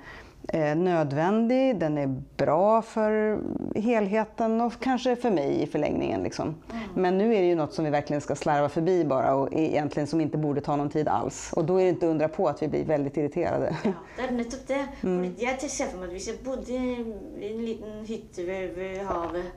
nödvändig, 0.53 1.79
den 1.79 1.99
är 1.99 2.07
bra 2.37 2.83
för 2.83 3.39
helheten 3.75 4.61
och 4.61 4.73
kanske 4.81 5.17
för 5.17 5.31
mig 5.31 5.63
i 5.63 5.67
förlängningen. 5.67 6.23
Liksom. 6.23 6.55
Men 6.95 7.19
nu 7.19 7.35
är 7.35 7.41
det 7.41 7.47
ju 7.49 7.55
något 7.55 7.73
som 7.75 7.85
vi 7.85 7.91
verkligen 7.91 8.21
ska 8.21 8.35
slarva 8.35 8.69
förbi 8.69 9.05
bara 9.05 9.35
och 9.35 9.49
egentligen 9.53 10.07
som 10.07 10.21
inte 10.21 10.39
borde 10.39 10.61
ta 10.61 10.77
någon 10.77 10.91
tid 10.91 11.09
alls. 11.09 11.53
Och 11.53 11.65
då 11.65 11.81
är 11.81 11.85
det 11.85 11.91
inte 11.91 12.07
undra 12.07 12.29
på 12.29 12.49
att 12.49 12.63
vi 12.63 12.69
blir 12.69 12.85
väldigt 12.85 13.17
irriterade. 13.17 13.77
Ja, 13.85 13.93
det 14.17 14.23
er 14.23 14.33
nettopp 14.33 14.67
det. 14.69 14.83
Mm. 15.03 15.35
Jeg 15.39 15.71
ser 15.71 15.87
for 15.91 15.99
meg 16.01 16.09
at 16.09 16.13
hvis 16.17 16.29
jeg 16.29 16.39
bodde 16.45 16.73
i 16.73 17.51
en 17.51 17.63
liten 17.65 18.05
hytte 18.07 18.47
ved, 18.47 18.75
ved 18.77 19.05
havet 19.07 19.53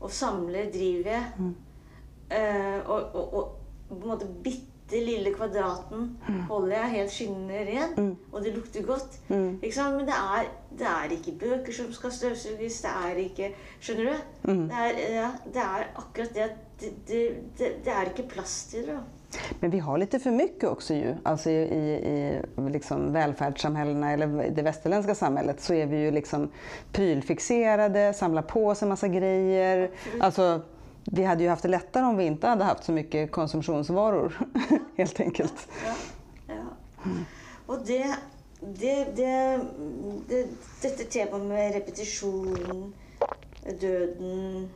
og 0.00 0.10
samler 0.10 0.70
drivved 0.74 1.38
Mm. 1.38 1.54
eh, 2.30 2.78
og, 2.86 3.14
og, 3.14 3.34
og 3.34 3.54
på 3.88 3.94
en 4.02 4.08
måte 4.08 4.26
bitte 4.44 4.66
lille 4.92 5.34
kvadraten 5.34 6.16
Mm. 6.28 6.40
holder 6.40 6.76
jeg 6.76 6.90
helt 6.90 7.10
skinnende 7.12 7.54
ren, 7.54 8.16
og 8.32 8.44
det 8.44 8.54
lukter 8.54 8.82
godt. 8.82 9.18
Mm. 9.28 9.60
Sant? 9.72 9.96
Men 9.96 10.06
det 10.06 10.14
er, 10.14 10.44
det 10.78 10.86
er 10.86 11.10
ikke 11.12 11.32
bøker 11.40 11.72
som 11.72 11.92
skal 11.92 12.12
støvsuges. 12.12 12.80
Det 12.80 12.90
er 13.06 13.16
ikke 13.16 13.54
Skjønner 13.80 14.04
du? 14.04 14.16
Mm. 14.52 14.68
Det, 14.68 14.76
er, 14.76 15.14
ja, 15.14 15.28
det 15.54 15.56
er 15.62 15.84
akkurat 15.96 16.34
det 16.34 16.40
at 16.40 16.50
det, 16.80 16.90
det, 17.08 17.72
det, 17.84 17.92
er 17.92 18.04
ikke 18.10 18.28
plass 18.28 18.64
til 18.70 18.86
det. 18.86 18.98
Men 19.60 19.70
vi 19.70 19.78
har 19.78 19.98
lite 19.98 20.18
för 20.18 20.30
mycket 20.30 20.68
också 20.68 20.94
ju. 20.94 21.14
Alltså 21.22 21.50
i, 21.50 21.54
i, 21.54 22.40
i 22.58 22.70
liksom 22.70 23.12
välfärdssamhällena 23.12 24.12
eller 24.12 24.50
det 24.50 24.62
västerländska 24.62 25.14
samhället 25.14 25.60
så 25.60 25.74
är 25.74 25.86
vi 25.86 25.96
ju 25.96 26.10
liksom 26.10 26.48
prylfixerade, 26.92 28.12
samlar 28.14 28.42
på 28.42 28.66
oss 28.66 28.82
en 28.82 28.88
massa 28.88 29.08
grejer. 29.08 29.90
Alltså, 30.20 30.60
vi 31.12 31.24
hade 31.24 31.42
ju 31.42 31.48
haft 31.48 31.62
det 31.62 31.68
lättare 31.68 32.04
om 32.04 32.16
vi 32.16 32.24
inte 32.24 32.46
hade 32.46 32.64
haft 32.64 32.84
så 32.84 32.92
mycket 32.92 33.32
konsumtionsvaror 33.32 34.48
helt 34.96 35.20
enkelt. 35.20 35.68
Ja. 35.86 35.94
ja. 36.46 36.64
Och 37.66 37.78
det, 37.86 38.16
det, 38.60 39.04
det, 39.16 39.60
det 40.28 40.48
detta 40.82 41.04
temaet 41.04 41.42
med 41.42 41.74
repetition, 41.74 42.94
döden, 43.80 44.70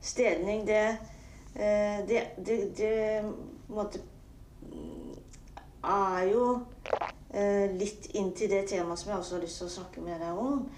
städning, 0.00 0.66
det 0.66 0.96
eh, 1.54 2.06
Det, 2.06 2.26
det, 2.36 2.76
det 2.76 3.32
måtte, 3.66 3.98
är 5.82 6.26
ju 6.26 6.54
mm, 6.54 6.66
er 7.32 7.72
jo 8.46 8.48
det 8.48 8.62
temat 8.62 8.98
som 8.98 9.10
jag 9.10 9.20
också 9.20 9.34
har 9.34 9.42
lust 9.42 9.62
att 9.62 9.76
prata 9.76 10.00
med 10.00 10.20
dig 10.20 10.30
om, 10.30 10.68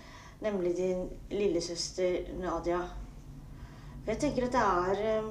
Nämligen 0.41 0.77
din 0.77 1.09
lillasyster 1.29 2.29
Nadia. 2.41 2.89
For 4.11 4.17
jeg 4.17 4.23
tenker 4.25 4.45
at 4.49 4.55
det 4.57 4.61
er 4.61 5.01
eh, 5.07 5.27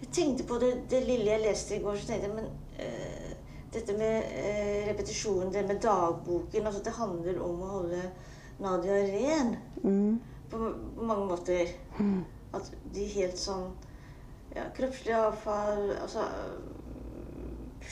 Jeg 0.00 0.08
tenkte 0.16 0.44
på 0.48 0.56
det, 0.62 0.70
det 0.88 1.02
lille 1.04 1.28
jeg 1.28 1.42
leste 1.42 1.76
i 1.76 1.82
går, 1.84 1.98
så 2.00 2.08
tenkte 2.08 2.30
jeg 2.30 2.36
men 2.38 2.46
eh, 2.80 3.34
dette 3.74 3.96
med 3.98 4.30
eh, 4.32 4.86
repetisjon, 4.88 5.50
det 5.52 5.66
med 5.68 5.82
dagboken 5.84 6.70
altså 6.70 6.80
Det 6.86 6.94
handler 6.96 7.42
om 7.44 7.60
å 7.60 7.70
holde 7.74 8.00
Nadia 8.64 9.02
ren 9.12 9.52
Mm. 9.84 10.16
på, 10.50 10.56
på 10.96 11.04
mange 11.04 11.26
måter. 11.28 11.68
At 12.56 12.72
de 12.94 13.04
helt 13.12 13.36
sånn 13.38 13.68
ja, 14.56 14.64
Kroppslig 14.74 15.12
avfall, 15.14 15.92
altså 16.00 16.24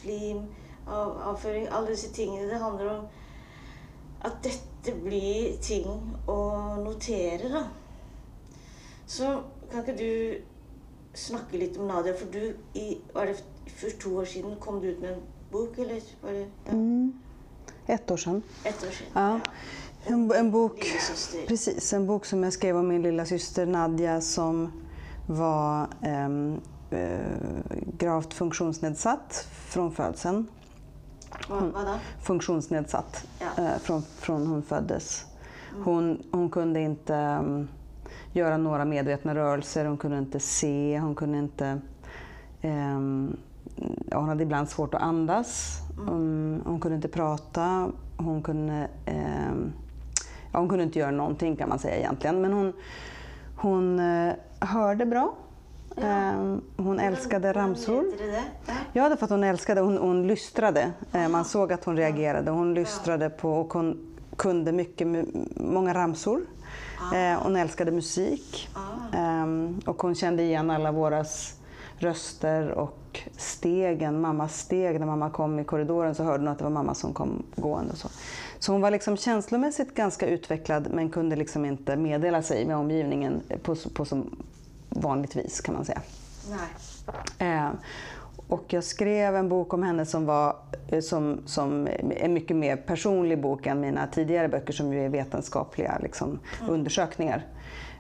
slim, 0.01 0.47
av, 0.89 1.13
avføring 1.35 1.69
Alle 1.69 1.93
disse 1.93 2.09
tingene. 2.17 2.49
Det 2.49 2.65
handler 2.65 2.95
om 2.97 3.07
at 4.25 4.41
dette 4.43 4.97
blir 5.05 5.61
ting 5.61 6.17
å 6.27 6.41
notere, 6.81 7.53
da. 7.53 7.67
Så 9.07 9.43
kan 9.71 9.81
ikke 9.85 9.97
du 9.99 10.39
snakke 11.15 11.59
litt 11.59 11.77
om 11.79 11.87
Nadia? 11.89 12.15
For 12.19 12.27
du, 12.33 12.57
i, 12.75 12.99
var 13.15 13.27
det 13.31 13.37
for 13.77 13.91
to 14.03 14.17
år 14.21 14.25
siden, 14.25 14.57
kom 14.61 14.81
du 14.81 14.89
ut 14.91 15.01
med 15.01 15.13
en 15.13 15.23
bok, 15.53 15.79
eller? 15.79 16.01
Var 16.23 16.33
det 16.33 16.47
ja, 16.67 16.73
Mm. 16.73 17.13
Ett 17.87 18.11
år 18.11 18.17
sedan. 18.17 18.43
ett 18.65 18.83
år 18.87 18.91
siden? 18.91 19.13
Ja. 19.15 19.41
En, 20.07 20.33
en 20.33 20.51
bok. 20.51 20.87
Precis, 21.49 21.93
en 21.93 22.07
bok 22.07 22.25
som 22.27 22.43
jag 22.43 22.53
skrev 22.53 22.77
om 22.77 22.89
min 22.89 23.03
lilla 23.03 23.27
syster 23.27 23.67
Nadja 23.67 24.21
som 24.21 24.73
var 25.27 25.89
eh, 26.03 26.29
gravt 27.99 28.35
funktionsnedsatt 28.35 29.47
från 29.53 29.93
födseln. 29.93 30.47
Vad, 31.49 31.63
vad 31.63 31.87
då? 31.87 31.95
Funktionsnedsatt 32.23 33.27
Ja. 33.41 33.65
eh, 33.65 33.79
från, 33.79 34.03
från 34.03 34.47
hon 34.47 34.63
föddes. 34.63 35.25
Hon, 35.85 36.23
hon 36.33 36.51
kunde 36.51 36.81
inte 36.81 37.45
göra 38.37 38.57
några 38.57 38.85
medvetna 38.85 39.35
rörelser, 39.35 39.85
hon 39.85 39.97
kunde 39.97 40.19
inte 40.19 40.41
se, 40.41 40.99
hon 40.99 41.15
kunde 41.15 41.39
inte... 41.39 41.81
ja, 44.11 44.19
hon 44.19 44.29
hade 44.29 44.43
ibland 44.43 44.69
svårt 44.69 44.95
att 44.95 45.03
andas, 45.03 45.81
Mm, 45.99 46.63
hon 46.65 46.81
kunde 46.81 46.97
inte 46.97 47.09
prata, 47.09 47.89
hon 48.17 48.43
kunde, 48.43 48.89
ehm, 49.07 49.73
ja, 50.53 50.59
hon 50.59 50.69
kunde 50.69 50.85
inte 50.85 50.99
göra 50.99 51.11
någonting 51.11 51.57
kan 51.57 51.69
man 51.69 51.79
säga 51.79 51.97
egentligen. 51.97 52.41
Men 52.41 52.53
hon, 52.53 52.73
hon 53.57 53.99
eh, 54.01 54.33
hörde 54.61 55.07
bra. 55.07 55.35
Ja. 55.97 56.03
Ehm, 56.03 56.61
hon 56.77 57.01
älskade 57.01 57.53
ramsor. 57.53 58.05
Ja. 58.67 58.73
Ja, 58.93 59.09
därför 59.09 59.25
att 59.25 59.31
hon 59.31 59.45
älskade, 59.45 59.81
hon, 59.81 59.99
hon 59.99 60.27
lystrade. 60.27 60.93
Eh, 61.13 61.29
Man 61.29 61.45
såg 61.45 61.73
att 61.73 61.85
hon 61.85 61.97
reagerade. 61.97 62.51
Hon 62.51 62.75
lystrade 62.75 63.31
på 63.31 63.53
och 63.53 63.73
hon 63.73 64.17
kunde 64.37 64.73
mycket, 64.73 65.09
många 65.57 65.95
ramsor. 65.95 66.41
Eh, 67.15 67.43
Hon 67.43 67.57
älskade 67.57 67.91
musik. 67.93 68.69
Ehm, 69.13 69.81
Och 69.87 70.03
hon 70.03 70.15
kände 70.15 70.43
igen 70.43 70.71
alla 70.71 70.93
våras 70.93 71.55
röster 71.99 72.71
och 72.71 73.21
stegen, 73.37 74.21
mammas 74.21 74.59
steg. 74.59 75.01
När 75.01 75.07
mamma 75.07 75.31
kom 75.31 75.59
i 75.59 75.65
korridoren 75.65 76.15
så 76.15 76.23
hörde 76.25 76.39
hon 76.39 76.49
att 76.49 76.59
det 76.59 76.65
var 76.65 76.71
mamma 76.71 76.95
som 76.95 77.13
kom 77.15 77.43
gående. 77.57 77.93
Och 77.93 77.99
så. 77.99 78.09
så 78.59 78.73
hon 78.73 78.81
var 78.81 78.91
liksom 78.91 79.17
känslomässigt 79.17 79.95
ganska 79.95 80.27
utvecklad 80.27 80.89
men 80.91 81.11
kunde 81.11 81.37
liksom 81.37 81.65
inte 81.65 81.97
meddela 81.97 82.43
sig 82.43 82.67
med 82.67 82.77
omgivningen 82.77 83.43
på, 83.63 83.77
på 83.95 84.05
som 84.05 84.37
vanligt 84.89 85.37
vis 85.37 85.61
kan 85.61 85.75
man 85.75 85.85
säga. 85.85 86.03
Nej. 87.39 87.57
Eh, 87.57 87.71
och 88.49 88.65
jag 88.73 88.85
skrev 88.85 89.37
en 89.37 89.49
bok 89.49 89.75
om 89.75 89.83
henne 89.83 90.07
som 90.07 90.27
var 90.27 90.57
eh, 90.89 91.01
som, 91.01 91.43
som 91.47 91.89
en 92.17 92.35
mycket 92.35 92.57
mer 92.57 92.77
personlig 92.77 93.41
bok 93.41 93.67
än 93.67 93.81
mina 93.81 94.07
tidigare 94.07 94.49
böcker 94.49 94.73
som 94.73 94.93
ju 94.93 95.05
är 95.05 95.09
vetenskapliga 95.09 95.99
liksom, 96.03 96.39
undersökningar. 96.69 97.47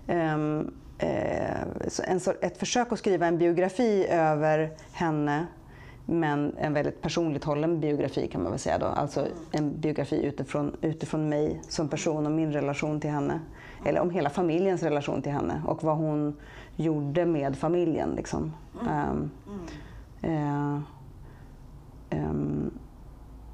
Ehm, 0.06 0.74
eh, 0.98 1.88
så 1.88 2.02
en, 2.02 2.20
ett 2.40 2.58
försök 2.58 2.92
att 2.92 2.98
skriva 2.98 3.26
en 3.26 3.38
biografi 3.38 4.06
över 4.10 4.70
henne 4.92 5.46
men 6.08 6.56
en 6.58 6.72
väldigt 6.72 7.02
personligt 7.02 7.44
hållen 7.44 7.80
biografi 7.80 8.28
kan 8.28 8.42
man 8.42 8.52
väl 8.52 8.58
säga 8.58 8.78
då. 8.78 8.86
Alltså 8.86 9.26
en 9.52 9.80
biografi 9.80 10.24
utifrån, 10.24 10.76
utifrån 10.80 11.28
mig 11.28 11.62
som 11.68 11.88
person 11.88 12.26
och 12.26 12.32
min 12.32 12.52
relation 12.52 13.00
till 13.00 13.10
henne. 13.10 13.40
Eller 13.84 14.00
om 14.00 14.10
hela 14.10 14.30
familjens 14.30 14.82
relation 14.82 15.22
till 15.22 15.32
henne 15.32 15.62
och 15.66 15.82
vad 15.82 15.96
hon 15.96 16.36
gjorde 16.76 17.26
med 17.26 17.56
familjen. 17.56 18.10
Liksom. 18.16 18.52
Ehm, 18.90 19.30
eh, 20.22 20.78
ehm, 22.10 22.70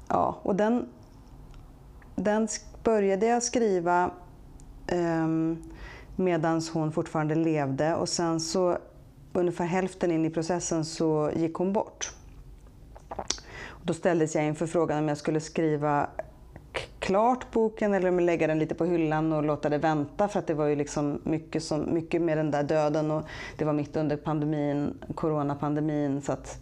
ja, 0.09 0.39
och 0.43 0.55
den, 0.55 0.89
den 2.15 2.47
började 2.83 3.25
jag 3.25 3.43
skriva 3.43 4.11
ehm, 4.87 5.57
medan 6.15 6.61
hon 6.73 6.91
fortfarande 6.91 7.35
levde 7.35 7.95
och 7.95 8.09
sen 8.09 8.39
så 8.39 8.77
ungefär 9.33 9.65
hälften 9.65 10.11
in 10.11 10.25
i 10.25 10.29
processen 10.29 10.85
så 10.85 11.31
gick 11.35 11.55
hon 11.55 11.73
bort. 11.73 12.11
Då 13.83 13.93
ställdes 13.93 14.35
jag 14.35 14.45
inför 14.45 14.67
frågan 14.67 14.99
om 14.99 15.07
jag 15.07 15.17
skulle 15.17 15.39
skriva 15.39 16.09
klart 16.99 17.51
boken 17.51 17.93
eller 17.93 18.09
om 18.09 18.19
jag 18.19 18.25
lägga 18.25 18.47
den 18.47 18.59
lite 18.59 18.75
på 18.75 18.85
hyllan 18.85 19.33
och 19.33 19.43
låta 19.43 19.69
det 19.69 19.77
vänta 19.77 20.27
för 20.27 20.39
att 20.39 20.47
det 20.47 20.53
var 20.53 20.65
ju 20.65 20.75
liksom 20.75 21.19
mycket, 21.23 21.63
som, 21.63 21.93
mycket 21.93 22.21
med 22.21 22.37
den 22.37 22.51
där 22.51 22.63
döden 22.63 23.11
och 23.11 23.23
det 23.57 23.65
var 23.65 23.73
mitt 23.73 23.95
under 23.95 24.17
pandemin, 24.17 24.93
coronapandemin 25.15 26.21
så 26.21 26.31
att 26.31 26.59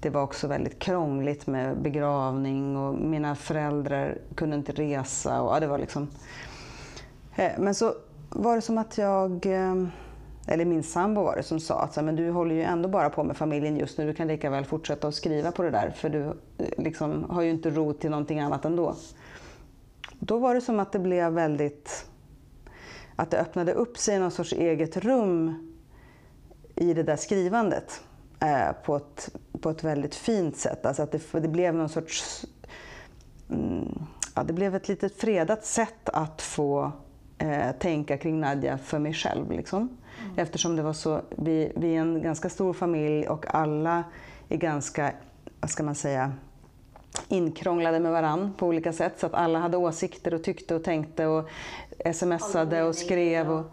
det 0.00 0.10
var 0.10 0.22
också 0.22 0.48
väldigt 0.48 0.78
krångligt 0.78 1.46
med 1.46 1.78
begravning 1.82 2.76
och 2.76 2.94
mina 2.94 3.34
föräldrar 3.34 4.18
kunde 4.34 4.56
inte 4.56 4.72
resa 4.72 5.42
och 5.42 5.56
ja, 5.56 5.60
det 5.60 5.66
var 5.66 5.78
liksom 5.78 6.08
eh, 7.36 7.52
Men 7.58 7.74
så 7.74 7.94
var 8.28 8.56
det 8.56 8.62
som 8.62 8.78
att 8.78 8.98
jag, 8.98 9.46
eh, 9.46 9.84
eller 10.46 10.64
min 10.64 10.82
sambo 10.82 11.22
var 11.22 11.36
det 11.36 11.42
som 11.42 11.60
sa 11.60 11.80
att 11.80 12.04
men 12.04 12.16
du 12.16 12.30
håller 12.30 12.54
ju 12.54 12.62
ändå 12.62 12.88
bara 12.88 13.10
på 13.10 13.24
med 13.24 13.36
familjen 13.36 13.76
just 13.76 13.98
nu, 13.98 14.06
du 14.06 14.14
kan 14.14 14.28
lika 14.28 14.50
väl 14.50 14.64
fortsätta 14.64 15.08
att 15.08 15.14
skriva 15.14 15.52
på 15.52 15.62
det 15.62 15.70
där 15.70 15.90
för 15.90 16.08
du 16.08 16.22
eh, 16.22 16.34
liksom, 16.78 17.30
har 17.30 17.42
ju 17.42 17.50
inte 17.50 17.70
ro 17.70 17.92
till 17.92 18.10
någonting 18.10 18.40
annat 18.40 18.64
ändå. 18.64 18.94
Då 20.24 20.38
var 20.38 20.54
det 20.54 20.60
som 20.60 20.80
att 20.80 20.92
det 20.92 20.98
blev 20.98 21.32
väldigt, 21.32 22.06
att 23.16 23.30
det 23.30 23.40
öppnade 23.40 23.72
upp 23.72 23.98
sig 23.98 24.18
någon 24.18 24.30
sorts 24.30 24.52
eget 24.52 24.96
rum 24.96 25.72
i 26.74 26.94
det 26.94 27.02
där 27.02 27.16
skrivandet 27.16 28.02
eh, 28.40 28.72
på, 28.84 28.96
ett, 28.96 29.36
på 29.60 29.70
ett 29.70 29.84
väldigt 29.84 30.14
fint 30.14 30.56
sätt. 30.56 30.86
Alltså 30.86 31.02
att 31.02 31.12
det, 31.12 31.40
det 31.40 31.48
blev 31.48 31.74
någon 31.74 31.88
sorts 31.88 32.46
mm, 33.50 33.98
ja, 34.34 34.42
det 34.42 34.52
blev 34.52 34.74
ett 34.74 34.88
litet 34.88 35.16
fredat 35.16 35.64
sätt 35.64 36.08
att 36.08 36.42
få 36.42 36.92
eh, 37.38 37.72
tänka 37.78 38.16
kring 38.16 38.40
Nadja 38.40 38.78
för 38.78 38.98
mig 38.98 39.14
själv. 39.14 39.50
Liksom. 39.50 39.98
Eftersom 40.36 40.76
det 40.76 40.82
var 40.82 40.92
så, 40.92 41.20
vi, 41.30 41.72
vi 41.76 41.96
är 41.96 42.00
en 42.00 42.22
ganska 42.22 42.48
stor 42.48 42.72
familj 42.72 43.28
och 43.28 43.54
alla 43.54 44.04
är 44.48 44.56
ganska, 44.56 45.12
vad 45.60 45.70
ska 45.70 45.82
man 45.82 45.94
säga, 45.94 46.32
inkrånglade 47.28 48.00
med 48.00 48.12
varann 48.12 48.54
på 48.56 48.66
olika 48.66 48.92
sätt. 48.92 49.20
Så 49.20 49.26
att 49.26 49.34
alla 49.34 49.58
hade 49.58 49.76
åsikter 49.76 50.34
och 50.34 50.42
tyckte 50.44 50.74
och 50.74 50.84
tänkte 50.84 51.26
och 51.26 51.48
smsade 52.14 52.82
och 52.82 52.94
skrev. 52.94 53.52
Och, 53.52 53.64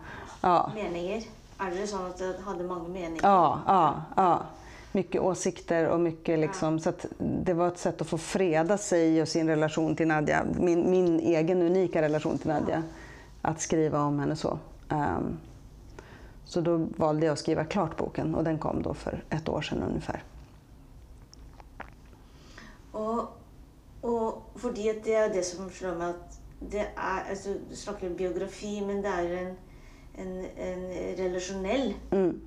ja. 0.42 0.72
Meninger? 0.76 1.24
Er 1.60 1.74
dere 1.76 1.88
sånn 1.92 2.06
at 2.08 2.22
dere 2.22 2.40
hadde 2.46 2.64
mange 2.64 2.88
meninger? 2.88 3.20
Ja, 3.24 3.62
ja, 3.68 4.04
ja. 4.16 4.30
Mycket 4.92 5.22
åsikter 5.22 5.88
och 5.88 6.00
mycket 6.00 6.40
liksom, 6.40 6.80
så 6.80 6.90
att 6.90 7.06
det 7.18 7.54
var 7.54 7.68
ett 7.68 7.78
sätt 7.78 8.02
att 8.02 8.08
få 8.08 8.18
freda 8.18 8.78
sig 8.78 9.22
och 9.22 9.28
sin 9.28 9.48
relation 9.48 9.96
till 9.96 10.08
Nadja. 10.08 10.46
Min, 10.60 10.92
min 10.92 11.20
egen 11.20 11.62
unika 11.62 12.02
relation 12.02 12.38
till 12.38 12.48
Nadja. 12.48 12.84
Att 13.42 13.62
skriva 13.62 14.02
om 14.02 14.20
henne 14.20 14.36
så. 14.36 14.60
Ehm, 14.90 15.38
så 16.46 16.62
då 16.62 16.88
valde 16.98 17.26
jag 17.26 17.34
att 17.34 17.40
skriva 17.40 17.64
klart 17.64 17.98
boken 17.98 18.36
och 18.36 18.44
den 18.44 18.58
kom 18.58 18.82
då 18.82 18.94
för 18.94 19.24
ett 19.30 19.50
år 19.50 19.62
sedan 19.62 19.84
ungefär. 19.84 20.24
Og, 22.94 23.28
og 24.04 24.44
fordi 24.56 24.90
det 25.04 25.16
er 25.16 25.28
det 25.34 25.46
som 25.46 25.70
slår 25.72 25.98
meg 26.00 26.08
at 26.10 26.38
det 26.72 26.82
er, 26.82 27.24
altså, 27.30 27.54
Du 27.70 27.76
snakker 27.76 28.10
om 28.10 28.16
biografi, 28.16 28.80
men 28.86 28.98
det 28.98 29.06
er 29.06 29.48
en, 29.48 29.56
en, 30.18 30.46
en 30.58 30.86
relasjonell 31.20 31.96
Mm, 32.12 32.42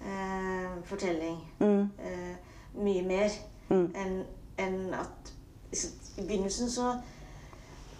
eh, 0.00 0.84
fortelling. 0.84 1.38
mm, 1.60 1.80
Eh, 1.98 2.34
mye 2.74 3.02
mer 3.06 3.30
mm, 3.70 3.86
enn 3.94 4.24
enn 4.58 4.94
at 4.94 5.32
så, 5.72 5.88
I 6.18 6.22
begynnelsen 6.26 6.70
så 6.70 6.92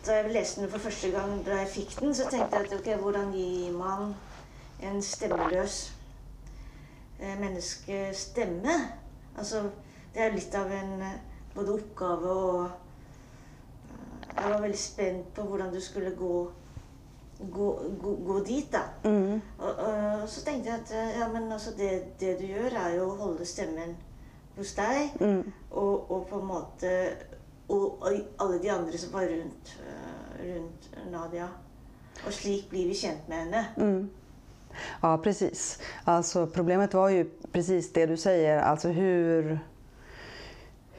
Da 0.07 0.13
jeg 0.19 0.33
leste 0.35 0.61
den 0.61 0.71
for 0.71 0.79
første 0.79 1.11
gang, 1.11 1.47
da 1.47 1.57
jeg 1.57 1.69
fikk 1.69 1.95
den, 2.01 2.15
så 2.15 2.27
tenkte 2.31 2.57
jeg 2.57 2.67
at 2.67 2.75
ok, 2.81 3.01
hvordan 3.03 3.33
gir 3.33 3.73
man 3.73 4.15
en 4.83 5.03
stemmeløs 5.03 5.93
eh, 7.21 7.41
menneske 7.41 8.11
stemme? 8.13 8.75
Altså, 9.39 9.63
det 10.15 10.23
er 10.23 10.35
litt 10.37 10.55
av 10.55 10.69
en 10.73 11.03
både 11.55 11.73
oppgave 11.75 12.31
og 12.31 12.65
eh, 12.65 12.71
Jeg 14.37 14.51
var 14.51 14.61
veldig 14.61 14.79
spent 14.79 15.35
på 15.35 15.43
hvordan 15.43 15.75
du 15.75 15.81
skulle 15.81 16.11
gå, 16.19 16.51
gå, 17.53 17.69
gå, 18.03 18.15
gå 18.27 18.39
dit, 18.45 18.73
da. 18.73 18.81
mm, 19.05 19.41
Og, 19.59 19.75
og 19.77 20.29
så 20.29 20.45
tenkte 20.45 20.71
jeg 20.71 20.81
at 20.81 20.91
eh, 20.93 21.21
ja, 21.21 21.29
men 21.33 21.53
altså 21.53 21.71
det, 21.79 21.91
det 22.21 22.37
du 22.41 22.47
gjør, 22.47 22.75
er 22.87 22.97
jo 22.97 23.05
å 23.11 23.17
holde 23.17 23.47
stemmen 23.47 23.97
hos 24.57 24.75
deg. 24.75 25.15
mm. 25.21 25.53
Og, 25.71 26.11
og 26.11 26.27
på 26.31 26.41
en 26.41 26.47
måte 26.47 26.91
og, 27.69 28.03
alle 28.39 28.59
de 28.63 28.71
andre 28.71 28.99
som 28.99 29.13
var 29.13 29.23
rundt, 29.31 29.77
eh, 29.87 30.43
rundt 30.55 30.91
Nadia. 31.13 31.47
Og 32.27 32.33
slik 32.33 32.69
blir 32.71 32.87
vi 32.87 32.95
kjent 32.95 33.29
med 33.29 33.37
henne. 33.37 33.65
Mm. 33.77 34.11
Ja, 35.03 35.17
precis. 35.23 35.79
Alltså, 36.05 36.47
problemet 36.47 36.95
var 36.95 37.09
ju 37.09 37.25
precis 37.53 37.93
det 37.93 38.07
du 38.07 38.17
säger. 38.17 38.59
Alltså 38.59 38.89
hur, 38.89 39.59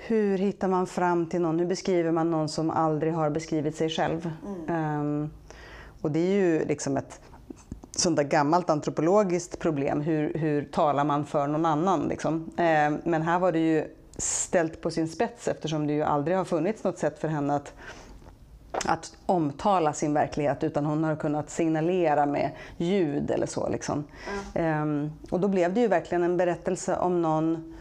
hur 0.07 0.37
hittar 0.37 0.67
man 0.67 0.87
fram 0.87 1.25
till 1.25 1.41
någon? 1.41 1.59
Hur 1.59 1.65
beskriver 1.65 2.11
man 2.11 2.31
någon 2.31 2.49
som 2.49 2.69
aldrig 2.69 3.13
har 3.13 3.29
beskrivit 3.29 3.75
sig 3.75 3.89
själv? 3.89 4.31
Ehm, 4.67 5.29
och 6.01 6.11
det 6.11 6.19
är 6.19 6.33
ju 6.33 6.65
liksom 6.65 6.97
ett 6.97 7.19
sånt 7.91 8.15
där 8.15 8.23
gammalt 8.23 8.69
antropologiskt 8.69 9.59
problem. 9.59 10.01
Hur, 10.01 10.33
hur 10.33 10.65
talar 10.65 11.03
man 11.03 11.25
för 11.25 11.47
någon 11.47 11.65
annan? 11.65 12.07
Liksom? 12.07 12.51
Ehm, 12.57 12.97
men 13.03 13.21
här 13.21 13.39
var 13.39 13.51
det 13.51 13.59
ju 13.59 13.85
ställt 14.17 14.81
på 14.81 14.91
sin 14.91 15.07
spets 15.07 15.47
eftersom 15.47 15.87
det 15.87 15.93
ju 15.93 16.03
aldrig 16.03 16.37
har 16.37 16.45
funnits 16.45 16.83
något 16.83 16.97
sätt 16.97 17.19
för 17.19 17.27
henne 17.27 17.55
att 17.55 17.73
att 18.85 19.17
omtala 19.25 19.93
sin 19.93 20.13
verklighet 20.13 20.63
utan 20.63 20.85
hon 20.85 21.03
har 21.03 21.15
kunnat 21.15 21.49
signalera 21.49 22.25
med 22.25 22.51
ljud 22.77 23.31
eller 23.31 23.47
så. 23.47 23.69
Liksom. 23.69 24.03
Ehm, 24.53 25.11
och 25.29 25.39
då 25.39 25.47
blev 25.47 25.73
det 25.73 25.81
ju 25.81 25.87
verkligen 25.87 26.23
en 26.23 26.37
berättelse 26.37 26.97
om 26.97 27.21
någon 27.21 27.75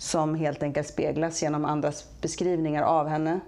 som 0.00 0.34
helt 0.34 0.62
enkelt 0.62 0.88
speglas 0.88 1.42
genom 1.42 1.64
andras 1.64 2.04
beskrivningar 2.20 2.82
av 2.82 3.08
henne. 3.08 3.40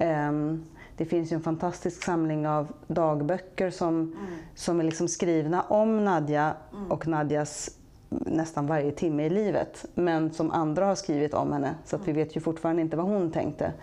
Ehm, 0.00 0.64
det 0.96 1.04
finns 1.04 1.32
ju 1.32 1.34
en 1.34 1.42
fantastisk 1.42 2.04
samling 2.04 2.48
av 2.48 2.72
dagböcker 2.86 3.70
som, 3.70 4.16
som 4.54 4.80
är 4.80 4.84
liksom 4.84 5.08
skrivna 5.08 5.62
om 5.62 6.04
Nadja 6.04 6.54
och 6.88 7.06
Nadjas 7.06 7.70
nästan 8.08 8.66
varje 8.66 8.92
timme 8.92 9.26
i 9.26 9.30
livet, 9.30 9.84
men 9.94 10.32
som 10.32 10.50
andra 10.50 10.86
har 10.86 10.94
skrivit 10.94 11.34
om 11.34 11.52
henne. 11.52 11.74
Så 11.84 11.96
att 11.96 12.08
vi 12.08 12.12
vet 12.12 12.36
ju 12.36 12.40
fortfarande 12.40 12.82
inte 12.82 12.96
vad 12.96 13.06
hon 13.06 13.30
tänkte. 13.30 13.64
Mm. 13.64 13.76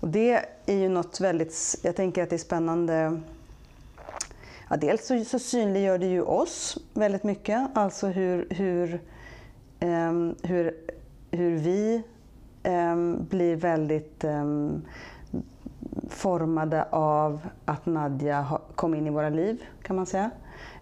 Och 0.00 0.08
det 0.08 0.44
är 0.66 0.76
ju 0.76 0.88
något 0.88 1.20
väldigt, 1.20 1.76
jag 1.82 1.96
tänker 1.96 2.22
att 2.22 2.30
det 2.30 2.36
är 2.36 2.38
spännande 2.38 3.20
Ja, 4.70 4.76
dels 4.76 5.06
så, 5.06 5.24
så 5.24 5.38
synliggör 5.38 5.98
det 5.98 6.06
ju 6.06 6.22
oss 6.22 6.78
väldigt 6.94 7.24
mycket, 7.24 7.68
alltså 7.74 8.06
hur, 8.06 8.46
hur, 8.50 9.00
um, 9.80 10.34
hur, 10.42 10.74
hur 11.30 11.56
vi 11.56 12.02
um, 12.64 13.26
blir 13.30 13.56
väldigt 13.56 14.24
um, 14.24 14.82
formade 16.08 16.84
av 16.90 17.40
att 17.64 17.86
Nadja 17.86 18.60
kom 18.74 18.94
in 18.94 19.06
i 19.06 19.10
våra 19.10 19.28
liv, 19.28 19.62
kan 19.82 19.96
man 19.96 20.06
säga. 20.06 20.30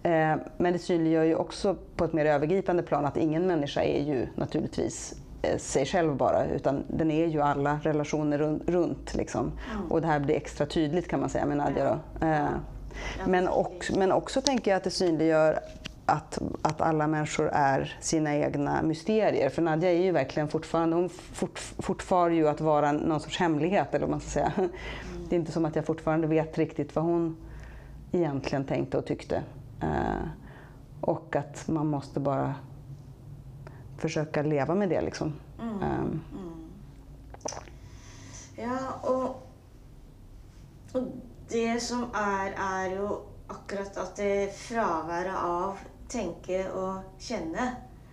Eh, 0.02 0.36
men 0.56 0.72
det 0.72 0.78
synliggör 0.78 1.24
ju 1.24 1.34
också 1.34 1.76
på 1.96 2.04
ett 2.04 2.12
mer 2.12 2.26
övergripande 2.26 2.82
plan 2.82 3.04
att 3.04 3.16
ingen 3.16 3.46
människa 3.46 3.82
är 3.82 4.02
ju 4.02 4.26
naturligtvis 4.34 5.14
eh, 5.42 5.58
sig 5.58 5.86
själv 5.86 6.16
bara, 6.16 6.46
utan 6.46 6.84
den 6.88 7.10
är 7.10 7.26
ju 7.26 7.40
alla 7.40 7.78
relationer 7.82 8.38
runt. 8.66 9.14
Liksom. 9.14 9.52
Mm. 9.74 9.92
Och 9.92 10.00
det 10.00 10.06
här 10.06 10.20
blir 10.20 10.34
extra 10.34 10.66
tydligt 10.66 11.08
kan 11.08 11.20
man 11.20 11.28
säga 11.28 11.46
med 11.46 11.56
Nadja. 11.56 11.84
Då. 11.84 12.26
Men, 13.26 13.48
också, 13.48 13.98
men 13.98 14.12
också 14.12 14.40
tänker 14.40 14.70
jag 14.70 14.76
att 14.76 14.84
det 14.84 14.90
synliggör 14.90 15.58
att, 16.06 16.38
att 16.62 16.80
alla 16.80 17.06
människor 17.06 17.48
är 17.52 17.96
sina 18.00 18.34
egna 18.34 18.82
mysterier. 18.82 19.50
För 19.50 19.62
Nadja 19.62 19.92
är 19.92 20.02
ju 20.02 20.12
verkligen 20.12 20.48
fortfarande, 20.48 20.96
hon 20.96 21.08
fort, 21.08 21.58
fortfar 21.58 22.30
ju 22.30 22.48
att 22.48 22.60
vara 22.60 22.92
någon 22.92 23.20
sorts 23.20 23.38
hemlighet, 23.38 23.88
eller 23.90 24.00
vad 24.00 24.10
man 24.10 24.20
ska 24.20 24.30
säga. 24.30 24.52
Mm. 24.56 24.70
Det 25.28 25.36
är 25.36 25.40
inte 25.40 25.52
som 25.52 25.64
att 25.64 25.76
jag 25.76 25.86
fortfarande 25.86 26.26
vet 26.26 26.58
riktigt 26.58 26.96
vad 26.96 27.04
hon 27.04 27.36
egentligen 28.12 28.64
tänkte 28.64 28.98
och 28.98 29.06
tyckte. 29.06 29.42
Eh, 29.80 30.28
och 31.00 31.36
att 31.36 31.68
man 31.68 31.86
måste 31.86 32.20
bara 32.20 32.54
försöka 33.98 34.42
leva 34.42 34.74
med 34.74 34.88
det. 34.88 35.00
Liksom. 35.00 35.32
Mm. 35.60 35.74
Um. 35.74 35.80
Mm. 35.82 36.70
Ja, 38.56 38.78
och, 39.02 39.50
och 40.92 41.08
det 41.48 41.80
som 41.80 42.06
är, 42.14 42.52
är 42.58 42.90
ju 42.90 43.08
akkurat 43.46 43.96
att 43.96 44.16
det 44.16 44.56
frånvaret 44.56 45.34
av 45.44 45.78
tänka 46.08 46.72
och 46.72 47.02
känna 47.18 47.70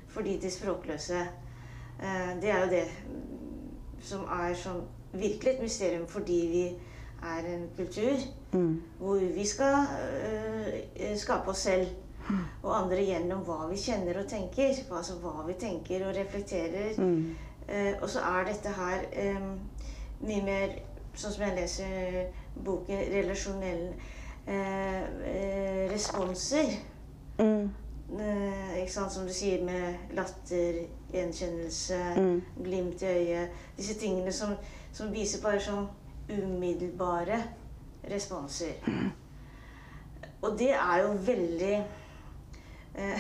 för 0.08 0.24
de 0.24 0.52
språklösa, 0.52 1.20
eh, 2.00 2.38
det 2.42 2.50
är 2.50 2.66
ju 2.66 2.72
det 2.72 2.90
som 4.02 4.30
är 4.30 4.54
som 4.54 4.82
virkelig 5.12 5.56
ett 5.56 5.62
mysterium 5.62 6.08
för 6.08 6.20
vi 6.20 6.80
är 7.22 7.44
en 7.44 7.70
kultur 7.76 8.18
mm. 8.52 8.82
hvor 9.00 9.20
vi 9.20 9.46
ska 9.46 9.86
uh, 11.04 11.16
skape 11.18 11.50
oss 11.50 11.64
själva 11.64 11.92
mm. 12.30 12.42
och 12.62 12.78
andra 12.78 13.00
genom 13.00 13.44
vad 13.44 13.70
vi 13.70 13.78
känner 13.78 14.20
och 14.20 14.30
tänker. 14.30 14.76
Alltså 14.92 15.14
vad 15.22 15.46
vi 15.46 15.54
tänker 15.54 16.08
och 16.08 16.14
reflekterar. 16.14 16.98
Mm. 16.98 17.36
Och 18.02 18.10
så 18.10 18.20
är 18.20 18.46
detta 18.46 18.70
här 18.70 19.06
um, 19.36 19.60
mycket 20.20 20.44
mer, 20.44 20.84
så 21.16 21.30
som 21.30 21.44
jag 21.44 21.56
läser 21.56 22.32
boken, 22.64 23.00
relationell 23.00 23.94
uh, 24.48 25.90
responser. 25.90 26.80
Mm. 27.38 27.70
Uh, 28.12 28.88
Som 29.10 29.28
du 29.28 29.34
säger 29.34 29.64
med 29.64 29.96
latter, 30.14 30.88
gjenkännelse, 31.14 31.96
mm. 31.96 32.42
glimt 32.64 33.02
i 33.02 33.06
ögat. 33.06 33.50
Dessa 33.78 34.00
tingene 34.00 34.32
som, 34.32 34.56
som 34.94 35.12
visar 35.12 35.42
bara 35.42 35.60
som 35.60 35.88
umiddelbara 36.28 37.42
responser. 38.02 38.74
Mm. 38.88 39.10
Och 40.40 40.58
det 40.58 40.72
är 40.72 40.98
ju 40.98 41.18
väldigt 41.18 41.84
eh, 42.96 43.20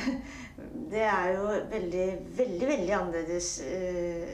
det 0.89 1.01
är 1.01 1.31
ju 1.31 1.47
väldigt, 1.69 2.21
väldigt, 2.35 2.69
väldigt 2.69 2.95
annorlunda 2.95 3.35
eh, 3.75 4.27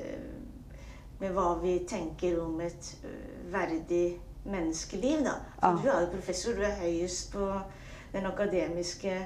med 1.20 1.34
vad 1.34 1.62
vi 1.62 1.80
tänker 1.80 2.40
om 2.44 2.62
ett 2.62 2.98
eh, 3.04 3.52
värdigt 3.52 4.22
människoliv. 4.44 5.24
Då. 5.24 5.32
Ja. 5.62 5.80
Du 5.84 5.90
är 5.90 6.02
ju 6.02 6.08
professor, 6.08 6.54
du 6.54 6.66
är 6.66 6.76
högst 6.76 7.32
på 7.32 7.62
den 8.12 8.26
akademiska 8.26 9.26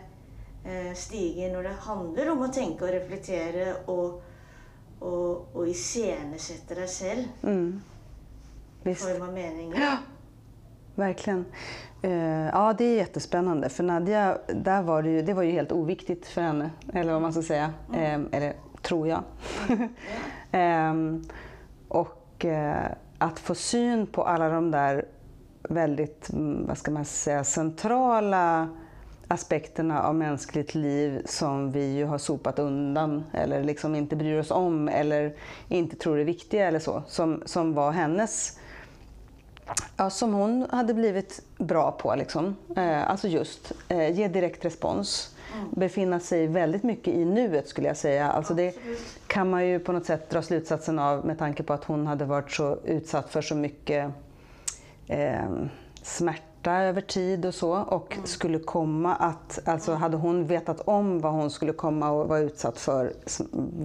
stigen 0.96 1.54
när 1.54 1.64
det 1.64 1.74
handlar 1.80 2.32
om 2.32 2.42
att 2.42 2.54
tänka 2.54 2.86
och 2.86 2.92
reflektera 2.92 3.76
och, 3.86 4.24
och, 5.00 5.56
och 5.56 5.68
iscenesätta 5.68 6.76
dig 6.76 6.88
själv. 6.88 7.24
Mm. 7.44 7.82
Visst. 8.84 9.10
Forma 9.10 9.32
meningar. 9.32 9.82
Ja. 9.82 9.98
Verkligen. 10.96 11.46
Uh, 12.04 12.48
ja, 12.48 12.76
det 12.78 12.86
är 12.86 12.96
jättespännande. 12.96 13.70
För 13.70 13.84
Nadja, 13.84 14.38
där 14.48 14.82
var 14.82 15.04
det, 15.04 15.10
ju, 15.10 15.22
det 15.22 15.34
var 15.34 15.44
ju 15.44 15.52
helt 15.52 15.72
oviktigt 15.72 16.28
för 16.28 16.42
henne, 16.42 16.70
eller 16.94 17.14
vad 17.14 17.22
man 17.22 17.34
ska 17.34 17.42
säga. 17.42 17.74
Mm. 17.94 18.22
Um, 18.22 18.30
eller 18.32 18.54
tror 18.82 19.08
jag. 19.08 19.24
um, 20.52 21.24
och 21.88 22.46
uh, 22.46 22.86
att 23.18 23.40
få 23.40 23.56
syn 23.56 24.08
på 24.08 24.24
alla 24.24 24.50
de 24.50 24.72
där 24.72 25.06
väldigt, 25.70 26.30
mm, 26.30 26.68
vad 26.68 26.78
ska 26.78 26.92
man 26.92 27.06
säga, 27.06 27.44
centrala 27.44 28.70
aspekterna 29.32 30.04
av 30.04 30.16
mänskligt 30.16 30.76
liv 30.76 31.22
som 31.26 31.72
vi 31.72 31.94
ju 31.96 32.06
har 32.06 32.18
sopat 32.18 32.60
undan 32.60 33.24
eller 33.34 33.64
liksom 33.64 33.96
inte 33.96 34.16
bryr 34.16 34.40
oss 34.40 34.52
om 34.52 34.90
eller 34.90 35.34
inte 35.68 35.96
tror 35.96 36.20
är 36.20 36.24
viktiga 36.24 36.68
eller 36.68 36.80
så. 36.80 37.04
Som, 37.08 37.44
som 37.46 37.74
var 37.74 37.92
hennes 37.92 38.58
Ja, 39.98 40.10
som 40.10 40.34
hon 40.34 40.68
hade 40.72 40.94
blivit 40.94 41.42
bra 41.58 41.92
på. 41.92 42.16
Liksom. 42.16 42.56
Eh, 42.76 43.10
alltså 43.10 43.28
just 43.28 43.72
eh, 43.88 44.12
ge 44.18 44.28
direkt 44.28 44.66
respons. 44.66 45.36
Mm. 45.54 45.70
Befinna 45.72 46.20
sig 46.20 46.48
väldigt 46.48 46.84
mycket 46.84 47.14
i 47.14 47.26
nuet 47.26 47.68
skulle 47.68 47.88
jag 47.88 47.98
säga. 47.98 48.32
Alltså 48.32 48.54
det 48.54 48.76
kan 49.28 49.50
man 49.50 49.68
ju 49.68 49.80
på 49.80 49.92
något 49.92 50.06
sätt 50.06 50.30
dra 50.30 50.42
slutsatsen 50.42 51.00
av 51.00 51.26
med 51.26 51.40
tanke 51.40 51.64
på 51.64 51.74
att 51.74 51.84
hon 51.84 52.08
hade 52.08 52.26
varit 52.26 52.52
så 52.52 52.78
utsatt 52.86 53.30
för 53.30 53.42
så 53.42 53.56
mycket 53.56 54.12
eh, 55.08 55.50
smärta 56.04 56.51
över 56.68 57.02
tid 57.02 57.46
och 57.46 57.56
så. 57.56 57.72
Och 57.72 58.14
mm. 58.14 58.26
skulle 58.26 58.60
komma 58.60 59.16
att, 59.16 59.60
alltså 59.66 59.94
hade 59.94 60.18
hon 60.18 60.48
vetat 60.48 60.82
om 60.86 61.20
vad 61.20 61.34
hon 61.34 61.52
skulle 61.52 61.74
komma 61.74 62.22
att 62.22 62.28
vara 62.28 62.40
utsatt 62.40 62.80
för 62.80 63.14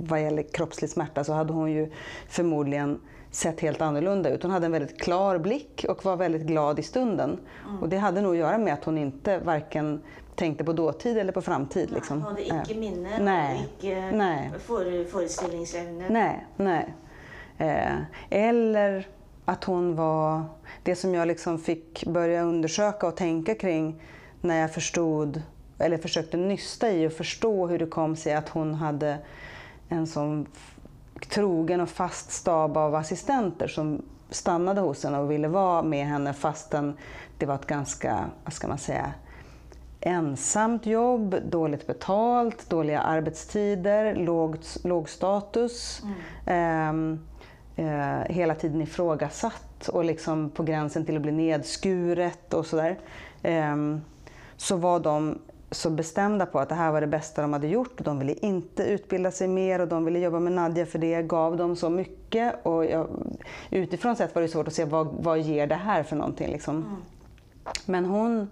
vad 0.09 0.22
gäller 0.22 0.43
kroppslig 0.43 0.91
smärta 0.91 1.24
så 1.24 1.33
hade 1.33 1.53
hon 1.53 1.72
ju 1.72 1.91
förmodligen 2.29 3.01
sett 3.31 3.61
helt 3.61 3.81
annorlunda 3.81 4.31
ut. 4.31 4.43
Hon 4.43 4.53
hade 4.53 4.66
en 4.66 4.72
väldigt 4.72 5.01
klar 5.01 5.39
blick 5.39 5.85
och 5.89 6.05
var 6.05 6.16
väldigt 6.16 6.43
glad 6.43 6.79
i 6.79 6.83
stunden. 6.83 7.39
Mm. 7.68 7.83
Och 7.83 7.89
det 7.89 7.97
hade 7.97 8.20
nog 8.20 8.33
att 8.33 8.39
göra 8.39 8.59
med 8.59 8.74
att 8.74 8.85
hon 8.85 8.99
inte 8.99 9.39
varken 9.39 10.03
tänkte 10.35 10.64
på 10.64 10.72
dåtid 10.72 11.18
eller 11.18 11.33
på 11.33 11.43
framtid. 11.43 11.91
Liksom. 11.91 12.22
Hon 12.22 12.29
hade 12.29 12.43
icke 12.43 12.74
eh, 12.74 12.79
minne, 12.79 13.18
nej, 13.20 13.68
icke 13.79 14.11
nej. 14.11 14.51
För, 14.59 15.05
föreställningsämne. 15.05 16.05
Nej, 16.09 16.47
nej. 16.57 16.95
Eh, 17.59 17.97
eller 18.31 19.07
att 19.49 19.64
hon 19.64 19.97
var 19.97 20.44
det 20.82 20.97
som 20.97 21.14
jag 21.14 21.28
liksom 21.28 21.59
fick 21.59 22.07
börja 22.07 22.42
undersöka 22.42 23.07
och 23.07 23.16
tänka 23.16 23.55
kring 23.55 24.03
när 24.40 24.61
jag 24.61 24.74
förstod, 24.74 25.42
eller 25.78 25.99
försökte 25.99 26.36
nysta 26.36 26.90
i 26.90 27.07
och 27.07 27.12
förstå 27.12 27.66
hur 27.66 27.78
det 27.78 27.86
kom 27.86 28.16
sig 28.16 28.34
att 28.34 28.49
hon 28.49 28.74
hade 28.74 29.18
en 29.88 30.07
sån 30.07 30.47
trogen 31.30 31.80
och 31.80 31.88
fast 31.88 32.30
stab 32.30 32.76
av 32.76 32.94
assistenter 32.94 33.68
som 33.68 34.03
stannade 34.30 34.80
hos 34.80 35.05
henne 35.05 35.18
och 35.18 35.30
ville 35.30 35.49
vara 35.49 35.82
med 35.82 36.07
henne 36.07 36.32
fastän 36.32 36.97
det 37.38 37.47
var 37.47 37.55
ett 37.55 37.66
ganska, 37.66 38.24
vad 38.44 38.53
ska 38.53 38.68
man 38.68 38.78
säga, 38.78 39.12
ensamt 40.01 40.86
jobb, 40.86 41.36
dåligt 41.51 41.86
betalt, 41.86 42.70
dåliga 42.70 43.01
arbetstider, 43.01 44.14
låg, 44.14 44.57
låg 44.84 45.09
status. 45.09 46.03
Mm. 46.47 47.12
Eh, 47.14 47.18
eh, 47.77 48.35
hela 48.35 48.55
tiden 48.55 48.83
ifrågasatt 48.83 49.89
och 49.89 50.05
liksom 50.05 50.51
på 50.51 50.62
gränsen 50.62 51.05
till 51.05 51.16
att 51.16 51.22
bli 51.22 51.33
nedskuret 51.33 52.55
och 52.55 52.66
sådär. 52.66 52.99
Eh, 53.43 53.77
så 54.57 54.77
var 54.77 55.01
de 55.01 55.39
så 55.70 55.91
bestämda 55.91 56.47
på 56.47 56.59
att 56.59 56.68
det 56.68 56.74
här 56.74 56.93
var 56.93 57.01
det 57.01 57.07
bästa 57.07 57.43
de 57.43 57.53
hade 57.53 57.66
gjort. 57.66 58.05
De 58.05 58.18
ville 58.18 58.33
inte 58.33 58.83
utbilda 58.83 59.31
sig 59.31 59.49
mer 59.49 59.81
och 59.81 59.89
de 59.89 60.05
ville 60.05 60.18
jobba 60.18 60.41
med 60.41 60.53
Nadja 60.53 60.87
för 60.87 60.99
det 60.99 61.22
gav 61.22 61.57
dem 61.57 61.77
så 61.77 61.91
mycket. 61.91 62.55
Och 62.62 62.85
jag, 62.85 63.07
utifrån 63.70 64.16
sett 64.16 64.35
var 64.35 64.43
det 64.43 64.49
svårt 64.49 64.68
att 64.68 64.74
se 64.74 64.85
vad, 64.85 65.07
vad 65.07 65.39
ger 65.39 65.66
det 65.66 65.74
här 65.74 66.03
för 66.03 66.16
någonting. 66.16 66.53
Liksom. 66.53 66.77
Mm. 66.77 66.97
Men 67.85 68.05
hon 68.05 68.51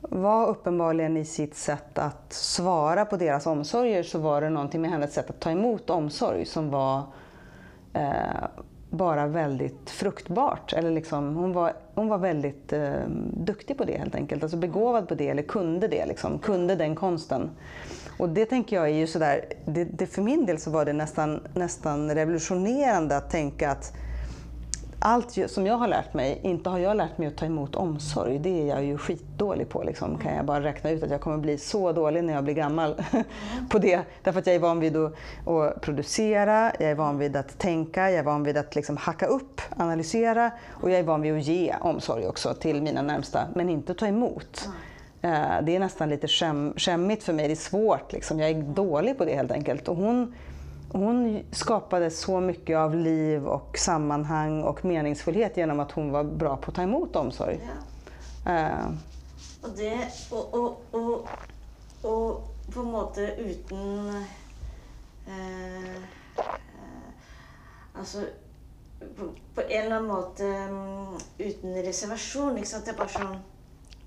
var 0.00 0.46
uppenbarligen 0.46 1.16
i 1.16 1.24
sitt 1.24 1.54
sätt 1.54 1.98
att 1.98 2.32
svara 2.32 3.04
på 3.04 3.16
deras 3.16 3.46
omsorger 3.46 4.02
så 4.02 4.18
var 4.18 4.40
det 4.40 4.50
någonting 4.50 4.80
med 4.80 4.90
hennes 4.90 5.14
sätt 5.14 5.30
att 5.30 5.40
ta 5.40 5.50
emot 5.50 5.90
omsorg 5.90 6.44
som 6.44 6.70
var 6.70 7.02
eh, 7.94 8.48
bara 8.90 9.26
väldigt 9.26 9.90
fruktbart. 9.90 10.72
Eller 10.72 10.90
liksom, 10.90 11.36
hon, 11.36 11.52
var, 11.52 11.72
hon 11.94 12.08
var 12.08 12.18
väldigt 12.18 12.72
eh, 12.72 12.92
duktig 13.32 13.78
på 13.78 13.84
det 13.84 13.98
helt 13.98 14.14
enkelt. 14.14 14.42
Alltså 14.42 14.58
begåvad 14.58 15.08
på 15.08 15.14
det, 15.14 15.28
eller 15.28 15.42
kunde 15.42 15.88
det. 15.88 16.06
Liksom, 16.06 16.38
kunde 16.38 16.74
den 16.74 16.94
konsten. 16.94 17.50
Och 18.18 18.28
det 18.28 18.46
tänker 18.46 18.76
jag 18.76 18.84
är 18.88 18.94
ju 18.94 19.06
sådär, 19.06 19.44
det, 19.64 19.84
det, 19.84 20.06
för 20.06 20.22
min 20.22 20.46
del 20.46 20.58
så 20.58 20.70
var 20.70 20.84
det 20.84 20.92
nästan, 20.92 21.40
nästan 21.54 22.10
revolutionerande 22.10 23.16
att 23.16 23.30
tänka 23.30 23.70
att 23.70 23.92
allt 25.06 25.50
som 25.50 25.66
jag 25.66 25.76
har 25.76 25.88
lärt 25.88 26.14
mig, 26.14 26.40
inte 26.42 26.70
har 26.70 26.78
jag 26.78 26.96
lärt 26.96 27.18
mig 27.18 27.28
att 27.28 27.36
ta 27.36 27.46
emot 27.46 27.74
omsorg. 27.74 28.38
Det 28.38 28.62
är 28.62 28.66
jag 28.66 28.84
ju 28.84 28.98
skitdålig 28.98 29.68
på. 29.68 29.82
Liksom. 29.82 30.18
Kan 30.18 30.34
jag 30.34 30.44
bara 30.44 30.62
räkna 30.62 30.90
ut 30.90 31.02
att 31.02 31.10
jag 31.10 31.20
kommer 31.20 31.38
bli 31.38 31.58
så 31.58 31.92
dålig 31.92 32.24
när 32.24 32.34
jag 32.34 32.44
blir 32.44 32.54
gammal 32.54 32.94
på 33.70 33.78
det. 33.78 34.00
Därför 34.22 34.40
att 34.40 34.46
jag 34.46 34.56
är 34.56 34.60
van 34.60 34.80
vid 34.80 34.96
att, 34.96 35.12
att 35.46 35.80
producera, 35.80 36.72
jag 36.78 36.90
är 36.90 36.94
van 36.94 37.18
vid 37.18 37.36
att 37.36 37.58
tänka, 37.58 38.10
jag 38.10 38.18
är 38.18 38.22
van 38.22 38.42
vid 38.42 38.56
att 38.56 38.74
liksom 38.74 38.96
hacka 38.96 39.26
upp, 39.26 39.60
analysera 39.76 40.50
och 40.68 40.90
jag 40.90 40.98
är 40.98 41.02
van 41.02 41.22
vid 41.22 41.34
att 41.36 41.44
ge 41.46 41.74
omsorg 41.80 42.26
också 42.26 42.54
till 42.54 42.82
mina 42.82 43.02
närmsta, 43.02 43.40
men 43.54 43.70
inte 43.70 43.94
ta 43.94 44.06
emot. 44.06 44.68
Eh, 45.22 45.62
Det 45.62 45.76
är 45.76 45.78
nästan 45.78 46.08
lite 46.08 46.28
skäm, 46.28 46.74
skämmigt 46.76 47.22
för 47.24 47.32
mig, 47.32 47.46
det 47.48 47.54
är 47.54 47.56
svårt. 47.56 48.12
Liksom. 48.12 48.40
Jag 48.40 48.50
är 48.50 48.62
dålig 48.62 49.18
på 49.18 49.24
det 49.24 49.34
helt 49.34 49.52
enkelt. 49.52 49.88
Och 49.88 49.96
hon, 49.96 50.34
hon 50.94 51.42
skapade 51.50 52.10
så 52.10 52.40
mycket 52.40 52.76
av 52.76 52.94
liv 52.94 53.46
och 53.46 53.78
sammanhang 53.78 54.62
och 54.62 54.84
meningsfullhet 54.84 55.56
genom 55.56 55.80
att 55.80 55.92
hon 55.92 56.10
var 56.12 56.24
bra 56.24 56.56
på 56.56 56.70
att 56.70 56.74
ta 56.76 56.82
emot 56.82 57.16
omsorg. 57.16 57.60
Ja. 58.44 58.52
Eh, 58.52 58.86
Og 59.64 59.70
det 59.76 59.96
Og, 60.30 60.54
og, 60.54 60.80
og, 60.92 61.28
og 62.04 62.42
på 62.74 62.80
en 62.82 62.90
måte 62.92 63.24
uten 63.38 64.08
eh, 65.28 65.96
eh, 65.96 66.02
Altså 67.98 68.26
på, 69.16 69.28
på 69.54 69.60
en 69.60 69.82
eller 69.84 69.96
annen 69.96 70.08
måte 70.10 70.44
mm, 70.44 71.18
uten 71.38 71.74
reservasjon. 71.86 72.56
Ikke 72.58 72.68
sant? 72.68 72.84
Det 72.84 72.92
er 72.94 72.98
bare 72.98 73.12
sånn 73.12 73.36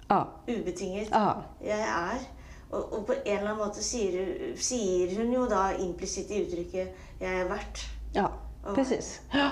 ja, 0.10 0.20
ubetinget. 0.48 1.10
ja, 1.12 1.34
Jeg 1.62 1.80
er. 1.90 2.26
Og, 2.72 2.94
og 2.94 3.06
på 3.06 3.14
en 3.14 3.38
eller 3.38 3.50
annen 3.52 3.66
måte 3.68 3.84
sier, 3.84 4.18
hun- 4.26 4.58
sier 4.58 5.14
hun 5.18 5.34
jo 5.34 5.46
da 5.48 5.70
implisitt 5.80 6.32
i 6.32 6.42
uttrykket 6.44 6.88
'jeg 7.22 7.40
er 7.42 7.48
verdt'. 7.48 7.88
ja, 8.16 8.28
precis. 8.76 9.22
Ja, 9.34 9.50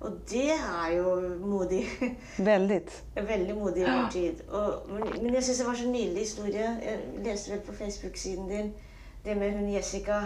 Og 0.00 0.12
det 0.30 0.50
er 0.50 0.96
jo 0.96 1.34
modig. 1.46 1.84
väldigt. 2.38 3.02
Veldig 3.16 3.54
modig 3.56 3.76
i 3.82 3.90
vår 3.90 4.08
tid. 4.12 4.34
Og, 4.48 4.74
men, 4.90 5.22
men 5.22 5.34
jeg 5.34 5.44
syns 5.44 5.58
det 5.58 5.66
var 5.66 5.74
så 5.74 5.86
nydelig 5.88 6.18
historie. 6.18 6.78
Jeg 6.82 6.98
leste 7.24 7.50
vel 7.52 7.60
på 7.60 7.72
Facebook-siden 7.72 8.48
din 8.48 8.74
det 9.24 9.36
med 9.36 9.52
hun 9.52 9.72
Jessica. 9.74 10.20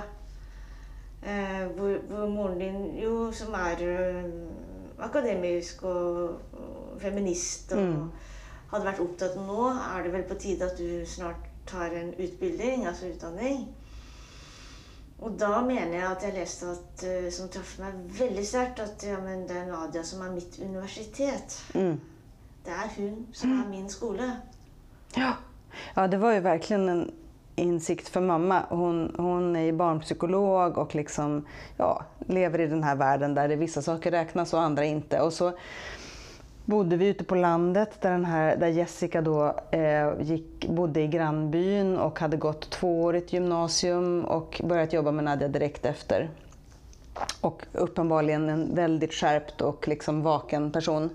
Eh, 1.26 1.66
hvor, 1.76 1.98
hvor 2.08 2.26
moren 2.26 2.58
din 2.60 2.98
jo, 3.04 3.32
som 3.32 3.54
er 3.54 3.76
eh, 3.80 4.24
akademisk 4.98 5.82
og, 5.82 6.22
og 6.52 7.00
feminist 7.00 7.72
og 7.72 7.78
Mm. 7.78 8.10
hadde 8.72 8.84
vært 8.86 9.00
opptatt 9.00 9.36
Nå 9.36 9.66
er 9.70 10.02
det 10.04 10.12
vel 10.12 10.22
på 10.28 10.34
tide 10.34 10.64
at 10.64 10.78
du 10.78 11.02
snart 11.06 11.45
tar 11.66 11.90
en 11.90 12.14
utbildning, 12.14 12.86
altså 12.86 13.06
utdanning. 13.06 13.66
Og 15.18 15.38
da 15.40 15.62
mener 15.64 15.94
jeg 15.96 16.08
at 16.10 16.24
jeg 16.26 16.34
leste 16.36 16.66
at, 16.74 17.04
eh, 17.08 17.30
som 17.32 17.48
traff 17.48 17.78
meg 17.80 17.94
veldig 18.18 18.44
sterkt, 18.46 18.82
at 18.84 19.06
ja, 19.06 19.16
men 19.22 19.46
det 19.48 19.56
er 19.56 19.70
Nadia 19.70 20.04
som 20.04 20.20
er 20.26 20.34
mitt 20.34 20.58
universitet. 20.60 21.56
Mm. 21.74 22.00
Det 22.64 22.70
är 22.70 22.90
hon 22.96 23.26
som 23.32 23.60
är 23.60 23.68
min 23.70 23.88
skola. 23.88 24.32
Ja. 25.14 25.32
ja, 25.94 26.06
det 26.08 26.16
var 26.16 26.32
ju 26.32 26.40
verkligen 26.40 26.88
en 26.88 27.10
insikt 27.54 28.08
för 28.08 28.20
mamma. 28.20 28.62
Hon, 28.68 29.14
hon 29.18 29.56
är 29.56 29.72
barnpsykolog 29.72 30.78
och 30.78 30.94
liksom, 30.94 31.46
ja, 31.76 32.04
lever 32.26 32.60
i 32.60 32.66
den 32.66 32.82
här 32.82 32.96
världen 32.96 33.34
där 33.34 33.48
det 33.48 33.56
vissa 33.56 33.82
saker 33.82 34.10
räknas 34.10 34.52
och 34.52 34.60
andra 34.60 34.84
inte. 34.84 35.20
Och 35.20 35.32
så 35.32 35.52
bodde 36.66 36.96
vi 36.96 37.06
ute 37.06 37.24
på 37.24 37.34
landet 37.34 37.90
där, 38.00 38.10
den 38.10 38.24
här, 38.24 38.56
där 38.56 38.68
Jessica 38.68 39.22
då, 39.22 39.54
eh, 39.70 40.20
gick, 40.20 40.68
bodde 40.68 41.00
i 41.00 41.06
grannbyn 41.06 41.96
och 41.96 42.18
hade 42.18 42.36
gått 42.36 42.70
tvåårigt 42.70 43.32
gymnasium 43.32 44.24
och 44.24 44.60
börjat 44.64 44.92
jobba 44.92 45.12
med 45.12 45.24
Nadja 45.24 45.48
direkt 45.48 45.86
efter. 45.86 46.30
Och 47.40 47.62
uppenbarligen 47.72 48.48
en 48.48 48.74
väldigt 48.74 49.14
skärpt 49.14 49.60
och 49.60 49.88
liksom 49.88 50.22
vaken 50.22 50.72
person. 50.72 51.10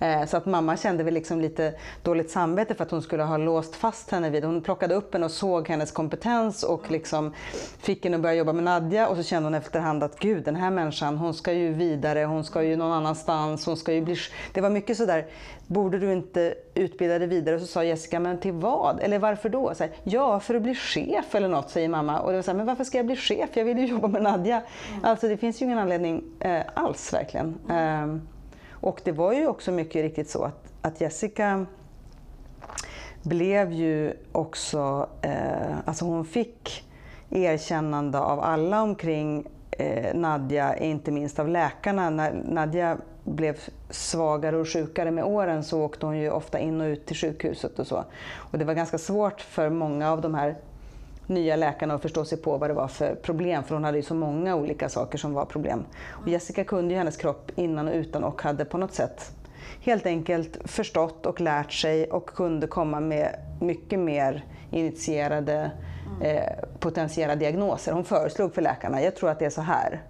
Eh, 0.00 0.26
Så 0.26 0.36
att 0.36 0.46
mamma 0.46 0.76
kände 0.76 1.04
väl 1.04 1.14
liksom 1.14 1.40
lite 1.40 1.74
dåligt 2.02 2.30
samvete 2.30 2.74
för 2.74 2.84
att 2.84 2.90
hon 2.90 3.02
skulle 3.02 3.22
ha 3.22 3.36
låst 3.36 3.76
fast 3.76 4.10
henne 4.10 4.30
vid... 4.30 4.44
Hon 4.44 4.60
plockade 4.62 4.94
upp 4.94 5.12
henne 5.12 5.24
och 5.24 5.30
såg 5.30 5.68
hennes 5.68 5.92
kompetens 5.92 6.62
och 6.62 6.90
liksom 6.90 7.32
fick 7.78 8.04
henne 8.04 8.16
att 8.16 8.22
börja 8.22 8.34
jobba 8.34 8.52
med 8.52 8.64
Nadja 8.64 9.08
och 9.08 9.16
så 9.16 9.22
kände 9.22 9.46
hon 9.46 9.54
efterhand 9.54 10.02
att 10.02 10.18
gud, 10.18 10.44
den 10.44 10.56
här 10.56 10.70
människan, 10.70 11.16
hon 11.16 11.34
ska 11.34 11.52
ju 11.52 11.72
vidare, 11.72 12.24
hon 12.24 12.44
ska 12.44 12.62
ju 12.62 12.76
någon 12.76 12.92
annanstans, 12.92 13.66
hon 13.66 13.76
ska 13.76 13.92
ju 13.92 14.00
bli... 14.00 14.16
Det 14.52 14.60
var 14.60 14.70
mycket 14.70 14.96
sådär, 14.96 15.26
borde 15.66 15.98
du 15.98 16.12
inte 16.12 16.54
utbilda 16.74 17.18
dig 17.18 17.28
vidare? 17.28 17.54
Och 17.54 17.60
så 17.60 17.66
sa 17.66 17.84
Jessica, 17.84 18.20
men 18.20 18.38
till 18.38 18.52
vad? 18.52 19.00
Eller 19.00 19.18
varför 19.18 19.48
då? 19.48 19.74
Så 19.74 19.84
här, 19.84 19.92
ja, 20.04 20.40
för 20.40 20.54
att 20.54 20.62
bli 20.62 20.74
chef 20.74 21.34
eller 21.34 21.48
något, 21.48 21.70
säger 21.70 21.88
mamma. 21.88 22.20
Och 22.20 22.30
det 22.30 22.36
var 22.36 22.42
så 22.42 22.50
här, 22.50 22.56
men 22.56 22.66
varför 22.66 22.84
ska 22.84 22.98
jag 22.98 23.06
bli 23.06 23.16
chef? 23.16 23.50
Jag 23.52 23.64
vill 23.64 23.78
ju 23.78 23.86
jobba 23.86 24.08
med 24.08 24.22
Nadja. 24.22 24.62
Alltså 25.02 25.28
det 25.28 25.36
finns 25.36 25.62
ju 25.62 25.66
ingen 25.66 25.78
anledning 25.78 26.22
eh, 26.40 26.62
alls 26.74 27.12
verkligen. 27.12 27.58
Ehm, 27.70 28.20
och 28.86 29.00
det 29.04 29.12
var 29.12 29.32
ju 29.32 29.46
också 29.46 29.72
mycket 29.72 30.02
riktigt 30.02 30.30
så 30.30 30.44
att, 30.44 30.72
att 30.82 31.00
Jessica 31.00 31.66
blev 33.22 33.72
ju 33.72 34.12
också, 34.32 35.08
eh, 35.22 35.78
alltså 35.84 36.04
hon 36.04 36.24
fick 36.24 36.84
erkännande 37.30 38.18
av 38.18 38.40
alla 38.40 38.82
omkring 38.82 39.46
eh, 39.70 40.14
Nadja, 40.14 40.76
inte 40.76 41.10
minst 41.10 41.38
av 41.38 41.48
läkarna. 41.48 42.10
När 42.10 42.42
Nadja 42.48 42.96
blev 43.24 43.58
svagare 43.90 44.56
och 44.56 44.68
sjukare 44.68 45.10
med 45.10 45.24
åren 45.24 45.64
så 45.64 45.82
åkte 45.82 46.06
hon 46.06 46.18
ju 46.18 46.30
ofta 46.30 46.58
in 46.58 46.80
och 46.80 46.86
ut 46.86 47.06
till 47.06 47.16
sjukhuset 47.16 47.78
och 47.78 47.86
så. 47.86 48.04
Och 48.34 48.58
det 48.58 48.64
var 48.64 48.74
ganska 48.74 48.98
svårt 48.98 49.40
för 49.40 49.70
många 49.70 50.12
av 50.12 50.20
de 50.20 50.34
här 50.34 50.56
nya 51.26 51.56
läkarna 51.56 51.94
att 51.94 52.02
förstå 52.02 52.24
sig 52.24 52.38
på 52.38 52.58
vad 52.58 52.70
det 52.70 52.74
var 52.74 52.88
för 52.88 53.14
problem, 53.14 53.62
för 53.62 53.74
hon 53.74 53.84
hade 53.84 53.98
ju 53.98 54.02
så 54.02 54.14
många 54.14 54.56
olika 54.56 54.88
saker 54.88 55.18
som 55.18 55.32
var 55.32 55.44
problem. 55.44 55.84
Och 56.10 56.28
Jessica 56.28 56.64
kunde 56.64 56.94
ju 56.94 56.98
hennes 56.98 57.16
kropp 57.16 57.50
innan 57.54 57.88
och 57.88 57.94
utan 57.94 58.24
och 58.24 58.42
hade 58.42 58.64
på 58.64 58.78
något 58.78 58.94
sätt 58.94 59.32
helt 59.80 60.06
enkelt 60.06 60.58
förstått 60.64 61.26
och 61.26 61.40
lärt 61.40 61.72
sig 61.72 62.10
och 62.10 62.26
kunde 62.26 62.66
komma 62.66 63.00
med 63.00 63.36
mycket 63.60 63.98
mer 63.98 64.44
initierade 64.70 65.70
eh, 66.22 66.52
potentiella 66.78 67.36
diagnoser. 67.36 67.92
Hon 67.92 68.04
föreslog 68.04 68.54
för 68.54 68.62
läkarna, 68.62 69.02
jag 69.02 69.16
tror 69.16 69.30
att 69.30 69.38
det 69.38 69.44
är 69.44 69.50
så 69.50 69.60
här. 69.60 70.02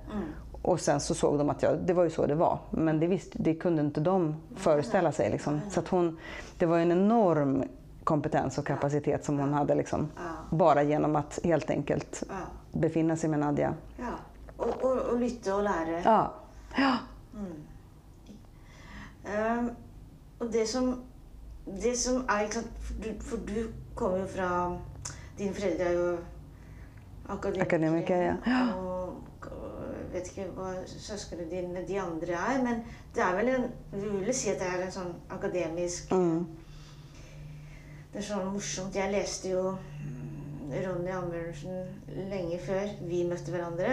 Och 0.62 0.80
sen 0.80 1.00
så 1.00 1.14
såg 1.14 1.38
de 1.38 1.50
att 1.50 1.62
ja, 1.62 1.72
det 1.72 1.92
var 1.92 2.04
ju 2.04 2.10
så 2.10 2.26
det 2.26 2.34
var. 2.34 2.58
Men 2.70 3.00
det, 3.00 3.06
visste, 3.06 3.38
det 3.42 3.54
kunde 3.54 3.82
inte 3.82 4.00
de 4.00 4.36
föreställa 4.56 5.12
sig. 5.12 5.30
Liksom. 5.30 5.60
Så 5.70 5.82
hon, 5.90 6.18
det 6.58 6.66
var 6.66 6.78
en 6.78 6.92
enorm 6.92 7.64
kompetens 8.06 8.58
och 8.58 8.66
kapacitet 8.66 9.24
som 9.24 9.38
hon 9.38 9.52
hade 9.52 9.74
liksom, 9.74 10.08
bara 10.50 10.82
genom 10.82 11.16
att 11.16 11.38
helt 11.44 11.70
enkelt 11.70 12.22
befinna 12.72 13.16
sig 13.16 13.30
med 13.30 13.38
Nadja. 13.38 13.74
ja. 13.98 14.12
Og, 14.58 14.84
og, 14.84 14.98
og 14.98 15.18
lytte 15.20 15.52
og 15.54 15.62
lære. 15.62 16.00
Ja. 16.04 16.32
Ja. 16.78 16.92
Ehm, 19.26 19.70
og 20.38 20.52
det 20.52 20.68
som, 20.68 21.02
det 21.66 21.96
som 21.98 22.22
sant, 22.52 22.68
for 22.80 22.94
du, 23.02 23.08
for 23.20 23.36
du 23.36 23.66
kommer 23.94 24.18
jo 24.18 24.26
fra 24.26 24.48
Dine 25.38 25.52
foreldre 25.54 25.84
er 25.84 25.92
jo 25.92 26.16
akademikere. 27.28 27.66
Akademikere, 27.66 28.36
ja. 28.46 28.60
Og 28.80 29.50
jeg 29.50 30.12
vet 30.12 30.30
ikke 30.30 30.46
hva 30.56 30.70
søsknene 30.88 31.50
dine 31.50 31.82
de 31.88 31.98
andre 32.00 32.38
er, 32.38 32.62
men 32.64 32.80
det 33.14 33.22
er 33.22 33.36
vel 33.36 33.50
en 33.52 33.66
Vi 33.92 34.08
vil 34.24 34.34
si 34.34 34.48
at 34.54 34.62
det 34.62 34.70
er 34.70 34.86
en 34.86 34.94
sånn 34.94 35.12
akademisk 35.30 36.12
Mm. 36.16 36.46
Det 38.16 38.22
er 38.22 38.30
sånn 38.30 38.46
morsomt. 38.48 38.94
Jeg 38.96 39.12
leste 39.12 39.50
jo 39.50 39.74
mm, 39.76 40.70
Ronny 40.86 41.10
Amundsen 41.12 41.82
lenge 42.30 42.56
før 42.64 42.94
vi 43.04 43.18
møtte 43.28 43.52
hverandre. 43.52 43.90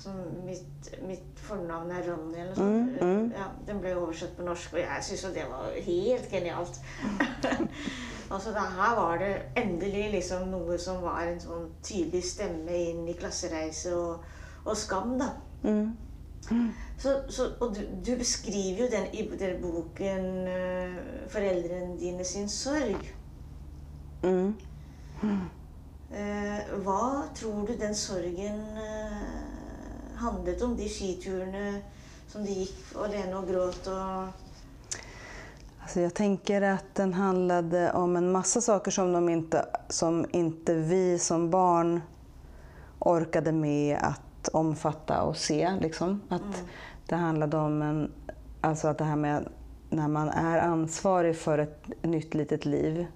Som 0.00 0.22
mitt, 0.46 0.88
mitt 1.04 1.42
fornavn 1.44 1.92
er 1.92 2.08
Ronny 2.08 2.40
eller 2.40 2.54
noe 2.54 2.56
sånt. 2.56 2.96
Mm, 2.96 3.12
mm. 3.12 3.28
Ja, 3.36 3.50
den 3.68 3.84
ble 3.84 3.92
oversatt 4.00 4.32
på 4.38 4.48
norsk, 4.48 4.72
og 4.72 4.80
jeg 4.80 5.04
syns 5.04 5.26
jo 5.26 5.34
det 5.36 5.44
var 5.50 5.76
helt 5.84 6.32
genialt. 6.32 6.80
altså, 8.32 8.56
da, 8.56 8.64
her 8.80 8.96
var 9.02 9.20
det 9.20 9.30
endelig 9.60 10.08
liksom 10.16 10.48
noe 10.56 10.80
som 10.80 11.04
var 11.04 11.28
en 11.28 11.44
sånn 11.44 11.68
tydelig 11.84 12.24
stemme 12.32 12.82
inn 12.88 13.04
i 13.04 13.20
klassereise 13.20 13.92
og, 13.92 14.24
og 14.64 14.80
skam, 14.80 15.18
da. 15.20 15.34
Mm. 15.68 15.92
Så, 16.96 17.18
så, 17.28 17.52
og 17.60 17.76
du, 17.76 17.84
du 18.00 18.16
beskriver 18.16 18.86
jo 18.86 18.92
den 18.96 19.12
i 19.12 19.28
den 19.36 19.60
boken 19.60 20.30
eh, 20.48 21.02
foreldrene 21.28 21.98
dine 22.00 22.24
sin 22.24 22.48
sorg. 22.48 23.12
Mm. 24.22 24.54
Eh, 26.10 26.76
hva 26.84 27.22
tror 27.34 27.66
du 27.66 27.76
den 27.76 27.94
sorgen 27.94 28.60
eh, 28.76 29.16
handlet 30.16 30.62
om? 30.62 30.76
De 30.76 30.88
skiturene 30.88 31.82
som 32.28 32.44
de 32.44 32.50
gick 32.50 32.96
alene 32.96 33.36
och 33.36 33.48
gråt 33.48 33.86
och... 33.86 34.26
Alltså 35.82 36.00
jag 36.00 36.14
tänker 36.14 36.62
att 36.62 36.94
den 36.94 37.14
handlade 37.14 37.92
om 37.92 38.16
en 38.16 38.32
massa 38.32 38.60
saker 38.60 38.90
som, 38.90 39.12
de 39.12 39.28
inte, 39.28 39.66
som 39.88 40.26
inte 40.32 40.74
vi 40.74 41.18
som 41.18 41.50
barn 41.50 42.00
orkade 42.98 43.52
med 43.52 43.98
att 44.02 44.48
omfatta 44.48 45.22
och 45.22 45.36
se. 45.36 45.72
Liksom. 45.80 46.20
Att 46.28 46.64
Det 47.06 47.16
handlade 47.16 47.56
om 47.56 47.82
en, 47.82 48.12
alltså 48.60 48.88
att 48.88 48.98
det 48.98 49.04
här 49.04 49.16
med 49.16 49.48
när 49.90 50.08
man 50.08 50.28
är 50.28 50.58
ansvarig 50.58 51.36
för 51.36 51.58
ett 51.58 51.86
nytt 52.02 52.34
litet 52.34 52.64
liv 52.64 53.06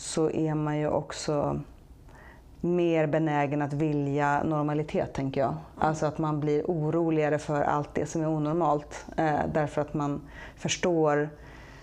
så 0.00 0.30
är 0.30 0.54
man 0.54 0.78
ju 0.78 0.88
också 0.88 1.60
mer 2.60 3.06
benägen 3.06 3.62
att 3.62 3.72
vilja 3.72 4.42
normalitet, 4.42 5.12
tänker 5.12 5.40
jag. 5.40 5.54
Alltså 5.78 6.06
att 6.06 6.18
man 6.18 6.40
blir 6.40 6.64
oroligare 6.64 7.38
för 7.38 7.62
allt 7.62 7.94
det 7.94 8.06
som 8.06 8.22
är 8.22 8.28
onormalt. 8.28 9.06
Eh, 9.16 9.40
därför 9.54 9.80
att 9.80 9.94
man 9.94 10.20
förstår 10.56 11.28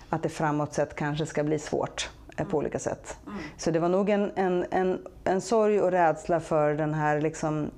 att 0.10 0.24
det 0.24 0.30
framåt 0.30 0.74
sett 0.74 0.96
kanske 0.96 1.26
ska 1.26 1.44
bli 1.44 1.60
svårt 1.60 2.10
eh, 2.38 2.48
på 2.48 2.58
olika 2.58 2.80
sätt. 2.80 3.18
Så 3.58 3.72
det 3.72 3.80
var 3.80 3.90
nog 3.90 4.10
en, 4.10 4.32
en, 4.36 4.66
en, 4.72 5.00
en 5.24 5.42
sorg 5.42 5.82
och 5.82 5.92
rädsla 5.92 6.40
för 6.40 6.74
den 6.74 6.94
här, 6.94 7.22
liksom, 7.22 7.72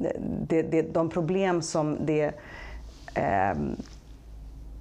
det, 0.48 0.62
det, 0.62 0.82
de 0.82 1.10
problem 1.10 1.62
som 1.62 1.98
det, 2.06 2.26
eh, 3.16 3.58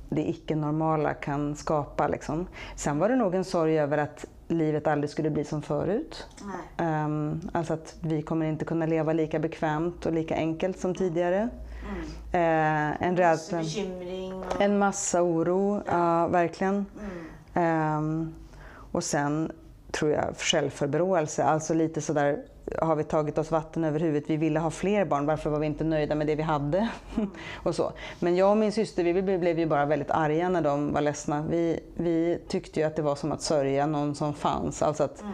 det 0.08 0.28
icke-normala 0.28 1.14
kan 1.14 1.56
skapa. 1.56 2.08
Liksom. 2.08 2.46
Sen 2.76 2.98
var 2.98 3.08
det 3.08 3.16
nog 3.16 3.34
en 3.34 3.44
sorg 3.44 3.78
över 3.78 3.98
att 3.98 4.26
livet 4.48 4.86
aldrig 4.86 5.10
skulle 5.10 5.30
bli 5.30 5.44
som 5.44 5.62
förut. 5.62 6.26
Um, 6.78 7.50
alltså 7.52 7.74
att 7.74 7.96
vi 8.00 8.22
kommer 8.22 8.46
inte 8.46 8.64
kunna 8.64 8.86
leva 8.86 9.12
lika 9.12 9.38
bekvämt 9.38 10.06
och 10.06 10.12
lika 10.12 10.34
enkelt 10.34 10.78
som 10.78 10.94
tidigare. 10.94 11.48
Mm. 11.88 12.00
Eh, 12.32 13.08
en 13.08 13.16
rädsla, 13.16 13.58
och... 13.58 14.62
en 14.62 14.78
massa 14.78 15.22
oro, 15.22 15.82
ja, 15.86 16.28
verkligen. 16.28 16.86
Mm. 17.00 17.26
Ehm, 17.54 18.34
och 18.92 19.04
sen 19.04 19.52
tror 19.90 20.10
jag 20.10 20.36
självförebråelse, 20.36 21.44
alltså 21.44 21.74
lite 21.74 22.00
sådär 22.00 22.44
har 22.82 22.96
vi 22.96 23.04
tagit 23.04 23.38
oss 23.38 23.50
vatten 23.50 23.84
över 23.84 24.00
huvudet, 24.00 24.30
vi 24.30 24.36
ville 24.36 24.60
ha 24.60 24.70
fler 24.70 25.04
barn, 25.04 25.26
varför 25.26 25.50
var 25.50 25.58
vi 25.58 25.66
inte 25.66 25.84
nöjda 25.84 26.14
med 26.14 26.26
det 26.26 26.34
vi 26.34 26.42
hade? 26.42 26.88
och 27.62 27.74
så. 27.74 27.92
Men 28.20 28.36
jag 28.36 28.50
och 28.50 28.56
min 28.56 28.72
syster 28.72 29.04
vi 29.04 29.22
blev 29.38 29.58
ju 29.58 29.66
bara 29.66 29.86
väldigt 29.86 30.10
arga 30.10 30.48
när 30.48 30.62
de 30.62 30.92
var 30.92 31.00
ledsna. 31.00 31.44
Vi, 31.50 31.80
vi 31.94 32.38
tyckte 32.48 32.80
ju 32.80 32.86
att 32.86 32.96
det 32.96 33.02
var 33.02 33.14
som 33.14 33.32
att 33.32 33.42
sörja 33.42 33.86
någon 33.86 34.14
som 34.14 34.34
fanns. 34.34 34.82
Alltså 34.82 35.04
att, 35.04 35.20
Mm. 35.22 35.32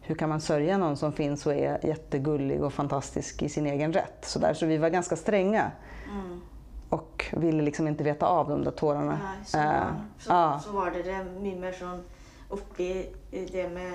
hur 0.00 0.14
kan 0.14 0.28
man 0.28 0.40
sörja 0.40 0.78
någon 0.78 0.96
som 0.96 1.12
finns 1.12 1.46
och 1.46 1.54
är 1.54 1.86
jättegullig 1.86 2.62
och 2.64 2.72
fantastisk 2.72 3.42
i 3.42 3.48
sin 3.48 3.66
egen 3.66 3.92
rätt? 3.92 4.24
Så, 4.24 4.38
där, 4.38 4.54
så 4.54 4.66
vi 4.66 4.78
var 4.78 4.88
ganska 4.88 5.16
stränga 5.16 5.70
Mm. 6.12 6.40
och 6.88 7.26
ville 7.36 7.62
liksom 7.62 7.88
inte 7.88 8.04
veta 8.04 8.26
av 8.26 8.48
de 8.48 8.64
där 8.64 8.70
tårarna. 8.70 9.18
Nej, 9.24 9.44
så, 9.46 9.58
Eh, 9.58 9.82
så, 10.18 10.30
ja. 10.32 10.60
så 10.64 10.72
var 10.72 10.90
det 10.90 11.24
mye 11.40 11.56
mer 11.60 11.72
sånn 11.72 12.00
oppi 12.48 13.06
i 13.30 13.44
det 13.52 13.68
med 13.68 13.92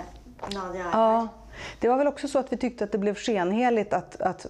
Nadia 0.54 0.82
er 0.82 0.90
Ja, 0.94 1.28
det 1.80 1.90
var 1.90 1.98
väl 1.98 2.08
också 2.08 2.28
så 2.28 2.40
att 2.40 2.54
vi 2.54 2.58
tyckte 2.58 2.84
att 2.84 2.92
det 2.92 2.98
blev 2.98 3.16
skenheligt 3.16 3.94
att, 3.94 4.22
att 4.22 4.48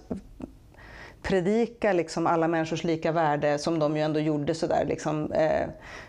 predika 1.22 1.92
liksom 1.92 2.26
alla 2.26 2.48
människors 2.48 2.84
lika 2.84 3.12
värde 3.12 3.58
som 3.58 3.78
de 3.78 3.96
ju 3.96 4.02
ändå 4.02 4.20
gjorde 4.20 4.54
sådär 4.54 4.84
liksom, 4.88 5.32
eh, 5.32 5.68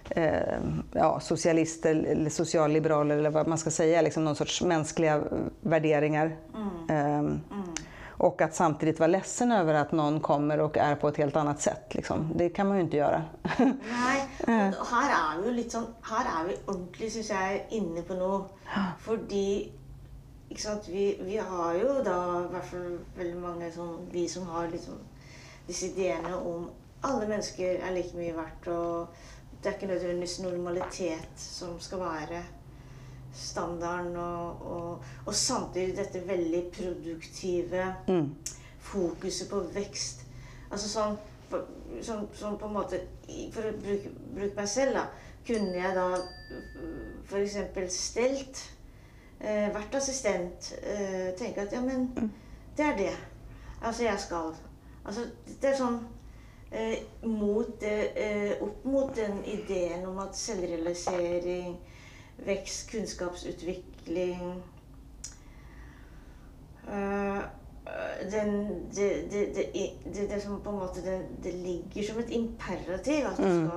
eh, 0.09 0.59
ja, 0.91 1.19
socialister 1.19 1.95
eller 1.95 2.29
socialliberaler 2.29 3.17
eller 3.17 3.29
vad 3.29 3.47
man 3.47 3.57
ska 3.57 3.69
säga, 3.69 4.01
liksom 4.01 4.25
någon 4.25 4.35
sorts 4.35 4.61
mänskliga 4.61 5.23
värderingar. 5.61 6.35
Mm. 6.89 7.29
Eh, 7.29 7.37
och 8.19 8.41
att 8.41 8.55
samtidigt 8.55 8.99
vara 8.99 9.07
ledsen 9.07 9.51
över 9.51 9.73
att 9.73 9.91
någon 9.91 10.19
kommer 10.19 10.59
och 10.59 10.77
är 10.77 10.95
på 10.95 11.07
ett 11.07 11.17
helt 11.17 11.35
annat 11.35 11.61
sätt. 11.61 11.95
Liksom. 11.95 12.31
Det 12.35 12.49
kan 12.49 12.67
man 12.67 12.77
ju 12.77 12.83
inte 12.83 12.97
göra. 12.97 13.23
Nei, 13.59 14.17
og 14.47 14.85
her 14.89 15.11
er 15.11 15.41
vi 15.41 15.49
jo 15.49 15.53
litt 15.53 15.73
sånn 15.73 15.85
Her 16.09 16.29
er 16.31 16.47
vi 16.47 16.55
ordentlig, 16.65 17.11
syns 17.13 17.29
jeg, 17.29 17.61
inne 17.77 18.01
på 18.07 18.17
noe. 18.17 18.47
Fordi 19.05 19.45
ikke 20.49 20.61
sant, 20.61 20.87
vi, 20.89 21.05
vi 21.21 21.35
har 21.37 21.73
jo 21.75 21.97
da 22.05 22.17
i 22.43 22.51
hvert 22.51 22.69
fall 22.71 22.99
veldig 23.17 23.39
mange 23.41 23.71
sånn 23.75 24.05
Vi 24.13 24.27
som 24.31 24.45
har 24.47 24.69
liksom 24.71 24.99
disse 25.67 25.89
ideene 25.91 26.35
om 26.37 26.69
alle 27.03 27.27
mennesker 27.27 27.81
er 27.83 27.91
like 27.93 28.15
mye 28.17 28.33
verdt, 28.37 28.67
og 28.71 29.07
det 29.61 29.69
er 29.69 29.75
ikke 29.75 29.89
nødvendigvis 29.91 30.39
normalitet 30.45 31.41
som 31.41 31.75
skal 31.83 31.99
være 31.99 32.39
standarden, 33.37 34.15
og, 34.17 34.61
og, 34.65 35.03
og 35.25 35.35
samtidig 35.35 35.97
dette 35.97 36.23
veldig 36.27 36.63
produktive 36.73 37.83
Mm. 38.07 38.31
fokuset 38.79 39.49
på 39.49 39.59
vekst. 39.75 40.23
Altså 40.71 40.89
sånn, 40.89 41.17
sånn, 42.01 42.23
sånn 42.33 42.57
på 42.57 42.65
en 42.67 42.73
måte 42.73 43.01
For 43.53 43.67
å 43.67 43.73
bruke, 43.83 44.09
bruke 44.35 44.55
meg 44.55 44.67
selv, 44.71 44.95
da. 44.95 45.05
Kunne 45.47 45.75
jeg 45.75 45.95
da 45.95 46.07
f.eks. 47.27 47.57
stelt 47.93 48.63
eh, 49.41 49.67
Vært 49.73 49.95
assistent. 49.95 50.73
Eh, 50.83 51.33
tenke 51.37 51.61
at 51.61 51.73
ja, 51.73 51.81
men 51.81 52.31
det 52.77 52.85
er 52.85 52.97
det. 52.97 53.17
Altså, 53.81 54.03
jeg 54.03 54.19
skal. 54.19 54.55
Altså, 55.05 55.25
det 55.61 55.69
er 55.69 55.77
sånn 55.77 55.99
eh, 56.71 56.97
mot 57.23 57.83
eh, 57.83 58.57
Opp 58.61 58.85
mot 58.85 59.13
den 59.15 59.43
ideen 59.45 60.05
om 60.07 60.17
at 60.19 60.35
selvrealisering, 60.35 61.77
vekst, 62.45 62.89
kunnskapsutvikling 62.91 64.57
Eh, 66.87 67.41
den, 68.31 68.67
det, 68.95 69.31
det, 69.31 69.55
det, 69.55 69.65
det, 70.13 70.29
det 70.29 70.41
som 70.41 70.61
på 70.61 70.69
en 70.69 70.79
måte 70.79 71.01
det, 71.03 71.21
det 71.43 71.53
ligger 71.53 72.03
som 72.03 72.19
et 72.19 72.31
imperativ 72.31 73.25
at 73.25 73.37
du 73.37 73.43
Mm. 73.43 73.69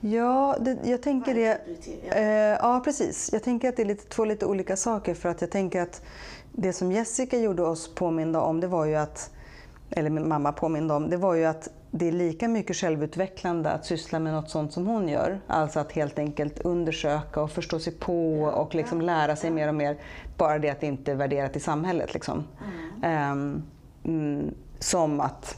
Ja, 0.00 0.56
det, 0.60 0.78
jag 0.84 1.02
tänker 1.02 1.34
det. 1.34 1.60
Ja. 2.08 2.14
Eh, 2.14 2.58
ja, 2.60 2.80
precis. 2.84 3.30
Jag 3.32 3.42
tänker 3.42 3.68
att 3.68 3.76
det 3.76 3.82
är 3.82 3.86
lite, 3.86 4.08
två 4.08 4.24
lite 4.24 4.46
olika 4.46 4.76
saker. 4.76 5.14
För 5.14 5.28
att 5.28 5.40
jag 5.40 5.50
tänker 5.50 5.82
att 5.82 6.02
det 6.52 6.72
som 6.72 6.92
Jessica 6.92 7.38
gjorde 7.38 7.62
oss 7.62 7.94
påminda 7.94 8.40
om, 8.40 8.60
det 8.60 8.66
var 8.66 8.84
ju 8.84 8.94
att, 8.94 9.30
eller 9.90 10.10
min 10.10 10.28
mamma 10.28 10.52
påminde 10.52 10.94
om, 10.94 11.10
det 11.10 11.16
var 11.16 11.34
ju 11.34 11.44
att 11.44 11.68
det 11.90 12.08
är 12.08 12.12
lika 12.12 12.48
mycket 12.48 12.76
självutvecklande 12.76 13.70
att 13.70 13.86
syssla 13.86 14.18
med 14.18 14.32
något 14.32 14.50
sånt 14.50 14.72
som 14.72 14.86
hon 14.86 15.08
gör. 15.08 15.40
Alltså 15.46 15.80
att 15.80 15.92
helt 15.92 16.18
enkelt 16.18 16.58
undersöka 16.58 17.42
och 17.42 17.50
förstå 17.50 17.78
sig 17.78 17.92
på 17.92 18.42
och 18.42 18.74
liksom 18.74 19.00
lära 19.00 19.36
sig 19.36 19.50
mer 19.50 19.68
och 19.68 19.74
mer. 19.74 19.96
Bara 20.36 20.58
det 20.58 20.70
att 20.70 20.80
det 20.80 20.86
inte 20.86 21.12
är 21.12 21.16
värderat 21.16 21.56
i 21.56 21.60
samhället. 21.60 22.14
Liksom. 22.14 22.44
Mm, 24.04 24.54
som 24.78 25.20
att 25.20 25.56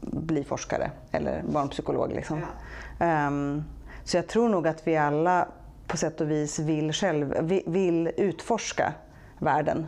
bli 0.00 0.44
forskare 0.44 0.90
eller 1.12 1.42
barnpsykolog. 1.52 2.12
Liksom. 2.12 2.40
Ja. 2.98 3.04
Ehm, 3.06 3.62
så 4.06 4.16
jag 4.16 4.26
tror 4.26 4.48
nog 4.48 4.68
att 4.68 4.86
vi 4.86 4.96
alla 4.96 5.48
på 5.86 5.96
sätt 5.96 6.20
och 6.20 6.30
vis 6.30 6.58
vill, 6.58 6.92
själv, 6.92 7.34
vi- 7.42 7.64
vill 7.66 8.10
utforska 8.16 8.92
världen. 9.38 9.86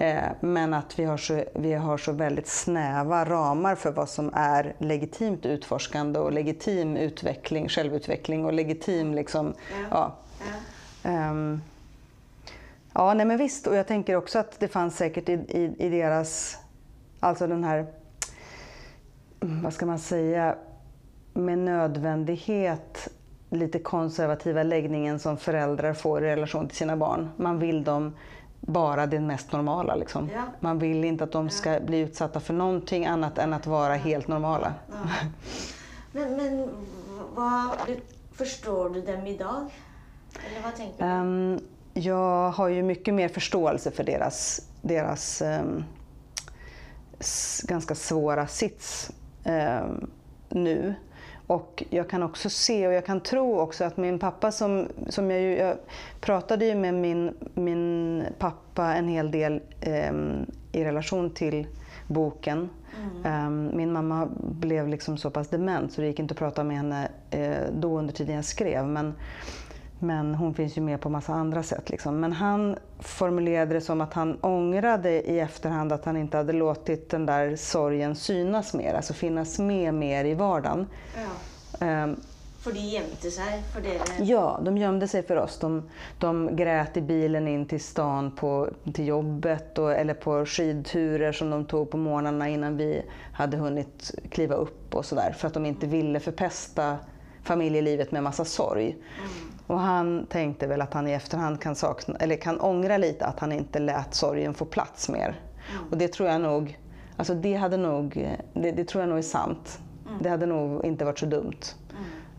Eh, 0.00 0.22
men 0.40 0.74
att 0.74 0.98
vi 0.98 1.04
har, 1.04 1.16
så, 1.16 1.44
vi 1.54 1.72
har 1.72 1.98
så 1.98 2.12
väldigt 2.12 2.46
snäva 2.48 3.24
ramar 3.24 3.74
för 3.74 3.92
vad 3.92 4.08
som 4.08 4.30
är 4.34 4.74
legitimt 4.78 5.46
utforskande 5.46 6.18
och 6.18 6.32
legitim 6.32 6.96
utveckling, 6.96 7.68
självutveckling 7.68 8.44
och 8.44 8.52
legitim 8.52 9.14
liksom, 9.14 9.54
Ja. 9.90 10.16
ja. 10.40 11.10
Ehm, 11.10 11.60
ja, 12.92 13.14
nej 13.14 13.26
men 13.26 13.38
visst. 13.38 13.66
Och 13.66 13.76
jag 13.76 13.86
tänker 13.86 14.16
också 14.16 14.38
att 14.38 14.60
det 14.60 14.68
fanns 14.68 14.96
säkert 14.96 15.28
i, 15.28 15.32
i, 15.32 15.74
i 15.78 15.88
deras, 15.88 16.58
alltså 17.20 17.46
den 17.46 17.64
här, 17.64 17.86
mm, 19.42 19.62
vad 19.62 19.72
ska 19.72 19.86
man 19.86 19.98
säga, 19.98 20.54
med 21.34 21.58
nödvändighet 21.58 23.08
lite 23.50 23.78
konservativa 23.78 24.62
läggningen 24.62 25.18
som 25.18 25.36
föräldrar 25.36 25.92
får 25.94 26.24
i 26.24 26.26
relation 26.26 26.68
till 26.68 26.76
sina 26.76 26.96
barn. 26.96 27.30
Man 27.36 27.58
vill 27.58 27.84
dem 27.84 28.14
bara 28.60 29.06
det 29.06 29.20
mest 29.20 29.52
normala. 29.52 29.94
Liksom. 29.94 30.30
Ja. 30.34 30.42
Man 30.60 30.78
vill 30.78 31.04
inte 31.04 31.24
att 31.24 31.32
de 31.32 31.50
ska 31.50 31.80
bli 31.86 31.98
utsatta 31.98 32.40
för 32.40 32.54
någonting 32.54 33.06
annat 33.06 33.38
än 33.38 33.52
att 33.52 33.66
vara 33.66 33.94
helt 33.94 34.28
normala. 34.28 34.74
Ja. 34.88 34.94
Men, 36.12 36.36
men 36.36 36.68
hva 37.34 37.70
Forstår 38.32 38.90
du 38.90 39.00
dem 39.00 39.26
i 39.26 39.36
dag? 39.36 39.70
Eller 40.50 40.60
hva 40.62 40.70
tenker 40.70 40.98
du? 40.98 41.04
Ehm, 41.04 41.60
jag 41.94 42.50
har 42.50 42.68
ju 42.68 42.82
mycket 42.82 43.14
mer 43.14 43.28
förståelse 43.28 43.90
för 43.90 44.04
deras, 44.04 44.60
deras 44.82 45.42
s- 47.18 47.62
ganska 47.68 47.94
svåra 47.94 48.46
sits 48.46 49.10
ehm, 49.44 50.10
nu. 50.48 50.94
Och 51.50 51.84
jag 51.90 52.10
kan 52.10 52.22
också 52.22 52.50
se 52.50 52.86
och 52.86 52.92
jag 52.92 53.06
kan 53.06 53.20
tro 53.20 53.58
också 53.60 53.84
att 53.84 53.96
min 53.96 54.18
pappa 54.18 54.52
som, 54.52 54.88
som 55.08 55.30
jag 55.30 55.40
ju, 55.40 55.56
jag 55.56 55.76
pratade 56.20 56.64
ju 56.64 56.74
med 56.74 56.94
min, 56.94 57.34
min 57.54 58.24
pappa 58.38 58.94
en 58.94 59.08
hel 59.08 59.30
del 59.30 59.60
ehm, 59.80 60.46
i 60.72 60.84
relation 60.84 61.30
till 61.30 61.66
boken. 62.06 62.70
Ehm, 63.24 63.70
min 63.74 63.92
mamma 63.92 64.28
blev 64.40 64.88
liksom 64.88 65.18
så 65.18 65.30
pass 65.30 65.48
dement 65.48 65.92
så 65.92 66.00
det 66.00 66.06
gick 66.06 66.18
inte 66.18 66.32
att 66.32 66.38
prata 66.38 66.64
med 66.64 66.76
henne 66.76 67.08
eh, 67.30 67.72
då 67.72 67.98
under 67.98 68.14
tiden 68.14 68.34
jag 68.34 68.44
skrev. 68.44 68.86
Men, 68.86 69.14
men 70.02 70.34
hon 70.34 70.54
finns 70.54 70.76
ju 70.76 70.80
med 70.80 71.00
på 71.00 71.08
massa 71.08 71.32
andra 71.32 71.62
sätt. 71.62 71.90
Liksom. 71.90 72.20
Men 72.20 72.32
han 72.32 72.76
formulerade 72.98 73.74
det 73.74 73.80
som 73.80 74.00
att 74.00 74.14
han 74.14 74.38
ångrade 74.40 75.10
i 75.10 75.40
efterhand 75.40 75.92
att 75.92 76.04
han 76.04 76.16
inte 76.16 76.36
hade 76.36 76.52
låtit 76.52 77.10
den 77.10 77.26
där 77.26 77.56
sorgen 77.56 78.16
synas 78.16 78.74
mer, 78.74 78.94
alltså 78.94 79.14
finnas 79.14 79.58
med 79.58 79.94
mer 79.94 80.24
i 80.24 80.34
vardagen. 80.34 80.86
Ja. 81.16 81.86
Ehm, 81.86 82.16
For 82.60 82.72
de 82.72 82.80
gjemte 82.80 83.30
seg 83.30 83.62
for 83.72 83.80
dere? 83.80 84.24
Ja, 84.24 84.60
de 84.64 84.76
gömde 84.78 85.08
sig 85.08 85.22
för 85.22 85.36
oss. 85.36 85.58
De, 85.58 85.82
de 86.18 86.56
grät 86.56 86.96
i 86.96 87.00
bilen 87.00 87.48
in 87.48 87.66
till 87.66 87.80
stan 87.80 88.30
på, 88.36 88.68
till 88.94 89.06
jobbet 89.06 89.78
och, 89.78 89.92
eller 89.92 90.14
på 90.14 90.46
skidturer 90.46 91.32
som 91.32 91.50
de 91.50 91.64
tog 91.64 91.90
på 91.90 91.96
morgnarna 91.96 92.48
innan 92.48 92.76
vi 92.76 93.02
hade 93.32 93.56
hunnit 93.56 94.14
kliva 94.30 94.54
upp 94.54 94.94
och 94.94 95.04
sådär. 95.04 95.34
För 95.38 95.46
att 95.46 95.54
de 95.54 95.66
inte 95.66 95.86
ville 95.86 96.20
förpesta 96.20 96.96
familjelivet 97.42 98.12
med 98.12 98.22
massa 98.22 98.44
sorg. 98.44 98.96
Och 99.70 99.80
han 99.80 100.26
tänkte 100.26 100.66
väl 100.66 100.80
att 100.80 100.94
han 100.94 101.08
i 101.08 101.12
efterhand 101.12 101.60
kan, 101.60 101.74
sakna, 101.74 102.16
eller 102.16 102.36
kan 102.36 102.60
ångra 102.60 102.96
lite 102.96 103.26
att 103.26 103.40
han 103.40 103.52
inte 103.52 103.78
lät 103.78 104.14
sorgen 104.14 104.54
få 104.54 104.64
plats 104.64 105.08
mer. 105.08 105.40
Och 105.90 105.98
det 105.98 106.08
tror 106.08 106.28
jag 106.28 106.40
nog, 106.40 106.78
alltså 107.16 107.34
det 107.34 107.54
hade 107.54 107.76
nog, 107.76 108.36
det, 108.52 108.70
det 108.70 108.84
tror 108.84 109.02
jag 109.02 109.08
nog 109.08 109.18
är 109.18 109.22
sant. 109.22 109.80
Det 110.20 110.28
hade 110.28 110.46
nog 110.46 110.84
inte 110.84 111.04
varit 111.04 111.18
så 111.18 111.26
dumt. 111.26 111.60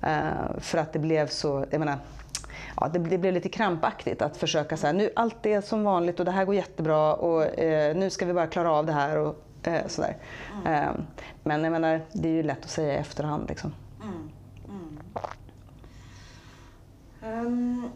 Eh, 0.02 0.60
för 0.60 0.78
att 0.78 0.94
det 0.94 1.00
blev 1.00 1.28
så, 1.28 1.66
jag 1.70 1.80
menar, 1.80 1.98
ja, 2.80 2.88
det, 2.88 3.00
det 3.00 3.18
blev 3.18 3.34
lite 3.34 3.50
krampaktigt 3.50 4.22
att 4.22 4.38
försöka 4.38 4.76
här, 4.76 4.94
nu 4.94 5.10
allt 5.16 5.46
är 5.46 5.62
som 5.62 5.84
vanligt 5.84 6.20
och 6.20 6.26
det 6.26 6.32
här 6.32 6.46
går 6.46 6.56
jättebra 6.56 7.14
och 7.14 7.60
eh, 7.60 7.96
nu 7.96 8.10
ska 8.10 8.26
vi 8.26 8.34
bara 8.34 8.48
klara 8.48 8.72
av 8.72 8.86
det 8.86 8.94
här 8.94 9.18
och 9.18 9.36
eh, 9.64 9.88
sådär. 9.88 10.18
Eh, 10.66 10.90
men 11.44 11.64
jag 11.64 11.72
menar, 11.72 12.02
det 12.14 12.30
är 12.30 12.34
ju 12.34 12.44
lätt 12.44 12.64
att 12.64 12.70
säga 12.70 12.94
i 12.94 12.98
efterhand 12.98 13.50
liksom. 13.50 13.74
Um, 17.22 17.92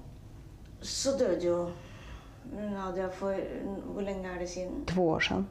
så 0.82 1.18
døde 1.18 1.46
jo 1.46 1.70
Nadia 2.54 3.08
for 3.10 3.34
Hvor 3.94 4.02
lenge 4.02 4.30
er 4.30 4.40
det 4.40 4.50
siden? 4.50 4.86
Två 4.86 5.10
år 5.10 5.20
sedan. 5.20 5.48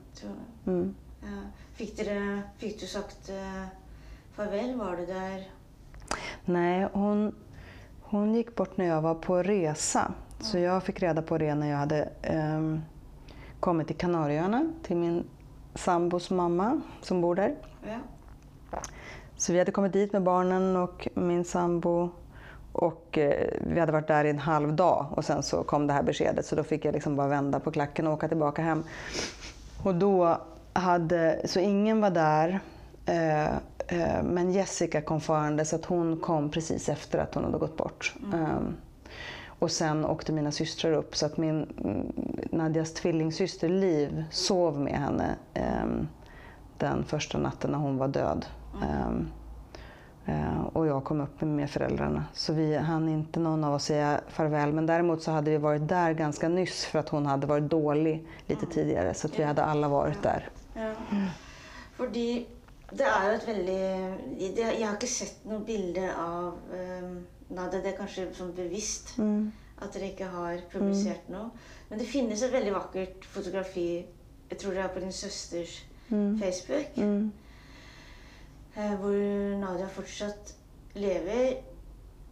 Mm. 0.64 0.94
ja. 1.22 1.40
Fikk, 1.74 1.96
dere, 1.98 2.42
fikk 2.58 2.80
du 2.80 2.86
sagt 2.86 3.30
eh, 3.34 3.64
farvel? 4.36 4.76
Var 4.78 4.96
du 4.96 5.06
der? 5.06 5.48
Nej, 6.44 6.88
hon, 6.92 7.34
hon 8.00 8.34
gick 8.34 8.54
bort 8.54 8.76
när 8.76 8.84
jag 8.84 9.02
var 9.02 9.14
på 9.14 9.42
resa. 9.42 10.14
Så 10.40 10.58
jag 10.58 10.82
fick 10.82 11.02
reda 11.02 11.22
på 11.22 11.38
det 11.38 11.54
när 11.54 11.70
jag 11.70 11.76
hade 11.76 12.08
ehm, 12.22 12.80
kommit 13.60 13.86
till 13.86 13.96
Kanarieöarna 13.96 14.72
till 14.82 14.96
min 14.96 15.24
sambos 15.74 16.30
mamma 16.30 16.80
som 17.02 17.20
bor 17.20 17.34
där. 17.34 17.54
Ja. 17.86 17.98
Så 19.36 19.52
vi 19.52 19.58
hade 19.58 19.72
kommit 19.72 19.92
dit 19.92 20.12
med 20.12 20.22
barnen 20.22 20.76
och 20.76 21.08
min 21.14 21.44
sambo 21.44 22.10
och 22.74 23.18
eh, 23.18 23.48
vi 23.60 23.80
hade 23.80 23.92
varit 23.92 24.08
där 24.08 24.24
i 24.24 24.30
en 24.30 24.38
halv 24.38 24.76
dag 24.76 25.06
och 25.10 25.24
sen 25.24 25.42
så 25.42 25.62
kom 25.62 25.86
det 25.86 25.92
här 25.92 26.02
beskedet 26.02 26.46
så 26.46 26.56
då 26.56 26.62
fick 26.62 26.84
jag 26.84 26.92
liksom 26.92 27.16
bara 27.16 27.28
vända 27.28 27.60
på 27.60 27.70
klacken 27.70 28.06
och 28.06 28.12
åka 28.12 28.28
tillbaka 28.28 28.62
hem. 28.62 28.84
Och 29.82 29.94
då 29.94 30.38
hade, 30.72 31.40
så 31.44 31.60
ingen 31.60 32.00
var 32.00 32.10
där 32.10 32.60
eh, 33.06 33.48
eh, 33.88 34.22
men 34.22 34.52
Jessica 34.52 35.00
kom 35.00 35.20
farande 35.20 35.64
så 35.64 35.76
att 35.76 35.84
hon 35.84 36.16
kom 36.16 36.50
precis 36.50 36.88
efter 36.88 37.18
att 37.18 37.34
hon 37.34 37.44
hade 37.44 37.58
gått 37.58 37.76
bort. 37.76 38.14
Ehm, 38.34 38.76
och 39.58 39.70
sen 39.70 40.04
åkte 40.04 40.32
mina 40.32 40.52
systrar 40.52 40.92
upp 40.92 41.16
så 41.16 41.26
att 41.26 41.36
min 41.36 41.66
mm, 41.84 42.12
Nadjas 42.52 42.94
tvillingsyster 42.94 43.68
Liv 43.68 44.24
sov 44.30 44.80
med 44.80 44.94
henne 44.94 45.34
ehm, 45.54 46.08
den 46.78 47.04
första 47.04 47.38
natten 47.38 47.70
när 47.70 47.78
hon 47.78 47.98
var 47.98 48.08
död. 48.08 48.46
Ehm, 48.82 48.82
eh, 48.82 49.43
och 50.72 50.86
jag 50.86 51.04
kom 51.04 51.20
upp 51.20 51.40
med 51.40 51.70
föräldrarna. 51.70 52.24
Så 52.32 52.52
vi 52.52 52.76
hann 52.76 53.08
inte 53.08 53.40
någon 53.40 53.64
av 53.64 53.74
oss 53.74 53.84
säga 53.84 54.20
farväl. 54.28 54.72
Men 54.72 54.86
däremot 54.86 55.22
så 55.22 55.30
hade 55.30 55.50
vi 55.50 55.56
varit 55.56 55.88
där 55.88 56.12
ganska 56.12 56.48
nyss 56.48 56.84
för 56.84 56.98
att 56.98 57.08
hon 57.08 57.26
hade 57.26 57.46
varit 57.46 57.70
dålig 57.70 58.26
lite 58.46 58.66
tidigare. 58.66 59.14
Så 59.14 59.26
att 59.26 59.38
vi 59.38 59.42
hade 59.42 59.64
alla 59.64 59.88
varit 59.88 60.22
där. 60.22 60.48
Ja. 60.74 60.92
Fordi 61.96 62.46
det 62.90 63.06
er 63.06 63.28
jo 63.28 63.34
et 63.36 63.46
veldig 63.48 63.78
det, 64.56 64.64
Jeg 64.78 64.86
har 64.86 64.96
ikke 64.96 65.06
sett 65.10 65.44
noen 65.46 65.64
bilder 65.64 66.10
av 66.18 66.58
um. 66.74 67.14
Det 67.54 67.86
er 67.86 67.96
kanskje 67.96 68.24
sånn 68.34 68.54
bevisst 68.56 69.12
at 69.20 69.92
dere 69.94 70.08
ikke 70.08 70.26
har 70.32 70.62
publisert 70.72 71.28
noe. 71.30 71.50
Men 71.90 72.00
det 72.00 72.06
finnes 72.08 72.42
et 72.42 72.52
veldig 72.52 72.72
vakkert 72.74 73.24
fotografi 73.30 74.04
Jeg 74.50 74.58
tror 74.58 74.74
det 74.74 74.82
er 74.82 74.88
på 74.94 75.00
din 75.00 75.12
søsters 75.12 75.84
Facebook. 76.10 76.98
eh, 76.98 77.28
hvor 78.74 79.58
Nadia 79.60 79.86
fortsatt 79.86 80.54
lever. 80.94 81.56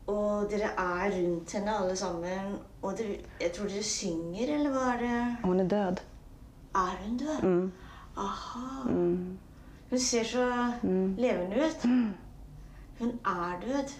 Og 0.06 0.50
dere 0.50 0.72
er 0.78 1.12
rundt 1.14 1.52
henne 1.52 1.76
alle 1.78 1.96
sammen. 1.96 2.56
Og 2.82 2.98
dere, 2.98 3.20
jeg 3.40 3.52
tror 3.52 3.70
dere 3.70 3.82
synger, 3.82 4.54
eller 4.56 4.70
hva 4.74 4.88
er 4.94 4.98
det? 5.04 5.36
Hon 5.44 5.60
är 5.60 5.68
död. 5.68 6.02
Er 6.74 6.96
hun 7.04 7.16
død? 7.16 7.42
Mm. 7.42 7.72
Aha. 8.16 8.82
Hun 9.90 9.98
ser 9.98 10.24
så 10.24 10.72
levende 11.16 11.56
ut. 11.56 11.82
Hun 12.98 13.18
er 13.24 13.60
død. 13.66 13.94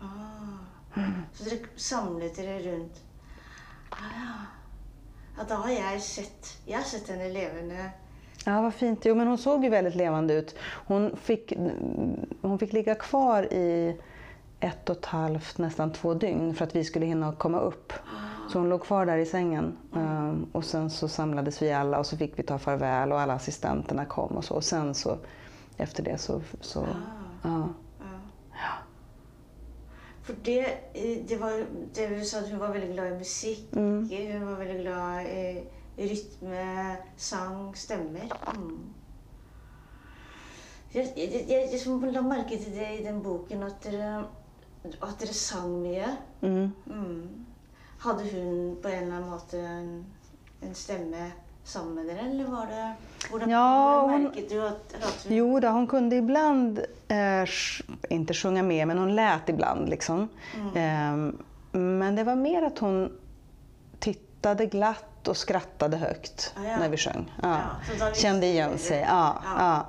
Ah. 0.00 1.18
Så 1.32 1.44
dere 1.44 1.58
samlet 1.76 2.36
dere 2.36 2.58
rundt. 2.72 3.02
Ah, 3.92 4.10
ja. 4.14 4.32
ja, 5.38 5.44
da 5.48 5.54
har 5.54 5.70
jeg 5.70 6.02
sett 6.02 6.58
Jeg 6.66 6.76
har 6.76 6.84
sett 6.84 7.08
henne 7.08 7.32
levende. 7.32 7.90
Ja, 8.48 8.62
vad 8.62 8.74
fint. 8.74 9.04
Jo, 9.04 9.14
men 9.14 9.26
hon 9.26 9.38
såg 9.38 9.64
ju 9.64 9.70
väldigt 9.70 9.94
levande 9.94 10.34
ut. 10.34 10.54
Hon 10.86 11.16
fick, 11.16 11.52
hon 12.40 12.58
fick 12.58 12.72
ligga 12.72 12.94
kvar 12.94 13.42
i 13.42 13.96
ett 14.60 14.90
och 14.90 14.96
ett 14.96 15.04
halvt, 15.06 15.58
nästan 15.58 15.92
två 15.92 16.14
dygn 16.14 16.54
för 16.54 16.64
att 16.64 16.76
vi 16.76 16.84
skulle 16.84 17.06
hinna 17.06 17.32
komma 17.32 17.60
upp. 17.60 17.92
Så 18.52 18.58
hon 18.58 18.68
låg 18.68 18.82
kvar 18.82 19.06
där 19.06 19.18
i 19.18 19.26
sängen. 19.26 19.76
Ehm, 19.96 20.46
Och 20.52 20.64
sen 20.64 20.90
så 20.90 21.08
samlades 21.08 21.62
vi 21.62 21.72
alla 21.72 21.98
och 21.98 22.06
så 22.06 22.16
fick 22.16 22.38
vi 22.38 22.42
ta 22.42 22.58
farväl 22.58 23.12
och 23.12 23.20
alla 23.20 23.32
assistenterna 23.34 24.04
kom 24.04 24.36
och 24.36 24.44
så. 24.44 24.54
Och 24.54 24.64
sen 24.64 24.94
så, 24.94 25.18
efter 25.76 26.02
det 26.02 26.18
så... 26.18 26.40
så 26.60 26.86
ja. 27.42 27.68
For 30.22 30.34
det, 30.42 30.66
det 31.28 31.36
var 31.36 31.64
det 31.94 32.06
du 32.06 32.24
sa 32.24 32.38
at 32.38 32.50
hun 32.50 32.58
var 32.58 32.68
veldig 32.68 32.92
glad 32.92 33.06
i 33.12 33.18
musikk. 33.18 33.68
Hun 33.72 34.46
var 34.46 34.54
veldig 34.56 34.80
glad 34.80 35.22
i 35.22 35.62
rytme, 35.98 36.96
sang, 37.16 37.72
stemmer. 37.76 38.28
Mm. 38.54 38.78
Jeg, 40.94 41.10
jeg, 41.16 41.44
jeg 41.48 41.68
liksom 41.72 42.04
la 42.12 42.22
merke 42.24 42.56
til 42.58 42.72
det 42.72 42.86
i 43.00 43.02
den 43.04 43.18
boken 43.24 43.62
at 43.66 43.82
dere, 43.84 44.22
at 44.88 45.18
dere 45.20 45.34
sang 45.36 45.74
mye. 45.82 46.06
Mm. 46.40 46.70
Mm. 46.86 47.44
Hadde 48.04 48.28
hun 48.30 48.76
på 48.82 48.88
en 48.88 49.02
eller 49.02 49.18
annen 49.18 49.28
måte 49.34 49.58
en, 49.58 49.90
en 50.62 50.74
stemme 50.78 51.26
sammen 51.68 51.98
med 51.98 52.08
dere, 52.08 52.28
eller 52.30 52.48
var 52.48 52.70
det 52.70 52.84
Hvordan, 53.28 53.50
Ja, 53.50 53.64
hon- 54.08 54.22
merket 54.30 54.48
du 54.50 54.60
at, 54.64 54.94
at 54.96 55.24
hun 55.26 55.34
Jo, 55.36 55.58
då, 55.60 55.68
hon 55.68 55.86
kunde 55.86 56.16
ibland, 56.16 56.78
eh, 57.08 57.44
inte 58.10 58.34
sjunga 58.34 58.62
med, 58.62 58.86
men 58.88 58.98
hon 58.98 59.14
lät 59.16 59.48
ibland. 59.48 59.88
Liksom. 59.88 60.28
Ehm, 60.74 61.38
men 61.72 62.14
det 62.16 62.24
var 62.24 62.36
mer 62.36 62.62
att 62.62 62.78
hon 62.78 63.10
tittade 64.38 64.66
glatt 64.66 65.28
och 65.28 65.36
skrattade 65.36 65.96
högt 65.96 66.54
Ah, 66.56 66.64
ja. 66.68 66.78
när 66.78 66.88
vi 66.88 66.96
sjöng. 66.96 67.34
Ja. 67.42 67.60
Ja, 68.00 68.12
Kände 68.14 68.46
igen 68.46 68.78
sig. 68.78 69.00
Ja, 69.08 69.42
Ja. 69.58 69.86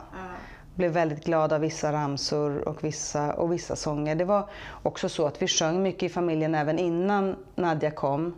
Blev 0.76 0.92
väldigt 0.92 1.26
glad 1.26 1.54
av 1.54 1.62
vissa 1.62 1.92
ramsor 1.94 2.68
och 2.68 2.84
vissa, 2.84 3.34
och 3.34 3.52
vissa 3.54 3.76
sånger. 3.76 4.16
Det 4.16 4.26
var 4.26 4.50
också 4.84 5.10
så 5.10 5.26
att 5.28 5.42
vi 5.42 5.48
sjöng 5.48 5.84
mycket 5.84 6.04
i 6.04 6.10
familjen 6.10 6.56
även 6.56 6.80
innan 6.80 7.36
Nadja 7.56 7.92
kom. 7.92 8.36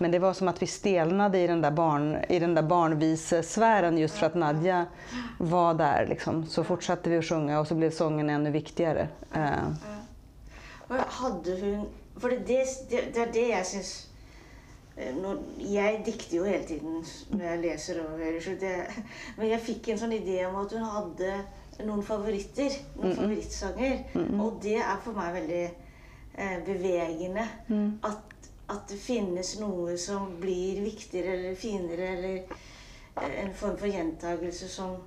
Men 0.00 0.10
det 0.10 0.18
var 0.18 0.32
som 0.32 0.48
att 0.48 0.62
vi 0.62 0.66
stelnade 0.66 1.38
i 1.38 1.46
den 1.46 1.60
där, 1.60 1.70
barn, 1.70 2.16
i 2.28 2.38
den 2.38 2.54
där 2.54 2.62
barnvisesfären 2.62 3.98
just 3.98 4.14
för 4.14 4.26
att 4.26 4.34
Nadja 4.34 4.86
var 5.38 5.74
där. 5.74 6.06
Liksom. 6.08 6.46
Så 6.46 6.64
fortsatte 6.64 7.10
vi 7.10 7.18
att 7.18 7.24
sjunga 7.24 7.60
och 7.60 7.66
så 7.66 7.74
blev 7.74 7.90
sången 7.90 8.30
ännu 8.30 8.50
viktigare. 8.50 9.08
Eh, 9.34 9.68
Og 10.90 10.96
Hadde 11.08 11.60
hun 11.60 11.86
For 12.20 12.28
det, 12.28 12.38
det, 12.90 13.14
det, 13.14 13.32
det 13.32 13.48
jeg 13.48 13.66
syns 13.66 14.08
Jeg 14.96 16.02
dikter 16.04 16.36
jo 16.36 16.44
hele 16.44 16.64
tiden 16.68 16.98
når 17.32 17.44
jeg 17.46 17.60
leser 17.62 18.00
og 18.02 18.18
hører, 18.18 18.40
så 18.44 18.50
det, 18.60 18.74
men 19.38 19.48
jeg 19.48 19.60
fikk 19.64 19.88
en 19.88 20.00
sånn 20.02 20.12
idé 20.12 20.42
om 20.44 20.58
at 20.60 20.74
hun 20.76 20.84
hadde 20.84 21.30
noen 21.86 22.02
favoritter. 22.04 22.74
Noen 23.00 23.16
favorittsanger. 23.16 24.02
Og 24.44 24.58
det 24.62 24.76
er 24.82 24.98
for 25.04 25.16
meg 25.16 25.32
veldig 25.38 25.62
eh, 25.64 26.58
bevegende. 26.66 27.46
At, 28.04 28.50
at 28.68 28.84
det 28.92 28.98
finnes 29.00 29.54
noe 29.60 29.96
som 29.98 30.36
blir 30.42 30.82
viktigere 30.84 31.38
eller 31.38 31.56
finere, 31.56 32.12
eller 32.18 32.36
eh, 33.16 33.40
en 33.46 33.54
form 33.56 33.78
for 33.80 33.88
gjentagelse 33.88 34.68
som 34.68 34.98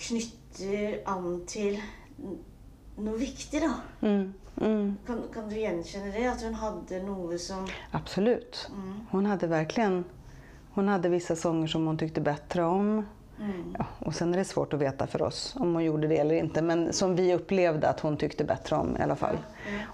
knytter 0.00 1.00
an 1.08 1.42
til 1.46 1.78
noe 3.00 3.16
viktig, 3.20 3.60
da. 3.62 3.72
Mm, 4.56 4.72
mm. 4.72 4.96
Kan, 5.06 5.22
kan 5.34 5.48
du 5.48 5.56
gjenkjenne 5.56 6.10
det? 6.10 6.26
At 6.26 6.42
hun 6.42 6.54
hadde 6.54 7.02
noe 7.02 7.38
som 7.38 7.68
Absolut. 7.90 8.70
Hon 9.10 9.26
hade 9.26 9.46
verkligen 9.46 10.04
hon 10.72 10.88
hade 10.88 11.08
vissa 11.08 11.36
sånger 11.36 11.66
som 11.66 11.86
hon 11.86 11.98
tyckte 11.98 12.20
bättre 12.20 12.64
om. 12.64 13.06
Ja, 13.78 13.86
och 13.98 14.14
sen 14.14 14.34
är 14.34 14.38
det 14.38 14.44
svårt 14.44 14.72
att 14.72 14.80
veta 14.80 15.06
för 15.06 15.22
oss 15.22 15.56
om 15.58 15.74
hon 15.74 15.84
gjorde 15.84 16.08
det 16.08 16.18
eller 16.18 16.34
inte. 16.34 16.62
Men 16.62 16.92
som 16.92 17.16
vi 17.16 17.34
upplevde 17.34 17.88
att 17.88 18.00
hon 18.00 18.16
tyckte 18.16 18.44
bättre 18.44 18.76
om 18.76 18.96
i 18.96 19.02
alla 19.02 19.16
fall. 19.16 19.38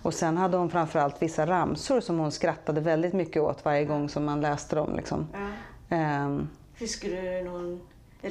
Och 0.03 0.15
sen 0.15 0.37
hade 0.37 0.57
hon 0.57 0.71
framförallt 0.71 1.23
vissa 1.23 1.47
ramsor 1.47 2.01
som 2.01 2.19
hon 2.19 2.33
skrattade 2.33 2.81
väldigt 2.81 3.13
mycket 3.13 3.43
åt 3.43 3.65
varje 3.65 3.85
gång 3.85 4.09
som 4.09 4.25
man 4.25 4.41
läste 4.41 4.77
dem. 4.77 4.97
Liksom. 4.97 5.27
ja. 5.33 5.97
Ehm, 5.97 6.49
Husker 6.79 7.11
du 7.11 7.51
noen 7.51 7.81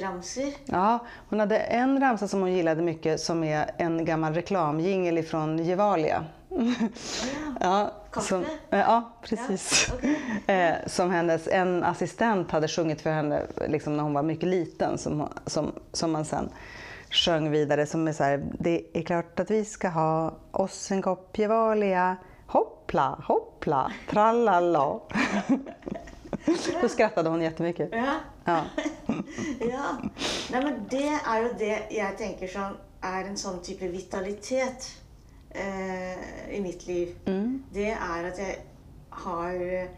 ramser? 0.00 0.52
Ja, 0.64 0.98
hon 1.28 1.40
hade 1.40 1.58
en 1.58 2.00
ramsa 2.00 2.28
som 2.28 2.40
hon 2.40 2.52
gillade 2.52 2.82
mycket 2.82 3.20
som 3.20 3.44
är 3.44 3.70
en 3.76 4.04
gammal 4.04 4.34
reklamjingel 4.34 5.18
ifrån 5.18 5.58
Gevalia. 5.58 6.24
ja, 7.60 7.92
som, 8.20 8.44
eh, 8.70 8.78
ja, 8.78 9.12
precis. 9.22 9.88
Ja, 9.88 9.94
okej. 9.96 10.20
eh, 10.46 10.74
som 10.86 11.10
hennes 11.10 11.48
en 11.48 11.84
assistent 11.84 12.50
hade 12.50 12.68
sjungit 12.68 13.00
för 13.00 13.10
henne 13.10 13.42
liksom 13.68 13.96
när 13.96 14.02
hon 14.02 14.14
var 14.14 14.22
mycket 14.22 14.48
liten 14.48 14.98
som, 14.98 15.28
som, 15.46 15.72
som 15.92 16.12
man 16.12 16.24
sen 16.24 16.48
sjöng 17.10 17.50
vidare 17.50 17.86
som 17.86 18.08
är 18.08 18.12
så 18.12 18.24
här, 18.24 18.44
det 18.58 18.82
är 18.92 19.02
klart 19.02 19.40
att 19.40 19.50
vi 19.50 19.64
ska 19.64 19.88
ha 19.88 20.34
oss 20.50 20.90
en 20.90 21.02
kopp 21.02 21.38
Gevalia, 21.38 22.16
hoppla, 22.46 23.18
hoppla, 23.24 23.92
tralala. 24.10 25.00
Då 26.82 26.88
skrattade 26.88 27.28
hon 27.28 27.42
jättemycket. 27.42 27.88
Ja. 27.92 28.14
Ja. 28.44 28.62
ja. 29.72 29.94
Nei, 30.50 30.60
men 30.62 30.84
det 30.90 31.08
er 31.16 31.42
jo 31.42 31.50
det 31.58 31.74
jeg 31.94 32.18
tenker 32.18 32.50
som 32.50 32.76
er 33.06 33.28
en 33.28 33.38
sånn 33.38 33.58
type 33.64 33.88
vitalitet 33.92 34.88
eh, 35.50 36.54
i 36.56 36.60
mitt 36.64 36.86
liv. 36.86 37.14
Mm. 37.26 37.64
Det 37.74 37.90
er 37.94 38.30
at 38.30 38.38
jeg 38.40 38.58
har 39.26 39.54
eh, 39.64 39.88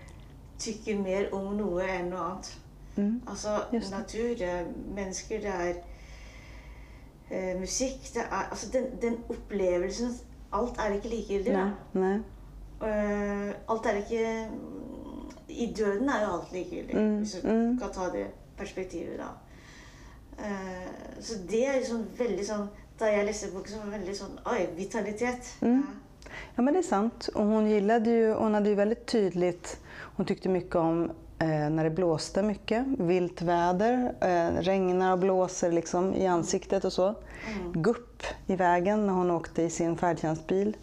tykker 0.59 0.99
mer 1.03 1.31
om 1.37 1.53
noe 1.59 1.87
enn 1.87 2.11
noe 2.13 2.25
annet. 2.31 2.57
Mm. 2.99 3.21
Altså 3.31 3.61
natur, 3.93 4.33
det 4.39 4.49
er 4.49 4.65
mennesker, 4.95 5.41
det 5.45 5.53
er 5.55 5.75
eh, 7.31 7.61
musikk 7.61 8.09
det 8.15 8.25
er, 8.25 8.49
Altså 8.51 8.71
den, 8.73 8.89
den 9.03 9.21
opplevelsen 9.29 10.17
Alt 10.53 10.79
er 10.79 10.97
ikke 10.97 11.09
likegyldig. 11.09 11.53
Eh, 12.83 13.53
alt 13.69 13.87
er 13.87 14.01
ikke 14.03 14.49
I 15.49 15.75
døden 15.79 16.09
er 16.09 16.25
jo 16.25 16.33
alt 16.33 16.53
likegyldig, 16.53 16.97
Mm, 16.97 17.17
hvis 17.19 17.33
du 17.33 17.49
mm. 17.49 17.79
kan 17.79 17.93
ta 17.93 18.11
det 18.13 18.27
perspektivet, 18.59 19.19
da. 19.19 19.29
Eh, 20.45 21.21
så 21.21 21.35
det 21.49 21.65
er 21.67 21.81
liksom 21.81 22.05
veldig 22.19 22.45
sånn 22.47 22.69
Da 22.99 23.07
jeg 23.11 23.27
leste 23.27 23.49
boken, 23.53 23.73
så 23.73 23.79
var 23.79 23.85
det 23.91 23.99
veldig 23.99 24.15
sånn 24.19 24.39
Oi, 24.53 24.67
vitalitet. 24.77 25.53
Mm. 25.61 25.83
Ja. 25.87 26.31
Ja 26.57 26.63
men 26.63 26.75
det 26.75 26.81
är 26.81 26.83
sant. 26.83 27.29
Och 27.35 27.45
hon 27.45 27.71
gillade 27.71 28.11
ju, 28.11 28.33
hon 28.35 28.55
hade 28.55 28.69
ju 28.69 28.75
väldigt 28.75 29.07
tydligt, 29.07 29.81
hon 30.17 30.27
tyckte 30.27 30.49
mycket 30.49 30.75
om 30.77 31.11
eh, 31.39 31.71
när 31.71 31.85
det 31.85 31.91
blåste 31.91 32.43
mycket, 32.43 32.87
vilt 32.87 33.43
väder, 33.43 34.15
eh, 34.21 34.61
regnar 34.63 35.13
och 35.13 35.19
blåser 35.19 35.73
liksom 35.73 36.15
i 36.15 36.27
ansiktet 36.27 36.85
och 36.85 36.93
så. 36.93 37.15
Gupp 37.73 38.23
i 38.47 38.57
vägen 38.57 39.07
när 39.07 39.13
hon 39.13 39.31
åkte 39.31 39.63
i 39.63 39.71
sin 39.71 39.97
färdtjänstbil. 39.97 40.77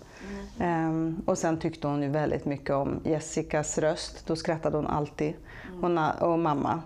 Ehm, 0.60 1.22
och 1.26 1.38
sen 1.38 1.60
tyckte 1.60 1.88
hon 1.88 2.02
ju 2.04 2.10
väldigt 2.10 2.46
mycket 2.46 2.70
om 2.76 3.00
Jessicas 3.04 3.78
röst, 3.78 4.28
då 4.28 4.36
skrattade 4.36 4.78
hon 4.78 4.88
alltid. 4.88 5.34
Och, 5.82 5.90
na- 5.90 6.20
och 6.20 6.40
mamma. 6.40 6.82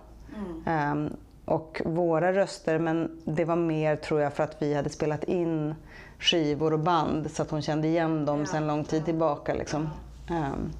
Ehm, 0.66 1.14
och 1.46 1.82
våra 1.86 2.34
röster, 2.34 2.80
men 2.80 3.22
det 3.26 3.46
var 3.46 3.56
mer 3.56 3.96
tror 3.96 4.22
jag 4.22 4.34
för 4.34 4.44
att 4.44 4.62
vi 4.62 4.74
hade 4.74 4.90
spelat 4.90 5.24
in 5.24 5.76
skivor 6.20 6.74
och 6.74 6.80
band 6.80 7.32
så 7.32 7.42
att 7.42 7.52
hon 7.52 7.62
kände 7.62 7.88
igen 7.88 8.26
dem 8.26 8.40
Ja, 8.40 8.46
sedan 8.46 8.68
lång 8.68 8.84
tid 8.84 9.02
ja. 9.02 9.06
tillbaka. 9.06 9.54
Liksom. 9.54 9.90
Ehm, 10.30 10.72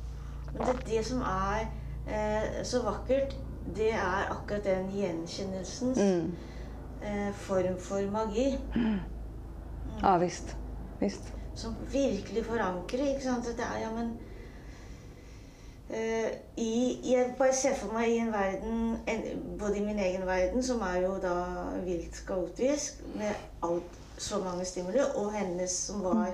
Men 0.58 0.68
det, 0.68 0.96
det 0.98 1.04
som 1.04 1.22
er 1.22 1.68
eh, 2.08 2.64
så 2.64 2.82
vakkert, 2.82 3.36
det 3.76 3.92
er 3.92 4.32
akkurat 4.32 4.64
den 4.64 4.90
gjenkjennelsens 4.92 5.98
mm. 5.98 6.36
eh, 7.02 7.34
form 7.34 7.78
for 7.78 8.12
magi. 8.12 8.58
Ja 10.02 10.18
visst. 10.18 10.56
visst. 11.00 11.34
som 11.56 11.76
sant? 13.22 13.48
At 13.48 13.58
Det 13.58 13.64
ja, 13.82 13.92
men 13.96 14.18
i, 15.90 17.00
Jeg 17.12 17.34
bare 17.38 17.54
ser 17.56 17.76
for 17.76 17.94
meg 17.94 18.10
i 18.14 18.18
en 18.22 18.34
verden, 18.34 18.98
en, 19.10 19.24
både 19.60 19.78
i 19.78 19.86
min 19.86 20.00
egen 20.00 20.26
verden, 20.28 20.64
som 20.64 20.82
er 20.86 21.00
jo 21.02 21.16
da 21.24 21.34
vilt 21.86 22.24
kaotisk, 22.28 23.02
med 23.16 23.34
alt, 23.64 23.84
så 24.18 24.40
mange 24.44 24.66
stimuli, 24.66 25.00
og 25.16 25.32
hennes 25.34 25.72
som 25.72 26.04
var 26.04 26.28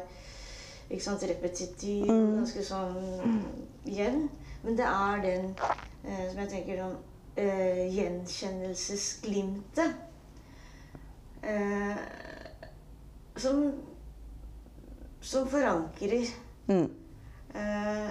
ikke 0.90 1.04
sant, 1.04 1.24
repetitiv 1.30 2.10
og 2.10 2.34
ganske 2.42 2.64
sånn 2.66 3.44
jevn. 3.86 4.30
Men 4.64 4.78
det 4.78 4.86
er 4.90 5.22
den 5.24 5.46
eh, 6.04 6.26
som 6.32 6.40
jeg 6.42 6.50
tenker 6.52 6.78
sånn 6.82 6.98
eh, 7.38 7.86
gjenkjennelsesglimtet. 7.96 9.92
Eh, 11.46 11.98
som 13.38 13.74
som 15.22 15.48
forankrer 15.50 16.26
Mm. 16.68 16.90
eh, 17.56 18.10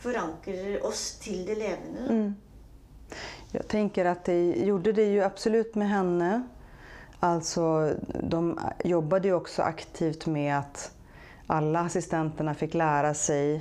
Forankrer 0.00 0.86
oss 0.86 1.18
till 1.18 1.46
det 1.46 1.54
levande. 1.54 2.00
Mm. 2.08 2.34
Jag 3.52 3.68
tänker 3.68 4.04
att 4.04 4.24
det 4.24 4.44
gjorde 4.44 4.92
det 4.92 5.04
ju 5.04 5.22
absolut 5.22 5.74
med 5.74 5.88
henne. 5.88 6.42
Alltså, 7.20 7.94
de 8.22 8.60
jobbade 8.84 9.28
ju 9.28 9.34
också 9.34 9.62
aktivt 9.62 10.26
med 10.26 10.58
att 10.58 10.92
alla 11.46 11.80
assistenterna 11.80 12.54
fick 12.54 12.74
lära 12.74 13.14
sig 13.14 13.54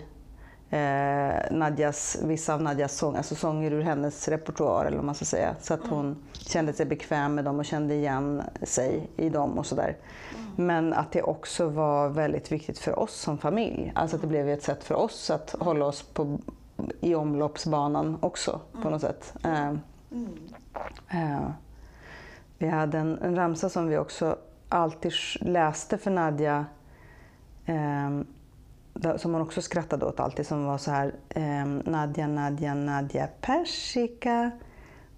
eh, 0.70 1.52
Nadjas, 1.52 2.18
vissa 2.24 2.54
av 2.54 2.62
Nadjas 2.62 2.98
sånger, 2.98 3.18
alltså 3.18 3.36
sånger 3.36 3.72
ur 3.72 3.82
hennes 3.82 4.28
repertoar 4.28 4.86
eller 4.86 4.98
vad 4.98 5.06
man 5.06 5.16
ska 5.16 5.26
säga. 5.26 5.56
Så 5.62 5.74
att 5.74 5.88
hon 5.88 6.24
kände 6.34 6.74
sig 6.74 6.86
bekväm 6.86 7.36
med 7.36 7.46
dem 7.46 7.60
och 7.60 7.66
kände 7.66 7.96
igen 7.96 8.42
sig 8.64 9.10
i 9.18 9.30
dem 9.30 9.58
och 9.58 9.66
sådär. 9.66 9.98
Men 10.60 10.94
att 10.94 11.12
det 11.12 11.22
också 11.22 11.70
var 11.70 12.10
väldigt 12.10 12.52
viktigt 12.52 12.80
för 12.80 13.00
oss 13.00 13.14
som 13.14 13.38
familj. 13.38 13.92
Alltså 13.96 14.16
att 14.16 14.22
det 14.22 14.28
blev 14.28 14.50
ett 14.50 14.64
sätt 14.64 14.84
för 14.84 14.96
oss 14.96 15.30
att 15.30 15.56
hålla 15.60 15.86
oss 15.86 16.02
på, 16.04 16.40
i 17.02 17.16
omloppsbanan 17.16 18.18
också 18.22 18.62
på 18.82 18.90
något 18.90 19.02
sätt. 19.02 19.34
Eh, 19.44 19.70
eh, 21.10 21.50
vi 22.58 22.68
hade 22.68 22.98
en, 22.98 23.18
en 23.18 23.36
ramsa 23.36 23.70
som 23.70 23.88
vi 23.88 23.98
också 23.98 24.38
alltid 24.70 25.12
läste 25.42 25.98
för 25.98 26.12
Nadja 26.12 26.66
eh, 27.66 28.22
som 29.18 29.34
hon 29.34 29.42
också 29.42 29.62
skrattade 29.62 30.06
åt 30.06 30.20
alltid, 30.20 30.48
som 30.48 30.66
var 30.66 30.78
så 30.78 30.92
här 30.92 31.16
eh, 31.30 31.66
Nadja, 31.66 32.28
Nadja, 32.28 32.74
Nadja 32.74 33.28
persika 33.42 34.52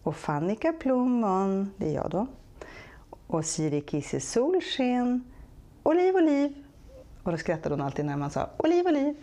och 0.04 0.16
Fannika 0.16 0.74
plommon, 0.74 1.72
det 1.78 1.90
är 1.90 1.94
jag 1.94 2.10
då. 2.10 2.28
Och 3.30 3.46
Siri 3.46 3.82
Kisse 3.82 4.20
solsken, 4.20 5.24
oliv, 5.84 6.16
oliv. 6.16 6.54
Och 7.24 7.32
då 7.32 7.38
skrattade 7.38 7.76
hon 7.76 7.82
alltid 7.82 8.06
när 8.06 8.18
man 8.18 8.32
sa 8.32 8.50
oliv, 8.58 8.88
oliv. 8.88 9.16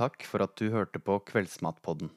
Takk 0.00 0.22
for 0.24 0.40
at 0.40 0.54
du 0.56 0.70
hørte 0.72 0.96
på 0.96 1.18
Kveldsmatpodden. 1.28 2.08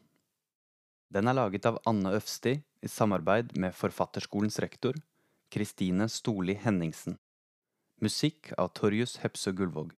Den 1.12 1.28
er 1.28 1.36
laget 1.36 1.66
av 1.68 1.82
Anne 1.90 2.14
Øfsti 2.16 2.54
i 2.56 2.88
samarbeid 2.88 3.58
med 3.60 3.76
Forfatterskolens 3.76 4.56
rektor, 4.64 4.96
Kristine 5.52 6.08
Storli 6.08 6.56
Henningsen. 6.56 7.18
Musikk 8.00 8.54
av 8.56 8.72
Torjus 8.80 9.18
Hepsø 9.26 9.52
Gullvåg. 9.52 9.92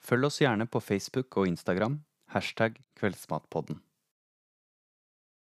Følg 0.00 0.30
oss 0.30 0.40
gjerne 0.40 0.64
på 0.64 0.80
Facebook 0.80 1.36
og 1.36 1.52
Instagram, 1.52 2.00
hashtag 2.32 2.80
Kveldsmatpodden. 2.96 3.82